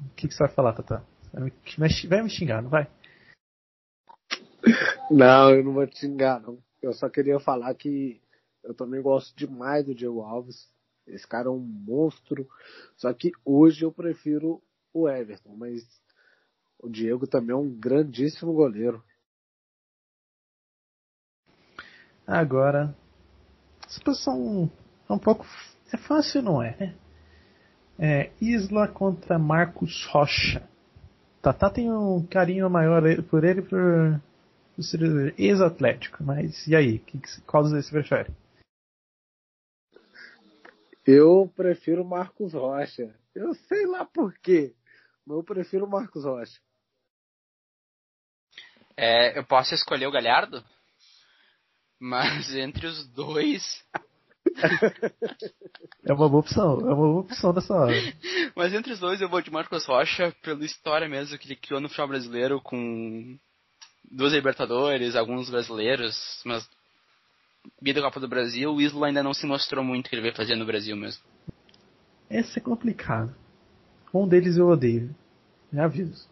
O 0.00 0.14
que, 0.14 0.28
que 0.28 0.34
você 0.34 0.44
vai 0.44 0.52
falar, 0.52 0.72
Tata? 0.72 1.02
Vai 1.32 2.22
me 2.22 2.30
xingar, 2.30 2.62
não 2.62 2.70
vai? 2.70 2.88
Não, 5.10 5.50
eu 5.50 5.64
não 5.64 5.72
vou 5.72 5.86
te 5.86 6.00
xingar, 6.00 6.40
não. 6.40 6.58
Eu 6.82 6.92
só 6.92 7.08
queria 7.08 7.38
falar 7.40 7.74
que 7.74 8.20
eu 8.66 8.74
também 8.74 9.00
gosto 9.00 9.34
demais 9.36 9.84
do 9.84 9.94
Diego 9.94 10.22
Alves. 10.22 10.68
Esse 11.06 11.26
cara 11.26 11.46
é 11.46 11.50
um 11.50 11.58
monstro. 11.58 12.48
Só 12.96 13.12
que 13.12 13.30
hoje 13.44 13.84
eu 13.84 13.92
prefiro 13.92 14.60
o 14.92 15.08
Everton, 15.08 15.54
mas 15.56 15.82
o 16.78 16.88
Diego 16.88 17.26
também 17.26 17.52
é 17.52 17.58
um 17.58 17.70
grandíssimo 17.70 18.52
goleiro. 18.52 19.02
Agora, 22.26 22.94
essa 23.86 24.00
posição 24.00 24.70
é 25.08 25.12
um 25.12 25.18
pouco. 25.18 25.46
É 25.92 25.96
fácil, 25.96 26.42
não 26.42 26.60
é? 26.60 26.76
Né? 26.76 26.96
É, 27.98 28.32
Isla 28.40 28.88
contra 28.88 29.38
Marcos 29.38 30.04
Rocha. 30.06 30.68
Tatá 31.40 31.70
tem 31.70 31.92
um 31.92 32.26
carinho 32.26 32.68
maior 32.68 33.02
por 33.22 33.44
ele 33.44 33.62
por 33.62 34.20
ser 34.82 35.34
ex-atlético, 35.38 36.24
mas 36.24 36.66
e 36.66 36.74
aí? 36.74 36.98
Que, 36.98 37.20
qual 37.46 37.62
dos 37.62 37.70
dois 37.70 37.86
você 37.86 37.92
prefere? 37.92 38.32
Eu 41.06 41.52
prefiro 41.54 42.04
Marcos 42.04 42.52
Rocha. 42.52 43.14
Eu 43.34 43.54
sei 43.54 43.86
lá 43.86 44.04
por 44.04 44.36
quê, 44.38 44.74
mas 45.24 45.36
eu 45.36 45.44
prefiro 45.44 45.88
Marcos 45.88 46.24
Rocha. 46.24 46.60
É, 48.96 49.38
eu 49.38 49.44
posso 49.44 49.74
escolher 49.74 50.06
o 50.06 50.10
Galhardo? 50.10 50.64
Mas 52.00 52.54
entre 52.54 52.86
os 52.86 53.06
dois. 53.08 53.84
é 56.04 56.12
uma 56.12 56.28
boa 56.28 56.40
opção, 56.40 56.80
é 56.80 56.84
uma 56.84 56.96
boa 56.96 57.20
opção 57.20 57.52
dessa 57.52 57.74
hora. 57.74 57.92
Mas 58.56 58.72
entre 58.74 58.92
os 58.92 58.98
dois 58.98 59.20
eu 59.20 59.28
vou 59.28 59.40
de 59.40 59.50
Marcos 59.50 59.84
Rocha 59.86 60.34
pela 60.42 60.64
história 60.64 61.08
mesmo 61.08 61.38
que 61.38 61.46
ele 61.46 61.56
criou 61.56 61.80
no 61.80 61.88
futebol 61.88 62.08
brasileiro 62.08 62.60
com 62.60 63.38
duas 64.10 64.32
Libertadores, 64.32 65.14
alguns 65.14 65.50
brasileiros, 65.50 66.42
mas 66.44 66.68
vida 67.80 68.00
Copa 68.00 68.20
do 68.20 68.28
Brasil, 68.28 68.72
o 68.72 68.80
Isla 68.80 69.08
ainda 69.08 69.22
não 69.22 69.34
se 69.34 69.46
mostrou 69.46 69.84
muito 69.84 70.08
que 70.08 70.14
ele 70.14 70.22
veio 70.22 70.34
fazer 70.34 70.56
no 70.56 70.66
Brasil 70.66 70.96
mesmo. 70.96 71.22
Esse 72.30 72.58
é 72.58 72.62
complicado. 72.62 73.34
Um 74.12 74.26
deles 74.26 74.56
eu 74.56 74.66
odeio. 74.66 75.14
Já 75.72 75.84
aviso. 75.84 76.28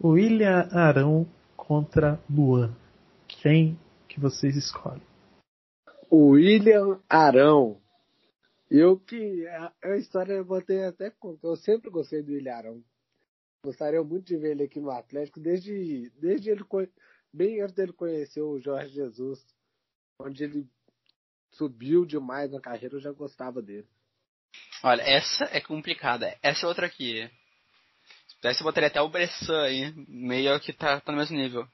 O 0.00 0.10
William 0.10 0.68
Arão 0.72 1.26
contra 1.56 2.20
Luan. 2.28 2.74
Quem 3.26 3.78
que 4.08 4.18
vocês 4.18 4.56
escolhem? 4.56 5.02
O 6.10 6.30
William 6.30 7.00
Arão. 7.08 7.80
Eu 8.70 8.98
que. 8.98 9.46
A, 9.46 9.72
a 9.82 9.96
história 9.96 10.34
eu 10.34 10.44
botei 10.44 10.84
até 10.84 11.10
contou. 11.10 11.52
Eu 11.52 11.56
sempre 11.56 11.90
gostei 11.90 12.22
do 12.22 12.32
William 12.32 12.54
Arão. 12.54 12.82
Gostaria 13.64 14.02
muito 14.02 14.26
de 14.26 14.36
ver 14.36 14.52
ele 14.52 14.64
aqui 14.64 14.80
no 14.80 14.90
Atlético, 14.90 15.40
desde, 15.40 16.10
desde 16.20 16.50
ele. 16.50 16.64
Bem 17.32 17.60
antes 17.60 17.74
dele 17.74 17.92
conhecer 17.92 18.42
o 18.42 18.58
Jorge 18.60 18.94
Jesus. 18.94 19.44
Onde 20.18 20.44
ele 20.44 20.66
subiu 21.52 22.04
demais 22.04 22.50
na 22.50 22.60
carreira, 22.60 22.96
eu 22.96 23.00
já 23.00 23.12
gostava 23.12 23.60
dele. 23.60 23.86
Olha, 24.82 25.02
essa 25.02 25.44
é 25.50 25.60
complicada. 25.60 26.36
Essa 26.42 26.66
é 26.66 26.68
outra 26.68 26.86
aqui. 26.86 27.28
Se 28.28 28.36
pudesse, 28.36 28.60
eu 28.60 28.64
botaria 28.64 28.88
até 28.88 29.00
o 29.00 29.08
Bressan 29.08 29.62
aí, 29.62 29.92
meio 30.08 30.58
que 30.60 30.72
tá, 30.72 31.00
tá 31.00 31.12
no 31.12 31.18
mesmo 31.18 31.36
nível. 31.36 31.66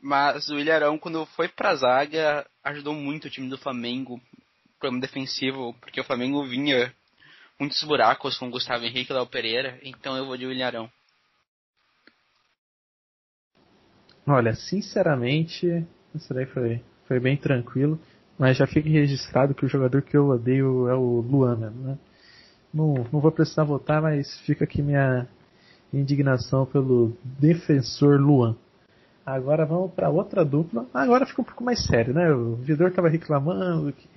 Mas 0.00 0.48
o 0.48 0.58
Ilharão, 0.58 0.98
quando 0.98 1.26
foi 1.26 1.48
pra 1.48 1.74
zaga, 1.74 2.48
ajudou 2.64 2.94
muito 2.94 3.26
o 3.26 3.30
time 3.30 3.48
do 3.48 3.58
Flamengo, 3.58 4.20
problema 4.78 5.00
defensivo, 5.00 5.74
porque 5.80 6.00
o 6.00 6.04
Flamengo 6.04 6.44
vinha 6.46 6.94
muitos 7.58 7.82
buracos 7.82 8.38
com 8.38 8.46
o 8.46 8.50
Gustavo 8.50 8.84
Henrique 8.84 9.12
e 9.12 9.14
Léo 9.14 9.26
Pereira, 9.26 9.78
então 9.82 10.16
eu 10.16 10.24
vou 10.24 10.36
de 10.36 10.44
Ilharão. 10.44 10.90
Olha, 14.26 14.54
sinceramente, 14.54 15.66
isso 16.14 16.32
daí 16.32 16.46
foi, 16.46 16.82
foi 17.08 17.18
bem 17.18 17.36
tranquilo, 17.36 17.98
mas 18.38 18.58
já 18.58 18.66
fica 18.66 18.88
registrado 18.88 19.54
que 19.54 19.64
o 19.64 19.68
jogador 19.68 20.02
que 20.02 20.16
eu 20.16 20.28
odeio 20.28 20.86
é 20.88 20.94
o 20.94 21.20
Luana, 21.20 21.70
né? 21.70 21.98
Não, 22.72 23.06
não 23.10 23.18
vou 23.18 23.32
precisar 23.32 23.64
votar, 23.64 24.02
mas 24.02 24.38
fica 24.40 24.64
aqui 24.64 24.82
minha 24.82 25.26
indignação 25.92 26.66
pelo 26.66 27.16
defensor 27.24 28.20
Luan. 28.20 28.54
Agora 29.24 29.64
vamos 29.64 29.92
para 29.92 30.10
outra 30.10 30.44
dupla. 30.44 30.86
Agora 30.92 31.26
fica 31.26 31.40
um 31.40 31.44
pouco 31.44 31.64
mais 31.64 31.84
sério, 31.86 32.12
né? 32.12 32.30
O 32.30 32.56
Vidor 32.56 32.88
estava 32.88 33.08
reclamando 33.08 33.92
que 33.92 34.08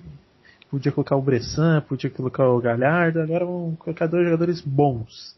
podia 0.70 0.92
colocar 0.92 1.16
o 1.16 1.22
Bressan, 1.22 1.80
podia 1.82 2.10
colocar 2.10 2.46
o 2.48 2.60
Galhardo. 2.60 3.20
Agora 3.20 3.44
vamos 3.44 3.78
colocar 3.78 4.06
dois 4.06 4.24
jogadores 4.24 4.60
bons. 4.60 5.36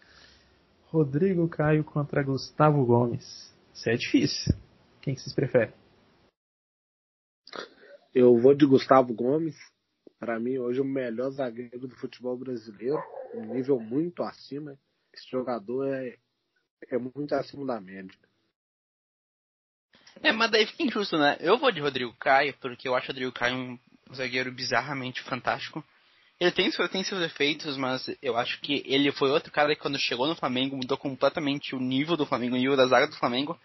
Rodrigo 0.91 1.49
Caio 1.49 1.85
contra 1.85 2.23
Gustavo 2.23 2.85
Gomes. 2.85 3.53
Isso 3.73 3.89
é 3.89 3.95
difícil. 3.95 4.55
Quem 5.01 5.15
que 5.15 5.21
vocês 5.21 5.35
preferem? 5.35 5.84
Eu 8.15 8.39
vou 8.39 8.55
de 8.55 8.65
Gustavo 8.65 9.13
Gomes. 9.13 9.57
Para 10.21 10.39
mim, 10.39 10.59
hoje, 10.59 10.81
o 10.81 10.85
melhor 10.85 11.31
zagueiro 11.31 11.89
do 11.89 11.97
futebol 11.97 12.37
brasileiro. 12.37 13.03
Um 13.35 13.55
nível 13.55 13.81
muito 13.81 14.23
acima. 14.23 14.79
Esse 15.13 15.29
jogador 15.29 15.85
é, 15.89 16.17
é 16.91 16.97
muito 16.97 17.35
acima 17.35 17.67
da 17.67 17.81
média. 17.81 18.17
É, 20.23 20.31
mas 20.31 20.51
daí 20.51 20.65
fica 20.65 20.85
injusto, 20.85 21.19
né? 21.19 21.37
Eu 21.41 21.59
vou 21.59 21.73
de 21.73 21.81
Rodrigo 21.81 22.15
Caio, 22.21 22.55
porque 22.61 22.87
eu 22.87 22.95
acho 22.95 23.07
o 23.07 23.09
Rodrigo 23.09 23.33
Caio 23.33 23.57
um 23.57 23.79
zagueiro 24.15 24.53
bizarramente 24.53 25.21
fantástico. 25.23 25.85
Ele 26.39 26.53
tem, 26.53 26.71
tem 26.71 27.05
seus 27.05 27.21
defeitos, 27.21 27.77
mas 27.77 28.09
eu 28.23 28.37
acho 28.37 28.61
que 28.61 28.83
ele 28.87 29.11
foi 29.11 29.31
outro 29.31 29.51
cara 29.51 29.75
que 29.75 29.81
quando 29.81 29.99
chegou 29.99 30.29
no 30.29 30.37
Flamengo 30.37 30.77
mudou 30.77 30.97
completamente 30.97 31.75
o 31.75 31.81
nível 31.81 32.17
do 32.17 32.27
Flamengo, 32.27 32.55
o 32.55 32.59
nível 32.59 32.77
da 32.77 32.87
zaga 32.87 33.09
do 33.09 33.17
Flamengo. 33.17 33.59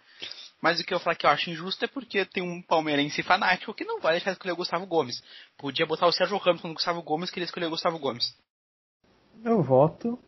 Mas 0.62 0.80
o 0.80 0.84
que 0.84 0.94
eu 0.94 1.00
falo 1.00 1.16
que 1.16 1.26
eu 1.26 1.30
acho 1.30 1.50
injusto 1.50 1.86
é 1.86 1.88
porque 1.88 2.26
tem 2.26 2.44
um 2.44 2.62
palmeirense 2.62 3.24
fanático 3.24 3.74
que 3.74 3.86
não 3.86 4.02
vai 4.02 4.14
deixar 4.14 4.32
de 4.32 4.36
escolher 4.36 4.54
o 4.54 4.58
Gustavo 4.58 4.86
Gomes. 4.86 5.24
Podia 5.58 5.86
botar 5.86 6.08
o 6.08 6.12
Sérgio 6.12 6.38
Ramos 6.38 6.64
no 6.64 6.74
Gustavo 6.74 7.02
Gomes, 7.02 7.32
que 7.32 7.40
ele 7.40 7.46
escolheu 7.46 7.68
o 7.68 7.72
Gustavo 7.72 7.98
Gomes. 7.98 8.36
Eu 9.44 9.64
voto 9.64 10.20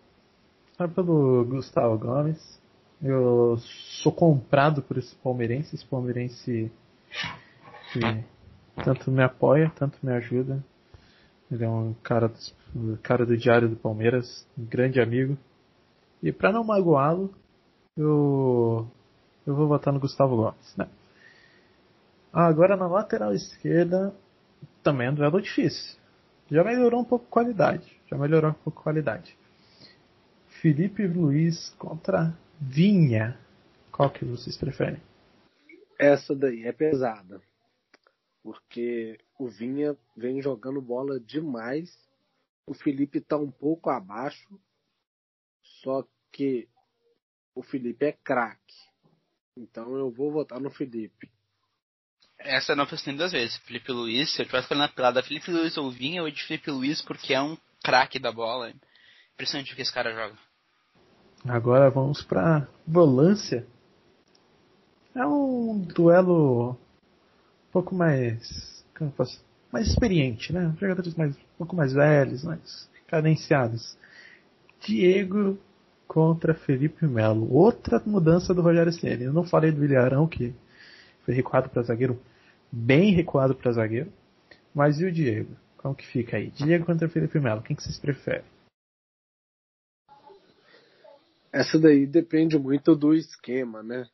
pelo 0.96 1.44
Gustavo 1.46 1.98
Gomes. 1.98 2.62
Eu 3.02 3.58
sou 4.02 4.12
comprado 4.12 4.82
por 4.82 4.98
esse 4.98 5.16
palmeirense, 5.16 5.76
esse 5.76 5.86
palmeirense 5.86 6.72
que 7.92 8.00
tanto 8.84 9.12
me 9.12 9.24
apoia, 9.24 9.72
tanto 9.76 9.98
me 10.02 10.14
ajuda. 10.14 10.64
Ele 11.52 11.66
é 11.66 11.70
um 11.70 11.94
cara 12.02 12.32
do, 12.74 12.98
cara 13.00 13.26
do 13.26 13.36
Diário 13.36 13.68
do 13.68 13.76
Palmeiras, 13.76 14.48
um 14.58 14.64
grande 14.64 15.02
amigo. 15.02 15.38
E 16.24 16.32
para 16.32 16.52
não 16.52 16.64
magoá-lo, 16.64 17.34
eu 17.98 18.90
eu 19.46 19.56
vou 19.56 19.68
votar 19.68 19.94
no 19.94 20.00
Gustavo 20.00 20.36
Gomes, 20.36 20.76
né? 20.76 20.88
Ah, 22.34 22.48
agora 22.48 22.78
na 22.78 22.88
lateral 22.88 23.34
esquerda 23.34 24.14
também 24.84 25.08
é 25.08 25.12
um 25.12 25.16
duelo 25.16 25.42
difícil. 25.42 26.00
Já 26.50 26.64
melhorou 26.64 27.02
um 27.02 27.06
pouco 27.06 27.26
a 27.26 27.30
qualidade. 27.30 28.02
Já 28.08 28.18
melhorou 28.18 28.52
um 28.52 28.54
pouco 28.54 28.80
a 28.80 28.84
qualidade. 28.84 29.38
Felipe 30.62 31.08
Luiz 31.08 31.70
contra 31.78 32.34
Vinha. 32.60 33.38
Qual 33.92 34.10
que 34.10 34.24
vocês 34.26 34.58
preferem? 34.58 35.02
Essa 36.00 36.36
daí 36.36 36.64
é 36.64 36.72
pesada. 36.72 37.42
porque 38.44 39.20
o 39.38 39.48
Vinha 39.48 39.96
vem 40.16 40.42
jogando 40.42 40.82
bola 40.82 41.20
demais. 41.20 41.96
O 42.66 42.74
Felipe 42.74 43.20
está 43.20 43.38
um 43.38 43.52
pouco 43.52 43.90
abaixo, 43.90 44.60
só 45.62 46.06
que 46.32 46.68
o 47.54 47.62
Felipe 47.62 48.06
é 48.06 48.12
craque. 48.12 48.91
Então 49.58 49.96
eu 49.96 50.12
vou 50.12 50.32
votar 50.32 50.60
no 50.60 50.70
Felipe. 50.70 51.30
Essa 52.38 52.76
não 52.76 52.88
foi 52.88 52.98
duas 53.14 53.32
vezes. 53.32 53.58
Felipe 53.58 53.92
Luiz, 53.92 54.34
se 54.34 54.42
eu 54.42 54.46
tivesse 54.46 54.68
falando 54.68 54.84
na 54.84 54.90
pelada 54.90 55.22
Felipe 55.24 55.52
Luiz 55.52 55.78
ou 55.78 55.92
Vinha, 55.92 56.22
eu 56.22 56.28
ia 56.28 56.34
de 56.34 56.44
Felipe 56.44 56.72
Luiz 56.72 57.02
porque 57.02 57.34
é 57.34 57.42
um 57.42 57.58
craque 57.84 58.18
da 58.18 58.32
bola. 58.32 58.74
Impressionante 59.34 59.74
o 59.74 59.76
que 59.76 59.82
esse 59.82 59.94
cara 59.94 60.14
joga. 60.14 60.38
Agora 61.46 61.90
vamos 61.90 62.22
para 62.22 62.68
volância. 62.88 63.66
É 65.16 65.26
um 65.26 65.80
duelo 65.80 66.72
um 66.72 67.72
pouco 67.72 67.94
mais. 67.94 68.86
Como 68.98 69.12
posso, 69.12 69.44
mais 69.72 69.88
experiente, 69.88 70.54
né? 70.54 70.74
Jogadores 70.80 71.16
mais, 71.16 71.36
um 71.36 71.58
pouco 71.58 71.76
mais 71.76 71.94
velhos, 71.94 72.44
mais 72.44 72.90
cadenciados. 73.08 73.98
Diego 74.80 75.60
contra 76.12 76.54
Felipe 76.54 77.08
Melo. 77.08 77.50
Outra 77.54 77.98
mudança 78.06 78.54
do 78.54 78.62
Rogério 78.62 78.92
Ceni. 78.92 79.24
Eu 79.24 79.32
não 79.32 79.46
falei 79.46 79.72
do 79.72 79.86
Ilharão, 79.86 80.28
que 80.28 80.54
foi 81.24 81.34
recuado 81.34 81.70
para 81.70 81.84
zagueiro, 81.84 82.22
bem 82.70 83.14
recuado 83.14 83.56
para 83.56 83.72
zagueiro. 83.72 84.12
Mas 84.76 85.00
e 85.00 85.06
o 85.06 85.12
Diego? 85.12 85.56
Como 85.78 85.96
que 85.96 86.06
fica 86.06 86.36
aí? 86.36 86.52
Diego 86.52 86.86
contra 86.86 87.08
Felipe 87.08 87.40
Melo, 87.40 87.62
quem 87.62 87.78
que 87.78 87.82
vocês 87.82 87.98
preferem? 87.98 88.44
Essa 91.50 91.80
daí 91.80 92.06
depende 92.06 92.60
muito 92.60 92.94
do 92.94 93.14
esquema, 93.14 93.82
né? 93.82 94.06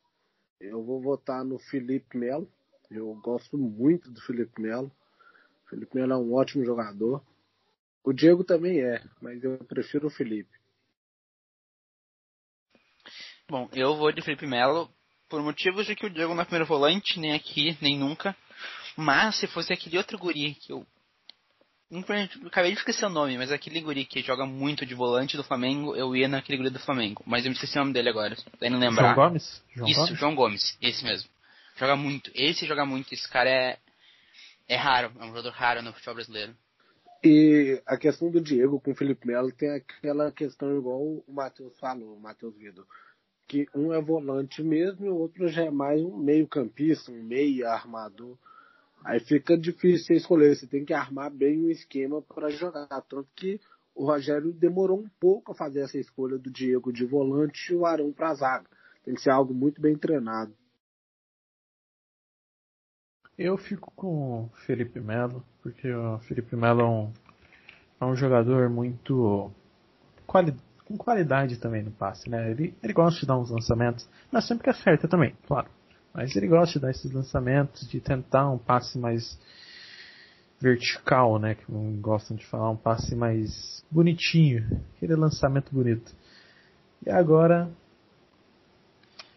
Eu 0.62 0.84
vou 0.84 1.02
votar 1.02 1.44
no 1.44 1.58
Felipe 1.58 2.16
Melo. 2.16 2.48
Eu 2.92 3.12
gosto 3.24 3.58
muito 3.58 4.12
do 4.12 4.22
Felipe 4.22 4.62
Melo. 4.62 4.92
O 5.66 5.70
Felipe 5.72 5.96
Melo 5.96 6.14
é 6.14 6.18
um 6.18 6.32
ótimo 6.32 6.64
jogador. 6.64 7.24
O 8.04 8.14
Diego 8.14 8.44
também 8.44 8.82
é, 8.82 9.02
mas 9.20 9.44
eu 9.44 9.58
prefiro 9.66 10.06
o 10.06 10.12
Felipe. 10.12 10.57
Bom, 13.50 13.70
eu 13.74 13.96
vou 13.96 14.12
de 14.12 14.22
Felipe 14.22 14.46
Melo 14.46 14.90
por 15.30 15.42
motivos 15.42 15.86
de 15.86 15.96
que 15.96 16.06
o 16.06 16.10
Diego 16.10 16.34
não 16.34 16.42
é 16.42 16.46
primeiro 16.46 16.66
volante, 16.66 17.20
nem 17.20 17.34
aqui, 17.34 17.78
nem 17.82 17.98
nunca. 17.98 18.36
Mas 18.96 19.38
se 19.38 19.48
fosse 19.48 19.72
aquele 19.72 19.98
outro 19.98 20.18
guri 20.18 20.56
que 20.56 20.72
eu 20.72 20.86
acabei 22.46 22.74
de 22.74 22.78
esquecer 22.78 23.06
o 23.06 23.10
nome, 23.10 23.38
mas 23.38 23.52
aquele 23.52 23.80
guri 23.80 24.04
que 24.04 24.22
joga 24.22 24.46
muito 24.46 24.86
de 24.86 24.94
volante 24.94 25.38
do 25.38 25.44
Flamengo, 25.44 25.96
eu 25.96 26.14
ia 26.16 26.28
naquele 26.28 26.58
guri 26.58 26.70
do 26.70 26.80
Flamengo. 26.80 27.24
Mas 27.26 27.46
eu 27.46 27.50
me 27.50 27.56
esqueci 27.56 27.78
o 27.78 27.80
nome 27.80 27.94
dele 27.94 28.10
agora, 28.10 28.36
daí 28.60 28.70
não 28.70 28.80
lembrar. 28.80 29.14
João 29.14 29.30
Gomes? 29.30 29.64
João 29.74 29.90
Isso, 29.90 30.00
Gomes? 30.02 30.20
João 30.20 30.36
Gomes, 30.36 30.78
esse 30.82 31.04
mesmo. 31.04 31.30
Joga 31.78 31.96
muito. 31.96 32.32
Esse 32.34 32.66
joga 32.66 32.86
muito, 32.86 33.14
esse 33.14 33.30
cara 33.30 33.50
é, 33.50 33.78
é 34.68 34.76
raro, 34.76 35.14
é 35.20 35.24
um 35.24 35.28
jogador 35.28 35.52
raro 35.52 35.82
no 35.82 35.94
futebol 35.94 36.16
brasileiro. 36.16 36.54
E 37.24 37.82
a 37.86 37.98
questão 37.98 38.30
do 38.30 38.42
Diego 38.42 38.80
com 38.82 38.92
o 38.92 38.96
Felipe 38.96 39.26
Melo 39.26 39.52
tem 39.52 39.70
aquela 39.70 40.32
questão 40.32 40.78
igual 40.78 41.00
o 41.02 41.24
Matheus 41.28 41.78
falou, 41.80 42.16
o 42.16 42.20
Matheus 42.20 42.56
Vido. 42.58 42.86
Que 43.48 43.68
um 43.74 43.94
é 43.94 44.02
volante 44.02 44.62
mesmo 44.62 45.06
e 45.06 45.10
o 45.10 45.16
outro 45.16 45.48
já 45.48 45.64
é 45.64 45.72
mais 45.72 46.02
um 46.02 46.18
meio 46.18 46.48
campista, 46.48 47.12
um 47.12 47.24
meio 47.24 47.68
armador. 47.68 48.38
Aí 49.04 49.20
fica 49.22 49.58
difícil 49.58 50.16
escolher, 50.16 50.56
você 50.56 50.68
tem 50.68 50.84
que 50.84 50.94
armar 50.94 51.32
bem 51.32 51.64
o 51.64 51.72
esquema 51.72 52.22
para 52.22 52.50
jogar. 52.50 52.88
Tanto 52.88 53.28
que 53.36 53.60
o 53.96 54.06
Rogério 54.06 54.52
demorou 54.52 55.00
um 55.00 55.10
pouco 55.20 55.52
a 55.52 55.56
fazer 55.56 55.80
essa 55.82 55.98
escolha 55.98 56.38
do 56.38 56.52
Diego 56.52 56.92
de 56.92 57.06
volante 57.06 57.72
e 57.72 57.76
o 57.76 57.86
Arão 57.86 58.12
para 58.12 58.34
zaga. 58.34 58.68
Tem 59.04 59.14
que 59.14 59.22
ser 59.22 59.32
algo 59.32 59.54
muito 59.54 59.82
bem 59.82 59.98
treinado. 59.98 60.54
Eu 63.38 63.58
fico 63.58 63.92
com 63.96 64.46
o 64.46 64.50
Felipe 64.66 65.00
Melo, 65.00 65.46
porque 65.62 65.92
o 65.92 66.20
Felipe 66.20 66.56
Melo 66.56 66.82
é 66.82 66.86
um, 66.86 67.14
é 68.02 68.06
um 68.06 68.16
jogador 68.16 68.68
muito 68.68 69.52
quali, 70.26 70.54
com 70.88 70.97
qualidade 70.97 71.58
também 71.58 71.84
no 71.84 71.91
passe, 71.91 72.30
né? 72.30 72.50
Ele, 72.50 72.73
ele 72.82 72.93
gosta 72.93 73.19
de 73.19 73.26
dar 73.26 73.38
uns 73.38 73.50
lançamentos, 73.50 74.08
mas 74.32 74.47
sempre 74.47 74.63
que 74.63 74.69
acerta 74.69 75.08
também, 75.08 75.36
claro. 75.45 75.69
Mas 76.13 76.36
ele 76.36 76.47
gosta 76.47 76.73
de 76.73 76.80
dar 76.80 76.91
esses 76.91 77.12
lançamentos, 77.12 77.88
de 77.88 78.00
tentar 78.00 78.50
um 78.50 78.58
passe 78.58 78.97
mais 78.97 79.38
vertical, 80.60 81.38
né? 81.38 81.56
Que 81.56 81.65
gostam 82.00 82.38
de 82.38 82.45
falar, 82.45 82.71
um 82.71 82.78
passe 82.78 83.15
mais 83.15 83.84
bonitinho, 83.91 84.82
aquele 84.95 85.15
lançamento 85.15 85.73
bonito. 85.73 86.12
E 87.06 87.12
agora. 87.12 87.69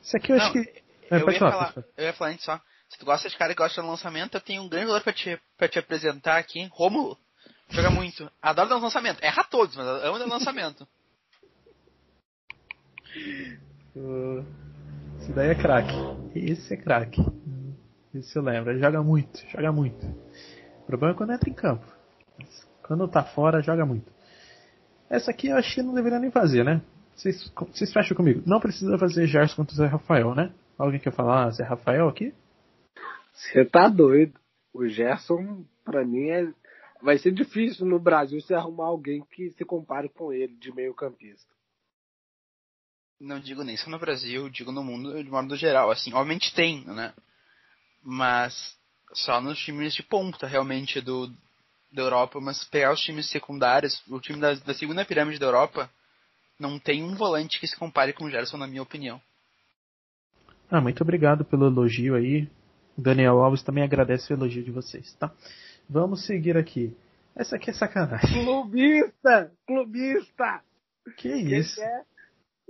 Isso 0.02 0.16
aqui 0.16 0.32
eu 0.32 0.36
Não, 0.36 0.44
acho 0.44 0.52
que. 0.52 0.82
É, 1.10 1.20
eu, 1.20 1.30
ia 1.30 1.38
falar, 1.38 1.74
eu 1.96 2.04
ia 2.04 2.12
falar 2.12 2.30
antes 2.30 2.44
só. 2.44 2.60
Se 2.88 2.98
tu 2.98 3.04
gosta 3.04 3.28
de 3.28 3.36
cara 3.36 3.52
que 3.52 3.58
gosta 3.58 3.82
de 3.82 3.86
lançamento, 3.86 4.36
eu 4.36 4.40
tenho 4.40 4.62
um 4.62 4.68
grande 4.68 4.86
valor 4.86 5.02
pra 5.02 5.12
te, 5.12 5.38
pra 5.58 5.68
te 5.68 5.78
apresentar 5.78 6.38
aqui. 6.38 6.68
Romulo. 6.72 7.18
Joga 7.68 7.90
muito. 7.90 8.30
Adoro 8.40 8.68
dar 8.68 8.76
um 8.78 8.80
lançamento. 8.80 9.22
Erra 9.22 9.44
todos, 9.44 9.76
mas 9.76 9.86
amo 9.86 10.18
dar 10.18 10.26
lançamento. 10.26 10.86
Esse 15.18 15.32
daí 15.32 15.50
é 15.50 15.54
craque. 15.54 15.94
Esse 16.34 16.74
é 16.74 16.76
craque. 16.76 17.20
Esse 18.14 18.36
eu 18.36 18.42
lembro. 18.42 18.70
Ele 18.70 18.80
joga 18.80 19.02
muito, 19.02 19.38
joga 19.48 19.72
muito. 19.72 20.06
O 20.82 20.86
problema 20.86 21.14
é 21.14 21.16
quando 21.16 21.32
entra 21.32 21.50
em 21.50 21.54
campo. 21.54 21.86
Quando 22.82 23.06
tá 23.08 23.22
fora, 23.22 23.62
joga 23.62 23.84
muito. 23.86 24.10
Essa 25.08 25.30
aqui 25.30 25.48
eu 25.48 25.56
acho 25.56 25.74
que 25.74 25.82
não 25.82 25.94
deveria 25.94 26.18
nem 26.18 26.30
fazer, 26.30 26.64
né? 26.64 26.82
Vocês, 27.14 27.92
fecham 27.92 28.16
comigo. 28.16 28.42
Não 28.46 28.60
precisa 28.60 28.96
fazer 28.96 29.26
Gerson 29.26 29.56
contra 29.56 29.74
o 29.74 29.76
Zé 29.76 29.86
Rafael, 29.86 30.34
né? 30.34 30.52
Alguém 30.78 30.98
quer 30.98 31.12
falar 31.12 31.50
Zé 31.50 31.64
Rafael 31.64 32.08
aqui? 32.08 32.32
Você 33.32 33.64
tá 33.64 33.88
doido. 33.88 34.38
O 34.72 34.86
Gerson, 34.88 35.64
para 35.84 36.04
mim, 36.04 36.30
é... 36.30 36.48
vai 37.02 37.18
ser 37.18 37.32
difícil 37.32 37.84
no 37.84 37.98
Brasil 37.98 38.40
se 38.40 38.54
arrumar 38.54 38.86
alguém 38.86 39.22
que 39.32 39.50
se 39.50 39.64
compare 39.64 40.08
com 40.08 40.32
ele 40.32 40.54
de 40.56 40.72
meio 40.74 40.94
campista. 40.94 41.50
Não 43.20 43.38
digo 43.38 43.62
nem 43.62 43.76
só 43.76 43.90
no 43.90 43.98
Brasil, 43.98 44.48
digo 44.48 44.72
no 44.72 44.82
mundo 44.82 45.22
de 45.22 45.30
modo 45.30 45.54
geral. 45.54 45.90
Assim, 45.90 46.12
obviamente 46.14 46.54
tem, 46.54 46.82
né? 46.86 47.12
Mas 48.02 48.74
só 49.12 49.40
nos 49.42 49.58
times 49.58 49.94
de 49.94 50.02
ponta, 50.02 50.46
realmente, 50.46 51.02
do, 51.02 51.26
da 51.92 52.02
Europa. 52.02 52.40
Mas 52.40 52.64
pegar 52.64 52.92
os 52.92 53.00
times 53.00 53.28
secundários, 53.28 54.02
o 54.08 54.18
time 54.20 54.40
da, 54.40 54.54
da 54.54 54.72
segunda 54.72 55.04
pirâmide 55.04 55.38
da 55.38 55.46
Europa, 55.46 55.90
não 56.58 56.78
tem 56.78 57.02
um 57.02 57.14
volante 57.14 57.60
que 57.60 57.66
se 57.66 57.76
compare 57.76 58.14
com 58.14 58.24
o 58.24 58.30
Gerson, 58.30 58.56
na 58.56 58.66
minha 58.66 58.82
opinião. 58.82 59.20
Ah, 60.70 60.80
muito 60.80 61.02
obrigado 61.02 61.44
pelo 61.44 61.66
elogio 61.66 62.14
aí. 62.14 62.48
O 62.96 63.02
Daniel 63.02 63.38
Alves 63.40 63.62
também 63.62 63.84
agradece 63.84 64.32
o 64.32 64.36
elogio 64.36 64.62
de 64.62 64.70
vocês, 64.70 65.12
tá? 65.14 65.30
Vamos 65.88 66.24
seguir 66.24 66.56
aqui. 66.56 66.96
Essa 67.36 67.56
aqui 67.56 67.68
é 67.70 67.72
sacanagem. 67.72 68.44
Clubista! 68.44 69.52
Clubista! 69.66 70.62
Que 71.16 71.28
isso? 71.28 71.80
É 71.80 72.04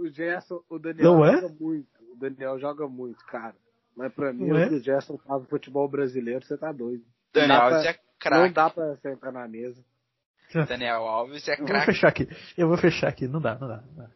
o 0.00 0.08
Gerson, 0.10 0.62
o 0.68 0.78
Daniel 0.78 1.04
Não 1.14 1.24
é? 1.24 1.40
joga 1.40 1.54
muito. 1.60 1.88
O 2.12 2.16
Daniel 2.16 2.58
joga 2.58 2.88
muito, 2.88 3.24
cara. 3.26 3.54
Mas 3.96 4.12
pra 4.12 4.32
mim, 4.32 4.46
Não 4.48 4.56
é? 4.58 4.68
o 4.68 4.80
Gerson 4.80 5.18
faz 5.18 5.46
futebol 5.48 5.88
brasileiro, 5.88 6.44
você 6.44 6.56
tá 6.56 6.72
doido. 6.72 7.04
Daniel 7.32 7.48
Não 7.58 7.64
Alves 7.64 7.82
pra- 7.82 7.90
é 7.90 7.98
craque. 8.18 8.44
Não 8.46 8.52
dá 8.52 8.70
pra 8.70 8.96
sentar 8.96 9.32
na 9.32 9.46
mesa. 9.48 9.82
Daniel 10.68 11.02
Alves 11.06 11.46
é 11.48 11.52
Eu 11.52 11.58
vou 11.58 11.66
craque. 11.66 11.86
fechar 11.86 12.08
aqui. 12.08 12.28
Eu 12.56 12.68
vou 12.68 12.76
fechar 12.76 13.08
aqui. 13.08 13.28
Não 13.28 13.40
dá, 13.40 13.56
não 13.56 13.68
dá. 13.68 13.76
Não 13.82 13.94
dá. 14.04 14.10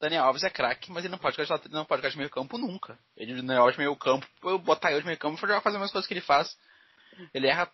Daniel 0.00 0.24
Alves 0.24 0.42
é 0.44 0.50
craque, 0.50 0.90
mas 0.92 1.04
ele 1.04 1.12
não 1.12 1.18
pode 1.18 1.36
jogar, 1.36 1.60
não 1.70 1.84
pode 1.84 2.00
jogar 2.02 2.10
de 2.10 2.18
meio 2.18 2.30
campo 2.30 2.58
nunca. 2.58 2.98
Ele 3.16 3.34
Daniel 3.34 3.60
Alves 3.62 3.76
de 3.76 3.80
meio 3.82 3.96
campo, 3.96 4.26
eu 4.42 4.58
botar 4.58 4.90
ele 4.90 5.00
de 5.00 5.06
meio 5.06 5.18
campo 5.18 5.36
e 5.36 5.40
jogar 5.40 5.60
fazer 5.60 5.76
as 5.76 5.80
mesmas 5.80 5.92
coisas 5.92 6.06
que 6.08 6.14
ele 6.14 6.20
faz. 6.20 6.56
Ele 7.32 7.46
erra 7.46 7.70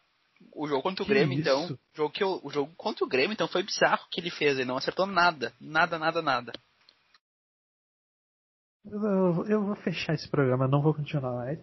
o 0.55 0.67
jogo 0.69 0.83
contra 0.83 1.03
o 1.03 1.07
Que 1.07 1.13
Grêmio, 1.13 1.39
isso? 1.39 1.43
então. 1.49 1.65
O 1.67 1.79
jogo, 1.97 2.11
que 2.13 2.23
eu- 2.23 2.41
o 2.43 2.51
jogo 2.51 2.73
contra 2.77 3.05
o 3.05 3.09
Grêmio, 3.09 3.33
então, 3.33 3.49
foi 3.49 3.63
bizarro 3.63 4.05
o 4.05 4.09
que 4.11 4.21
ele 4.21 4.31
fez. 4.31 4.57
Ele 4.59 4.65
não 4.69 4.77
acertou 4.77 5.07
nada. 5.07 5.53
Nada, 5.61 5.99
nada, 5.99 6.23
nada. 6.23 6.53
Eu, 8.87 9.63
vou 9.63 9.75
fechar 9.77 10.15
esse 10.15 10.29
programa, 10.29 10.67
não 10.67 10.81
vou 10.81 10.95
continuar 10.95 11.33
mais. 11.33 11.59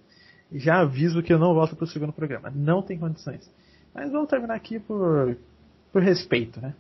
Já 0.52 0.82
aviso 0.82 1.24
que 1.24 1.34
eu 1.34 1.40
não 1.40 1.54
volto 1.54 1.76
pro 1.76 1.88
segundo 1.88 2.14
programa. 2.14 2.52
Não 2.54 2.82
tem 2.82 2.98
condições. 2.98 3.52
Mas 3.94 4.12
vamos 4.12 4.30
terminar 4.30 4.56
aqui 4.56 4.80
por, 4.80 5.36
por 5.92 6.02
respeito, 6.02 6.62
né? 6.62 6.76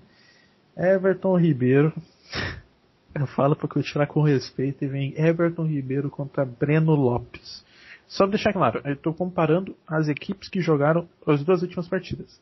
Everton 0.76 1.38
Ribeiro. 1.38 1.94
Eu 3.16 3.26
falo 3.26 3.56
pra 3.56 3.68
continuar 3.68 4.06
com 4.06 4.22
respeito 4.22 4.84
e 4.84 4.88
vem 4.88 5.14
Everton 5.18 5.66
Ribeiro 5.66 6.08
contra 6.08 6.46
Breno 6.46 6.94
Lopes. 6.94 7.66
Só 8.06 8.26
pra 8.26 8.36
deixar 8.36 8.54
claro, 8.54 8.80
eu 8.86 8.94
estou 8.94 9.12
comparando 9.12 9.76
as 9.88 10.08
equipes 10.08 10.48
que 10.48 10.62
jogaram 10.62 11.10
as 11.26 11.44
duas 11.44 11.64
últimas 11.64 11.88
partidas. 11.88 12.40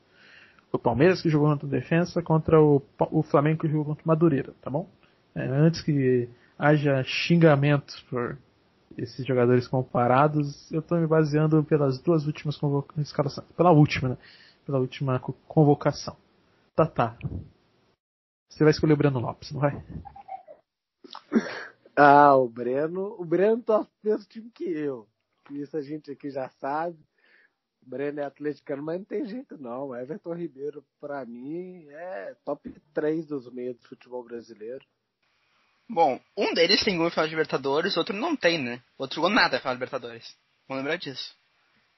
O 0.73 0.77
Palmeiras 0.77 1.21
que 1.21 1.29
jogou 1.29 1.49
contra 1.49 1.65
o 1.65 1.69
Defensa 1.69 2.21
contra 2.21 2.61
o, 2.61 2.81
o 3.09 3.23
Flamengo 3.23 3.61
que 3.61 3.69
jogou 3.69 3.85
contra 3.85 4.03
o 4.03 4.07
Madureira, 4.07 4.53
tá 4.61 4.69
bom? 4.69 4.89
É, 5.33 5.45
antes 5.45 5.81
que 5.81 6.27
haja 6.57 7.03
xingamentos 7.03 7.99
por 8.09 8.37
esses 8.97 9.25
jogadores 9.25 9.67
comparados, 9.67 10.71
eu 10.71 10.79
estou 10.79 10.97
me 10.97 11.07
baseando 11.07 11.63
pelas 11.63 11.99
duas 11.99 12.25
últimas 12.25 12.57
convoca- 12.57 12.99
escalações. 13.01 13.47
Pela 13.55 13.71
última, 13.71 14.09
né? 14.09 14.17
Pela 14.65 14.79
última 14.79 15.19
co- 15.19 15.33
convocação. 15.47 16.15
Tá, 16.75 16.87
tá. 16.87 17.17
Você 18.49 18.63
vai 18.63 18.71
escolher 18.71 18.93
o 18.93 18.97
Breno 18.97 19.19
Lopes, 19.19 19.51
não 19.51 19.59
vai? 19.59 19.83
Ah, 21.95 22.35
o 22.35 22.47
Breno. 22.47 23.15
O 23.19 23.25
Breno 23.25 23.61
torce 23.61 23.89
pro 24.01 24.11
mesmo 24.11 24.25
time 24.27 24.49
que 24.51 24.65
eu. 24.65 25.07
Isso 25.51 25.77
a 25.77 25.81
gente 25.81 26.11
aqui 26.11 26.29
já 26.29 26.49
sabe. 26.49 26.97
Breno 27.81 28.19
é 28.19 28.23
atleticano, 28.23 28.81
mas 28.81 28.97
não 28.97 29.05
tem 29.05 29.25
jeito 29.25 29.57
não. 29.57 29.95
Everton 29.95 30.33
Ribeiro, 30.33 30.83
para 30.99 31.25
mim, 31.25 31.85
é 31.89 32.35
top 32.43 32.73
3 32.93 33.25
dos 33.27 33.51
meios 33.51 33.77
do 33.77 33.87
futebol 33.87 34.23
brasileiro. 34.23 34.85
Bom, 35.89 36.19
um 36.35 36.53
deles 36.53 36.83
tem 36.83 36.97
gol 36.97 37.07
em 37.07 37.11
final 37.11 37.25
de 37.25 37.31
Libertadores, 37.31 37.95
outro 37.95 38.15
não 38.15 38.35
tem, 38.35 38.61
né? 38.61 38.81
Outro 38.97 39.21
gol 39.21 39.29
nada 39.29 39.57
em 39.57 39.59
final 39.59 39.73
de 39.73 39.79
Libertadores. 39.79 40.35
Vamos 40.67 40.83
lembrar 40.83 40.97
disso. 40.97 41.35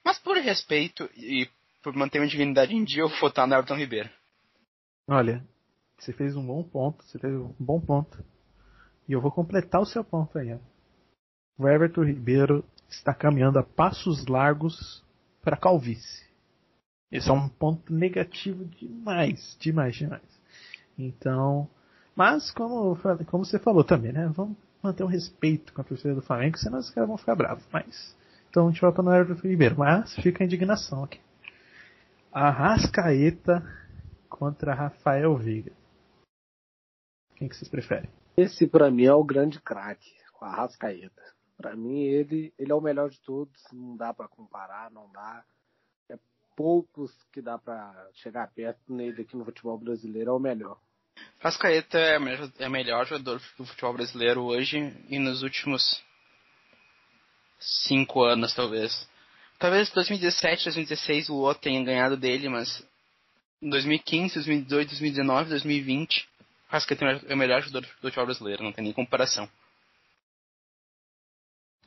Mas 0.04 0.18
por 0.18 0.36
respeito 0.36 1.08
e 1.16 1.48
por 1.82 1.94
manter 1.94 2.18
uma 2.20 2.28
dignidade 2.28 2.74
em 2.74 2.84
dia, 2.84 3.02
eu 3.02 3.08
vou 3.08 3.18
votar 3.18 3.46
no 3.46 3.54
Everton 3.54 3.76
Ribeiro. 3.76 4.10
Olha, 5.06 5.42
você 5.98 6.12
fez 6.12 6.36
um 6.36 6.46
bom 6.46 6.62
ponto, 6.62 7.02
você 7.02 7.18
fez 7.18 7.32
um 7.32 7.54
bom 7.58 7.80
ponto. 7.80 8.22
E 9.08 9.12
eu 9.12 9.20
vou 9.20 9.32
completar 9.32 9.80
o 9.80 9.86
seu 9.86 10.04
ponto 10.04 10.38
aí. 10.38 10.58
O 11.56 11.66
Everton 11.66 12.04
Ribeiro 12.04 12.64
está 12.88 13.14
caminhando 13.14 13.58
a 13.58 13.62
passos 13.62 14.26
largos 14.26 15.02
para 15.42 15.56
calvície. 15.56 16.26
Esse 17.10 17.30
é 17.30 17.32
um 17.32 17.48
ponto 17.48 17.92
negativo 17.92 18.66
demais, 18.66 19.56
demais, 19.58 19.96
demais. 19.96 20.40
Então, 20.98 21.68
mas 22.18 22.50
como, 22.50 22.98
como 23.26 23.44
você 23.44 23.60
falou 23.60 23.84
também, 23.84 24.12
né? 24.12 24.26
Vamos 24.34 24.56
manter 24.82 25.04
um 25.04 25.06
respeito 25.06 25.72
com 25.72 25.82
a 25.82 25.84
torcida 25.84 26.16
do 26.16 26.20
Flamengo, 26.20 26.58
senão 26.58 26.80
os 26.80 26.90
caras 26.90 27.08
vão 27.08 27.16
ficar 27.16 27.36
bravos. 27.36 27.64
Mas, 27.72 28.16
então 28.50 28.66
a 28.66 28.70
gente 28.72 28.80
volta 28.80 29.00
no 29.00 29.14
Everton 29.14 29.46
Ribeiro. 29.46 29.78
Mas 29.78 30.16
fica 30.16 30.42
a 30.42 30.44
indignação 30.44 31.04
aqui. 31.04 31.20
Arrascaeta 32.32 33.62
contra 34.28 34.74
Rafael 34.74 35.36
Veiga. 35.36 35.72
Quem 37.36 37.48
que 37.48 37.54
vocês 37.54 37.70
preferem? 37.70 38.10
Esse 38.36 38.66
para 38.66 38.90
mim 38.90 39.04
é 39.04 39.14
o 39.14 39.22
grande 39.22 39.60
craque, 39.60 40.10
o 40.40 40.44
Arrascaeta. 40.44 41.22
Para 41.56 41.76
mim 41.76 42.00
ele, 42.00 42.52
ele 42.58 42.72
é 42.72 42.74
o 42.74 42.80
melhor 42.80 43.10
de 43.10 43.20
todos, 43.20 43.62
não 43.72 43.96
dá 43.96 44.12
para 44.12 44.26
comparar, 44.26 44.90
não 44.90 45.08
dá. 45.12 45.44
É 46.10 46.18
poucos 46.56 47.12
que 47.32 47.40
dá 47.40 47.56
para 47.56 47.94
chegar 48.14 48.50
perto 48.52 48.92
nele 48.92 49.22
aqui 49.22 49.36
no 49.36 49.44
futebol 49.44 49.78
brasileiro, 49.78 50.32
é 50.32 50.34
o 50.34 50.40
melhor. 50.40 50.80
Arrascaeta 51.40 51.98
é 51.98 52.18
o 52.18 52.20
melhor, 52.20 52.50
é 52.58 52.66
o 52.66 52.70
melhor 52.70 53.06
jogador 53.06 53.40
do 53.56 53.64
futebol 53.64 53.92
brasileiro 53.92 54.42
hoje 54.42 54.92
e 55.08 55.18
nos 55.18 55.42
últimos 55.42 56.02
cinco 57.60 58.24
anos, 58.24 58.54
talvez. 58.54 59.08
Talvez 59.58 59.90
2017, 59.90 60.64
2016 60.64 61.28
o 61.28 61.36
outro 61.36 61.62
tenha 61.62 61.82
ganhado 61.82 62.16
dele, 62.16 62.48
mas 62.48 62.84
em 63.62 63.68
2015, 63.70 64.34
2018, 64.34 64.88
2019, 64.88 65.50
2020, 65.50 66.28
acho 66.70 66.86
que 66.86 66.94
ele 66.94 67.20
é 67.28 67.34
o 67.34 67.38
melhor 67.38 67.60
jogador 67.62 67.80
do 67.80 67.92
futebol 68.00 68.26
brasileiro, 68.26 68.62
não 68.62 68.72
tem 68.72 68.84
nem 68.84 68.92
comparação. 68.92 69.48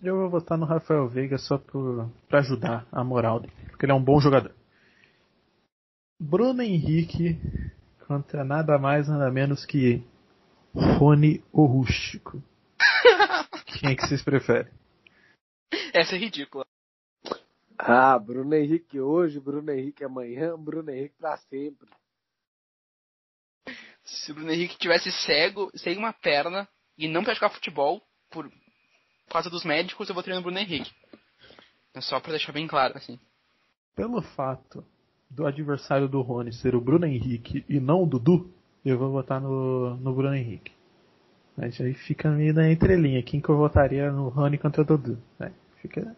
Eu 0.02 0.18
vou 0.18 0.30
votar 0.30 0.58
no 0.58 0.66
Rafael 0.66 1.08
Veiga 1.08 1.38
só 1.38 1.58
para 2.28 2.40
ajudar 2.40 2.88
a 2.92 3.04
moral 3.04 3.40
dele, 3.40 3.54
porque 3.70 3.86
ele 3.86 3.92
é 3.92 3.96
um 3.96 4.04
bom 4.04 4.20
jogador. 4.20 4.54
Bruno 6.20 6.62
Henrique 6.62 7.38
contra 8.12 8.44
nada 8.44 8.78
mais 8.78 9.08
nada 9.08 9.32
menos 9.32 9.66
que 9.66 10.04
Rony 10.74 11.42
o 11.54 11.66
Rústico. 11.66 12.44
Quem 13.80 13.92
é 13.92 13.96
que 13.96 14.06
vocês 14.06 14.22
preferem? 14.22 14.70
Essa 15.94 16.16
é 16.16 16.20
ridícula. 16.20 16.66
Ah, 17.78 18.20
Bruno 18.20 18.54
Henrique 18.54 19.00
hoje, 19.00 19.40
Bruno 19.40 19.72
Henrique 19.72 20.04
amanhã, 20.04 20.58
Bruno 20.58 20.92
Henrique 20.92 21.16
pra 21.18 21.38
sempre. 21.38 21.90
Se 24.04 24.32
o 24.32 24.36
Bruno 24.36 24.52
Henrique 24.52 24.78
tivesse 24.78 25.10
cego, 25.10 25.72
sem 25.74 25.98
uma 25.98 26.12
perna 26.12 26.68
e 26.98 27.08
não 27.08 27.24
praticar 27.24 27.50
futebol 27.50 28.02
por, 28.30 28.52
causa 29.30 29.50
dos 29.50 29.64
médicos, 29.64 30.10
eu 30.10 30.16
votaria 30.16 30.36
no 30.36 30.44
Bruno 30.44 30.60
Henrique. 30.60 30.92
É 31.94 32.02
só 32.02 32.20
pra 32.20 32.32
deixar 32.32 32.52
bem 32.52 32.68
claro, 32.68 32.98
assim. 32.98 33.18
Pelo 33.96 34.22
fato 34.22 34.86
do 35.32 35.46
adversário 35.46 36.08
do 36.08 36.22
Rony 36.22 36.54
ser 36.54 36.76
o 36.76 36.82
Bruno 36.82 37.06
Henrique 37.06 37.66
e 37.68 37.80
não 37.80 38.04
o 38.04 38.06
Dudu, 38.06 38.50
eu 38.86 38.98
vou 38.98 39.12
votar 39.12 39.42
no, 39.42 39.96
no 39.98 40.14
Bruno 40.14 40.36
Henrique. 40.36 40.72
Mas 41.58 41.80
aí 41.82 41.94
fica 41.94 42.30
meio 42.30 42.54
na 42.54 42.72
entrelinha. 42.72 43.22
Quem 43.24 43.42
que 43.42 43.50
eu 43.50 43.58
votaria 43.58 44.12
no 44.12 44.30
Rony 44.30 44.58
contra 44.58 44.82
o 44.82 44.86
Dudu? 44.86 45.18
Né? 45.40 45.52
Fica 45.82 46.16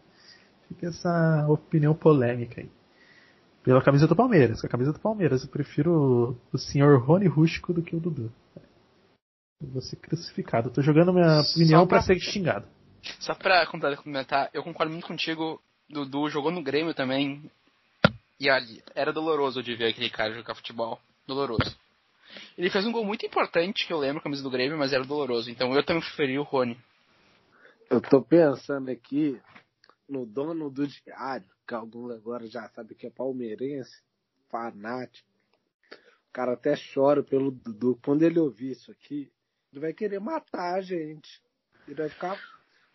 Fica 0.73 0.87
essa 0.87 1.45
opinião 1.47 1.93
polêmica 1.93 2.61
aí. 2.61 2.69
Pela 3.63 3.81
camisa 3.81 4.07
do 4.07 4.15
Palmeiras. 4.15 4.59
Com 4.59 4.67
a 4.67 4.69
camisa 4.69 4.91
do 4.91 4.99
Palmeiras, 4.99 5.43
eu 5.43 5.49
prefiro 5.49 5.91
o, 5.91 6.55
o 6.55 6.57
senhor 6.57 6.99
Rony 6.99 7.27
Rústico 7.27 7.73
do 7.73 7.81
que 7.81 7.95
o 7.95 7.99
Dudu. 7.99 8.31
Eu 9.61 9.69
vou 9.69 9.81
ser 9.81 9.95
crucificado. 9.97 10.67
Eu 10.67 10.73
tô 10.73 10.81
jogando 10.81 11.13
minha 11.13 11.41
opinião 11.41 11.87
para 11.87 12.01
ser 12.01 12.19
xingado. 12.19 12.67
Só 13.19 13.33
pra 13.33 13.65
complementar, 13.67 14.49
eu 14.53 14.63
concordo 14.63 14.91
muito 14.91 15.07
contigo. 15.07 15.61
Dudu 15.89 16.29
jogou 16.29 16.51
no 16.51 16.63
Grêmio 16.63 16.93
também. 16.93 17.49
E 18.43 18.49
ali, 18.49 18.83
era 18.93 19.13
doloroso 19.13 19.63
de 19.63 19.73
ver 19.73 19.91
aquele 19.91 20.09
cara 20.09 20.33
jogar 20.33 20.53
futebol. 20.53 20.99
Doloroso. 21.25 21.79
Ele 22.57 22.69
fez 22.69 22.85
um 22.85 22.91
gol 22.91 23.05
muito 23.05 23.25
importante, 23.25 23.87
que 23.87 23.93
eu 23.93 23.97
lembro, 23.97 24.21
camisa 24.21 24.43
do 24.43 24.51
Grêmio, 24.51 24.77
mas 24.77 24.91
era 24.91 25.05
doloroso. 25.05 25.49
Então 25.49 25.73
eu 25.73 25.81
também 25.81 26.03
preferi 26.03 26.37
o 26.37 26.43
Rony. 26.43 26.77
Eu 27.89 28.01
tô 28.01 28.21
pensando 28.21 28.91
aqui, 28.91 29.39
no 30.09 30.25
dono 30.25 30.69
do 30.69 30.85
diário, 30.85 31.47
que 31.65 31.73
alguns 31.73 32.11
agora 32.11 32.45
já 32.45 32.67
sabe 32.67 32.95
que 32.95 33.07
é 33.07 33.09
palmeirense, 33.09 34.03
fanático. 34.49 35.25
O 36.29 36.33
cara 36.33 36.55
até 36.55 36.75
chora 36.93 37.23
pelo 37.23 37.49
Dudu. 37.49 37.97
Quando 38.03 38.23
ele 38.23 38.39
ouvir 38.39 38.71
isso 38.71 38.91
aqui, 38.91 39.31
ele 39.71 39.79
vai 39.79 39.93
querer 39.93 40.19
matar 40.19 40.75
a 40.75 40.81
gente. 40.81 41.41
Ele 41.87 41.95
vai 41.95 42.09
ficar 42.09 42.37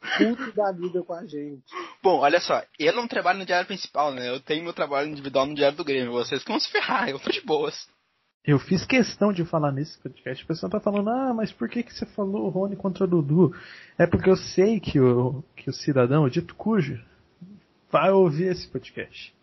puto 0.01 0.53
da 0.53 0.72
vida 0.72 1.03
com 1.03 1.12
a 1.12 1.24
gente. 1.24 1.64
Bom, 2.03 2.18
olha 2.20 2.40
só, 2.40 2.62
eu 2.78 2.92
não 2.92 3.09
trabalho 3.09 3.38
no 3.38 3.46
diário 3.46 3.66
principal, 3.66 4.12
né? 4.12 4.28
Eu 4.28 4.40
tenho 4.40 4.64
meu 4.64 4.72
trabalho 4.72 5.09
individual 5.09 5.46
no 5.46 5.55
diário 5.55 5.76
do 5.76 5.84
Grêmio. 5.84 6.12
Vocês 6.12 6.42
que 6.42 6.51
vão 6.51 6.61
se 6.61 6.70
ferrar, 6.70 7.09
eu 7.09 7.18
tô 7.18 7.30
de 7.30 7.40
boas. 7.40 7.88
Eu 8.44 8.59
fiz 8.59 8.86
questão 8.86 9.32
de 9.32 9.44
falar 9.44 9.72
nesse 9.72 9.99
podcast. 9.99 10.42
O 10.42 10.46
pessoal 10.46 10.70
tá 10.70 10.80
falando, 10.80 11.11
ah, 11.11 11.34
mas 11.34 11.53
por 11.53 11.68
que, 11.68 11.82
que 11.82 11.92
você 11.92 12.07
falou 12.07 12.46
o 12.46 12.49
Rony 12.49 12.76
contra 12.76 13.05
o 13.05 13.07
Dudu? 13.07 13.55
É 13.99 14.07
porque 14.07 14.30
eu 14.30 14.36
sei 14.36 14.80
que 14.80 14.99
o, 14.99 15.42
que 15.55 15.68
o 15.68 15.72
cidadão, 15.72 16.24
o 16.24 16.30
dito 16.30 16.55
cujo, 16.55 16.99
vai 17.90 18.11
ouvir 18.11 18.44
esse 18.44 18.66
podcast. 18.68 19.34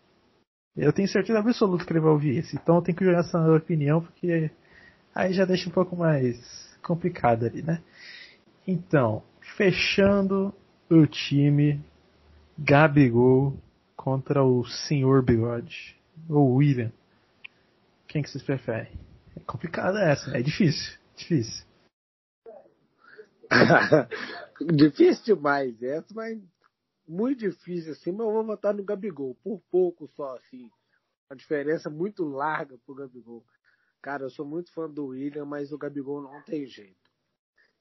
Eu 0.76 0.92
tenho 0.92 1.08
certeza 1.08 1.38
absoluta 1.38 1.84
que 1.84 1.92
ele 1.92 2.00
vai 2.00 2.10
ouvir 2.10 2.36
esse. 2.36 2.56
Então 2.56 2.76
eu 2.76 2.82
tenho 2.82 2.98
que 2.98 3.04
jogar 3.04 3.20
essa 3.20 3.38
opinião, 3.52 4.02
porque 4.02 4.50
aí 5.14 5.32
já 5.32 5.44
deixa 5.44 5.68
um 5.68 5.72
pouco 5.72 5.96
mais 5.96 6.76
complicado 6.82 7.46
ali, 7.46 7.62
né? 7.62 7.82
Então, 8.66 9.22
fechando 9.56 10.54
o 10.90 11.06
time 11.06 11.82
Gabigol 12.58 13.58
contra 13.96 14.44
o 14.44 14.64
Senhor 14.64 15.22
Bigode, 15.22 15.98
ou 16.28 16.54
William. 16.56 16.92
Quem 18.06 18.22
que 18.22 18.30
vocês 18.30 18.44
preferem? 18.44 18.92
É 19.34 19.40
complicada 19.40 20.00
essa, 20.00 20.36
é 20.36 20.42
difícil, 20.42 20.98
difícil. 21.16 21.66
difícil 24.74 25.36
demais 25.36 25.82
essa, 25.82 26.14
mas 26.14 26.38
muito 27.08 27.40
difícil 27.40 27.92
assim, 27.92 28.12
mas 28.12 28.26
eu 28.26 28.32
vou 28.32 28.44
votar 28.44 28.74
no 28.74 28.84
Gabigol, 28.84 29.34
por 29.42 29.60
pouco 29.70 30.06
só, 30.08 30.36
assim. 30.36 30.70
A 31.30 31.34
diferença 31.34 31.90
muito 31.90 32.24
larga 32.24 32.78
pro 32.84 32.94
Gabigol. 32.94 33.44
Cara, 34.00 34.24
eu 34.24 34.30
sou 34.30 34.46
muito 34.46 34.72
fã 34.72 34.88
do 34.88 35.06
William, 35.06 35.44
mas 35.44 35.72
o 35.72 35.78
Gabigol 35.78 36.22
não 36.22 36.42
tem 36.42 36.66
jeito. 36.66 37.05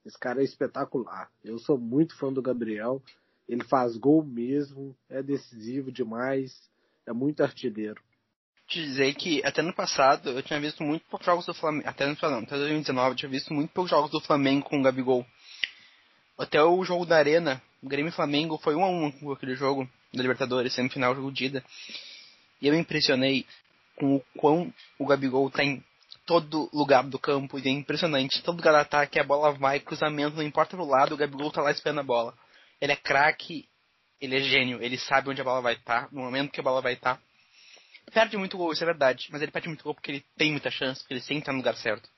Esse 0.06 0.18
cara 0.20 0.42
é 0.42 0.44
espetacular. 0.44 1.30
Eu 1.44 1.58
sou 1.58 1.78
muito 1.78 2.16
fã 2.18 2.32
do 2.32 2.42
Gabriel. 2.42 3.02
Ele 3.48 3.64
faz 3.64 3.98
gol 3.98 4.24
mesmo, 4.24 4.96
é 5.10 5.22
decisivo 5.22 5.92
demais, 5.92 6.70
é 7.06 7.14
muito 7.14 7.42
artilheiro 7.42 8.02
te 8.68 8.82
dizer 8.82 9.14
que 9.14 9.46
até 9.46 9.62
no 9.62 9.74
passado 9.74 10.32
eu 10.32 10.42
tinha 10.42 10.60
visto 10.60 10.84
muito 10.84 11.06
poucos 11.10 11.26
jogos 11.26 11.46
do 11.46 11.54
Flamengo. 11.54 11.88
Até 11.88 12.06
no 12.06 12.18
não, 12.22 12.40
até 12.40 12.58
2019 12.58 13.12
eu 13.12 13.16
tinha 13.16 13.30
visto 13.30 13.54
muito 13.54 13.72
poucos 13.72 13.92
jogos 13.92 14.12
do 14.12 14.20
Flamengo 14.20 14.68
com 14.68 14.80
o 14.80 14.84
Gabigol. 14.84 15.26
Até 16.38 16.62
o 16.64 16.84
jogo 16.84 17.06
da 17.06 17.18
Arena, 17.18 17.62
o 17.82 17.88
Grêmio 17.88 18.12
Flamengo 18.12 18.58
foi 18.58 18.76
1 18.76 18.84
a 18.84 18.90
1 18.90 19.12
com 19.12 19.32
aquele 19.32 19.56
jogo 19.56 19.88
da 20.14 20.22
Libertadores, 20.22 20.74
semifinal 20.74 21.16
jogo 21.16 21.32
de 21.32 21.46
ida. 21.46 21.64
E 22.62 22.68
eu 22.68 22.74
me 22.74 22.80
impressionei 22.80 23.46
com 23.96 24.16
o 24.16 24.24
quão 24.38 24.74
o 25.00 25.06
Gabigol 25.06 25.50
tá 25.50 25.64
em 25.64 25.84
todo 26.26 26.70
lugar 26.74 27.04
do 27.04 27.20
campo. 27.20 27.60
E 27.60 27.68
é 27.68 27.72
impressionante. 27.72 28.44
Todo 28.44 28.58
lugar 28.58 28.72
do 28.72 28.78
ataque, 28.78 29.20
a 29.20 29.24
bola 29.24 29.52
vai, 29.52 29.80
cruzamento, 29.80 30.36
não 30.36 30.44
importa 30.44 30.76
pro 30.76 30.86
lado, 30.86 31.14
o 31.14 31.18
Gabigol 31.18 31.52
tá 31.52 31.62
lá 31.62 31.72
esperando 31.72 32.00
a 32.00 32.04
bola. 32.04 32.34
Ele 32.82 32.92
é 32.92 32.96
craque, 32.96 33.68
ele 34.20 34.38
é 34.38 34.42
gênio, 34.42 34.82
ele 34.82 34.98
sabe 34.98 35.30
onde 35.30 35.42
a 35.42 35.44
bola 35.44 35.62
vai 35.62 35.74
estar, 35.76 36.04
tá, 36.04 36.10
no 36.12 36.22
momento 36.22 36.52
que 36.52 36.60
a 36.60 36.64
bola 36.64 36.82
vai 36.82 36.94
estar. 36.94 37.16
Tá 37.16 37.22
perde 38.14 38.38
muito 38.38 38.58
gol, 38.58 38.72
isso 38.72 38.84
é 38.84 38.86
verdade, 38.86 39.28
mas 39.32 39.42
ele 39.42 39.52
perde 39.52 39.68
muito 39.68 39.84
gol 39.84 39.94
porque 39.94 40.12
ele 40.12 40.26
tem 40.38 40.52
muita 40.52 40.70
chance, 40.70 41.02
porque 41.02 41.16
ele 41.16 41.22
sempre 41.22 41.46
tá 41.46 41.52
no 41.52 41.58
lugar 41.58 41.76
certo. 41.76 42.10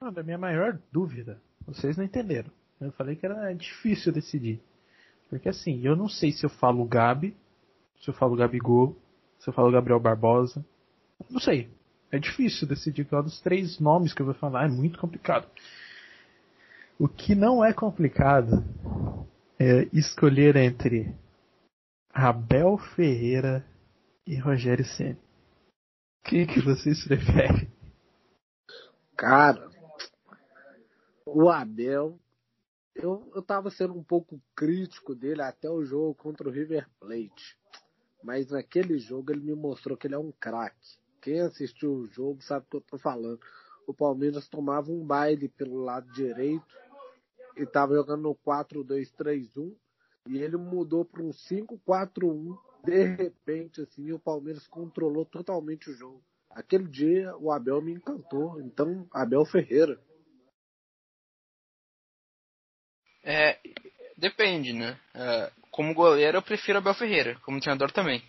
Não, 0.00 0.12
da 0.12 0.22
minha 0.22 0.38
maior 0.38 0.80
dúvida, 0.92 1.42
vocês 1.66 1.96
não 1.96 2.04
entenderam. 2.04 2.50
Eu 2.80 2.92
falei 2.92 3.16
que 3.16 3.26
era 3.26 3.52
difícil 3.52 4.12
decidir. 4.12 4.62
Porque 5.28 5.48
assim, 5.48 5.84
eu 5.84 5.96
não 5.96 6.08
sei 6.08 6.30
se 6.30 6.44
eu 6.44 6.50
falo 6.50 6.84
Gabi, 6.84 7.36
se 8.00 8.08
eu 8.08 8.14
falo 8.14 8.36
Gabigol, 8.36 8.96
se 9.40 9.48
eu 9.48 9.52
falo 9.52 9.72
Gabriel 9.72 9.98
Barbosa. 9.98 10.64
Não 11.28 11.40
sei. 11.40 11.68
É 12.10 12.18
difícil 12.18 12.66
decidir 12.66 13.04
qual 13.04 13.22
dos 13.22 13.40
três 13.40 13.78
nomes 13.78 14.14
que 14.14 14.22
eu 14.22 14.26
vou 14.26 14.34
falar, 14.34 14.64
é 14.64 14.68
muito 14.68 14.98
complicado. 14.98 15.46
O 16.98 17.06
que 17.06 17.34
não 17.34 17.64
é 17.64 17.72
complicado 17.72 18.64
é 19.58 19.88
escolher 19.92 20.56
entre 20.56 21.14
Abel 22.12 22.78
Ferreira 22.78 23.64
e 24.26 24.36
Rogério 24.36 24.84
Senna. 24.84 25.18
O 26.20 26.28
que, 26.28 26.46
que 26.46 26.60
vocês 26.60 27.04
preferem? 27.04 27.70
Cara, 29.16 29.68
o 31.26 31.48
Abel, 31.48 32.18
eu, 32.94 33.30
eu 33.34 33.42
tava 33.42 33.70
sendo 33.70 33.94
um 33.94 34.02
pouco 34.02 34.40
crítico 34.54 35.14
dele 35.14 35.42
até 35.42 35.68
o 35.70 35.84
jogo 35.84 36.14
contra 36.14 36.48
o 36.48 36.52
River 36.52 36.88
Plate. 36.98 37.56
Mas 38.22 38.50
naquele 38.50 38.98
jogo 38.98 39.30
ele 39.30 39.40
me 39.40 39.54
mostrou 39.54 39.96
que 39.96 40.06
ele 40.06 40.14
é 40.14 40.18
um 40.18 40.32
craque. 40.32 40.98
Quem 41.28 41.42
assistiu 41.42 41.92
o 41.92 42.06
jogo 42.06 42.40
sabe 42.40 42.64
o 42.64 42.70
que 42.70 42.76
eu 42.78 42.80
tô 42.80 42.96
falando. 42.96 43.38
O 43.86 43.92
Palmeiras 43.92 44.48
tomava 44.48 44.90
um 44.90 45.04
baile 45.04 45.46
pelo 45.46 45.84
lado 45.84 46.10
direito 46.12 46.64
e 47.54 47.66
tava 47.66 47.96
jogando 47.96 48.22
no 48.22 48.34
4-2-3-1 48.34 49.76
e 50.26 50.38
ele 50.38 50.56
mudou 50.56 51.04
para 51.04 51.22
um 51.22 51.28
5-4-1 51.28 52.58
de 52.82 53.04
repente 53.04 53.82
assim, 53.82 54.10
o 54.10 54.18
Palmeiras 54.18 54.66
controlou 54.68 55.26
totalmente 55.26 55.90
o 55.90 55.92
jogo. 55.92 56.24
Aquele 56.48 56.88
dia 56.88 57.36
o 57.36 57.52
Abel 57.52 57.82
me 57.82 57.92
encantou, 57.92 58.58
então 58.62 59.06
Abel 59.12 59.44
Ferreira. 59.44 60.00
É, 63.22 63.60
depende, 64.16 64.72
né? 64.72 64.98
É, 65.14 65.52
como 65.70 65.92
goleiro 65.92 66.38
eu 66.38 66.42
prefiro 66.42 66.78
Abel 66.78 66.94
Ferreira, 66.94 67.38
como 67.40 67.60
treinador 67.60 67.92
também. 67.92 68.22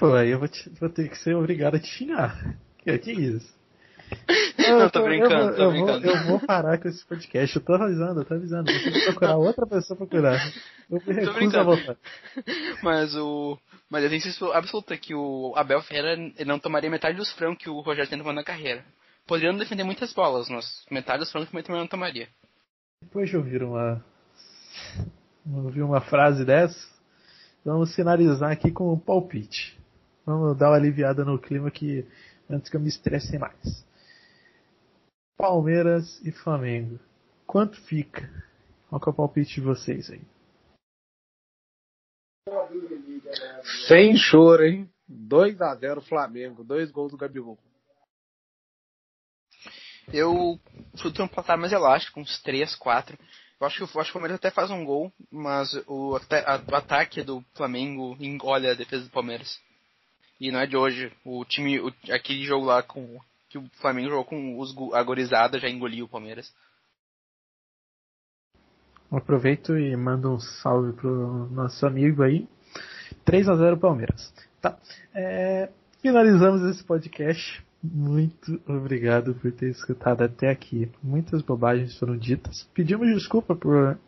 Pô, 0.00 0.14
aí 0.14 0.30
eu 0.30 0.38
vou, 0.38 0.48
te, 0.48 0.66
vou 0.80 0.88
ter 0.88 1.10
que 1.10 1.18
ser 1.18 1.36
obrigado 1.36 1.74
a 1.74 1.78
te 1.78 1.86
xingar. 1.86 2.56
Que, 2.78 2.98
que 2.98 3.12
isso? 3.12 3.54
Não, 4.58 4.88
tô, 4.88 5.02
brincando, 5.02 5.50
eu, 5.50 5.56
tô 5.56 5.62
eu 5.62 5.70
brincando. 5.72 6.00
Vou, 6.00 6.10
eu 6.10 6.26
vou 6.26 6.40
parar 6.40 6.78
com 6.78 6.88
esse 6.88 7.04
podcast. 7.04 7.54
Eu 7.54 7.62
tô 7.62 7.74
avisando, 7.74 8.20
eu 8.20 8.24
tô 8.24 8.32
avisando. 8.32 8.72
Você 8.72 8.82
tem 8.82 8.92
que 8.94 9.04
procurar 9.04 9.36
outra 9.38 9.66
pessoa 9.66 9.98
pra 9.98 10.06
cuidar. 10.06 10.40
Eu 10.88 11.02
me 11.06 11.12
recuso 11.12 11.58
a 11.58 11.62
voltar. 11.62 11.96
Mas 12.82 13.14
o. 13.14 13.58
Mas 13.90 14.02
eu 14.02 14.08
tenho 14.08 14.22
certeza 14.22 14.54
absoluta 14.54 14.96
que 14.96 15.14
o 15.14 15.52
Abel 15.54 15.82
Ferreira 15.82 16.16
não 16.46 16.58
tomaria 16.58 16.88
metade 16.88 17.18
dos 17.18 17.30
frangos 17.32 17.58
que 17.58 17.68
o 17.68 17.80
Rogério 17.80 18.08
tomou 18.10 18.32
na 18.32 18.42
carreira. 18.42 18.82
Poderiam 19.26 19.54
defender 19.54 19.84
muitas 19.84 20.14
bolas, 20.14 20.48
mas 20.48 20.84
metade 20.90 21.18
dos 21.18 21.30
frangos 21.30 21.50
também 21.50 21.80
não 21.80 21.86
tomaria. 21.86 22.26
Depois 23.02 23.28
de 23.28 23.36
ouvir 23.36 23.62
uma. 23.62 24.02
ouvir 25.46 25.82
uma 25.82 26.00
frase 26.00 26.44
dessa, 26.44 26.88
vamos 27.64 27.94
finalizar 27.94 28.50
aqui 28.50 28.70
com 28.70 28.92
um 28.92 28.98
palpite. 28.98 29.79
Vamos 30.24 30.56
dar 30.56 30.70
uma 30.70 30.76
aliviada 30.76 31.24
no 31.24 31.38
clima 31.38 31.70
que 31.70 32.06
antes 32.48 32.70
que 32.70 32.76
eu 32.76 32.80
me 32.80 32.88
estresse 32.88 33.38
mais. 33.38 33.86
Palmeiras 35.36 36.20
e 36.24 36.30
Flamengo. 36.30 37.00
Quanto 37.46 37.80
fica? 37.82 38.28
Qual 38.88 39.00
que 39.00 39.08
é 39.08 39.12
o 39.12 39.14
palpite 39.14 39.54
de 39.54 39.60
vocês 39.60 40.10
aí? 40.10 40.22
Sem 43.88 44.16
choro, 44.16 44.64
hein? 44.64 44.90
2 45.08 45.60
a 45.60 45.74
0 45.74 46.00
Flamengo, 46.02 46.62
dois 46.62 46.90
gols 46.90 47.10
do 47.10 47.16
Gabigol. 47.16 47.58
Eu 50.12 50.58
chuto 50.96 51.22
um 51.22 51.28
placar 51.28 51.56
mais 51.56 51.72
elástico, 51.72 52.20
uns 52.20 52.40
3, 52.42 52.74
4. 52.76 53.18
Eu 53.60 53.66
acho 53.66 53.76
que, 53.76 53.96
eu 53.96 54.00
acho 54.00 54.10
que 54.10 54.16
o 54.16 54.20
Palmeiras 54.20 54.36
até 54.36 54.50
faz 54.50 54.70
um 54.70 54.84
gol, 54.84 55.12
mas 55.30 55.72
o, 55.86 56.16
a, 56.16 56.72
o 56.72 56.74
ataque 56.74 57.22
do 57.22 57.44
Flamengo 57.54 58.16
engole 58.18 58.68
a 58.68 58.74
defesa 58.74 59.04
do 59.04 59.10
Palmeiras. 59.10 59.60
E 60.40 60.50
não 60.50 60.60
é 60.60 60.66
de 60.66 60.76
hoje. 60.76 61.12
O 61.24 61.44
time, 61.44 61.78
o, 61.80 61.92
aquele 62.10 62.44
jogo 62.44 62.66
lá 62.66 62.82
com 62.82 63.20
que 63.50 63.58
o 63.58 63.68
Flamengo 63.80 64.08
jogou 64.08 64.24
com 64.24 64.58
os 64.58 64.74
agorizada 64.94 65.58
já 65.58 65.68
engoliu 65.68 66.06
o 66.06 66.08
Palmeiras. 66.08 66.54
Aproveito 69.10 69.76
e 69.76 69.94
mando 69.96 70.32
um 70.32 70.38
salve 70.38 70.92
pro 70.92 71.48
nosso 71.50 71.84
amigo 71.84 72.22
aí. 72.22 72.48
3 73.24 73.48
a 73.48 73.56
0 73.56 73.76
Palmeiras. 73.76 74.32
Tá. 74.60 74.78
É, 75.12 75.68
finalizamos 76.00 76.62
esse 76.70 76.84
podcast. 76.84 77.62
Muito 77.82 78.60
obrigado 78.68 79.34
por 79.34 79.50
ter 79.50 79.70
escutado 79.70 80.22
até 80.22 80.48
aqui. 80.48 80.90
Muitas 81.02 81.42
bobagens 81.42 81.98
foram 81.98 82.16
ditas. 82.16 82.68
Pedimos 82.72 83.08
desculpa 83.08 83.56
por 83.56 83.98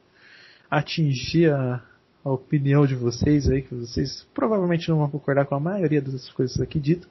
atingir 0.70 1.50
a, 1.52 1.82
a 2.24 2.30
opinião 2.30 2.86
de 2.86 2.94
vocês 2.94 3.48
aí, 3.48 3.62
que 3.62 3.74
vocês 3.74 4.26
provavelmente 4.32 4.88
não 4.88 4.98
vão 4.98 5.10
concordar 5.10 5.46
com 5.46 5.54
a 5.54 5.60
maioria 5.60 6.00
das 6.00 6.30
coisas 6.30 6.60
aqui 6.60 6.78
ditas. 6.78 7.10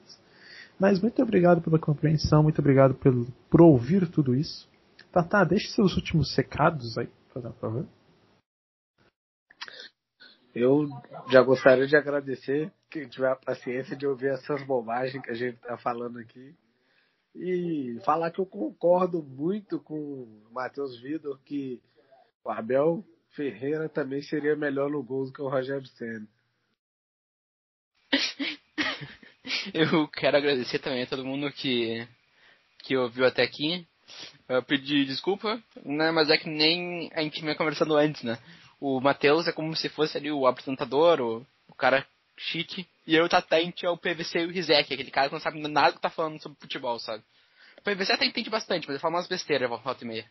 Mas 0.78 1.00
muito 1.00 1.22
obrigado 1.22 1.60
pela 1.60 1.78
compreensão, 1.78 2.42
muito 2.42 2.60
obrigado 2.60 2.94
pelo, 2.94 3.26
por 3.50 3.60
ouvir 3.60 4.10
tudo 4.10 4.34
isso. 4.34 4.68
Tata, 5.12 5.44
deixe 5.44 5.68
seus 5.68 5.94
últimos 5.94 6.34
recados 6.34 6.96
aí, 6.96 7.08
por 7.32 7.42
favor. 7.60 7.86
Eu 10.54 10.86
já 11.30 11.42
gostaria 11.42 11.86
de 11.86 11.96
agradecer 11.96 12.72
quem 12.90 13.08
tiver 13.08 13.30
a 13.30 13.36
paciência 13.36 13.96
de 13.96 14.06
ouvir 14.06 14.28
essas 14.28 14.62
bobagens 14.66 15.22
que 15.22 15.30
a 15.30 15.34
gente 15.34 15.56
está 15.56 15.78
falando 15.78 16.18
aqui. 16.18 16.54
E 17.34 17.98
falar 18.04 18.30
que 18.30 18.38
eu 18.38 18.46
concordo 18.46 19.22
muito 19.22 19.80
com 19.80 19.94
o 19.94 20.42
Matheus 20.50 21.00
Vidor 21.00 21.38
que 21.44 21.80
o 22.44 22.50
Abel 22.50 23.02
Ferreira 23.32 23.88
também 23.88 24.22
seria 24.22 24.54
melhor 24.54 24.90
no 24.90 25.02
gol 25.02 25.26
do 25.26 25.32
que 25.32 25.42
o 25.42 25.48
Rogério 25.48 25.86
Senna. 25.86 26.26
Eu 29.72 30.06
quero 30.08 30.36
agradecer 30.36 30.78
também 30.78 31.02
a 31.02 31.06
todo 31.06 31.24
mundo 31.24 31.50
que, 31.50 32.06
que 32.82 32.96
ouviu 32.96 33.26
até 33.26 33.42
aqui. 33.42 33.86
Eu 34.48 34.62
pedi 34.62 35.04
desculpa, 35.06 35.62
né? 35.84 36.10
Mas 36.10 36.28
é 36.28 36.36
que 36.36 36.48
nem 36.48 37.10
a 37.14 37.22
gente 37.22 37.40
vinha 37.40 37.54
conversando 37.54 37.96
antes, 37.96 38.22
né? 38.22 38.38
O 38.78 39.00
Matheus 39.00 39.48
é 39.48 39.52
como 39.52 39.74
se 39.74 39.88
fosse 39.88 40.18
ali 40.18 40.30
o 40.30 40.46
apresentador, 40.46 41.20
o, 41.20 41.46
o 41.68 41.74
cara 41.74 42.06
chique. 42.36 42.86
E 43.06 43.14
eu, 43.14 43.28
Tata, 43.28 43.56
a 43.56 43.60
gente 43.60 43.86
é 43.86 43.88
o 43.88 43.96
PVC 43.96 44.40
e 44.40 44.46
o 44.46 44.50
Rizek, 44.50 44.92
aquele 44.92 45.10
cara 45.10 45.28
que 45.28 45.34
não 45.34 45.40
sabe 45.40 45.60
nada 45.68 45.94
que 45.94 46.00
tá 46.00 46.10
falando 46.10 46.40
sobre 46.42 46.58
futebol, 46.60 46.98
sabe? 46.98 47.22
O 47.78 47.82
PVC 47.82 48.12
até 48.12 48.26
entende 48.26 48.50
bastante, 48.50 48.86
mas 48.86 48.94
ele 48.94 49.00
fala 49.00 49.14
umas 49.14 49.26
besteiras, 49.26 49.68
volta 49.68 50.04
e 50.04 50.06
meia. 50.06 50.30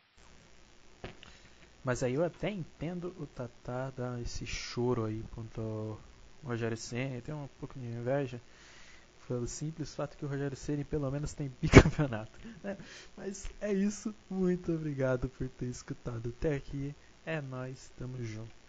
Mas 1.84 2.03
aí 2.03 2.13
eu 2.13 2.23
até 2.23 2.49
entendo 2.49 3.15
o 3.19 3.25
Tata 3.25 3.91
dar 3.95 4.21
esse 4.21 4.45
choro 4.45 5.05
aí 5.05 5.23
contra 5.34 5.61
o 5.61 5.97
Rogério 6.43 6.77
Senna, 6.77 7.21
tem 7.21 7.34
um 7.34 7.49
pouco 7.59 7.79
de 7.79 7.86
inveja 7.86 8.39
pelo 9.32 9.47
simples 9.47 9.95
fato 9.95 10.17
que 10.17 10.25
o 10.25 10.27
Rogério 10.27 10.57
Ceni 10.57 10.84
pelo 10.84 11.09
menos 11.09 11.32
tem 11.32 11.49
bicampeonato. 11.61 12.38
Né? 12.61 12.77
Mas 13.15 13.49
é 13.61 13.71
isso. 13.71 14.13
Muito 14.29 14.73
obrigado 14.73 15.29
por 15.29 15.47
ter 15.47 15.67
escutado 15.67 16.34
até 16.38 16.55
aqui. 16.55 16.93
É 17.25 17.39
nós, 17.39 17.91
tamo 17.97 18.21
junto. 18.21 18.61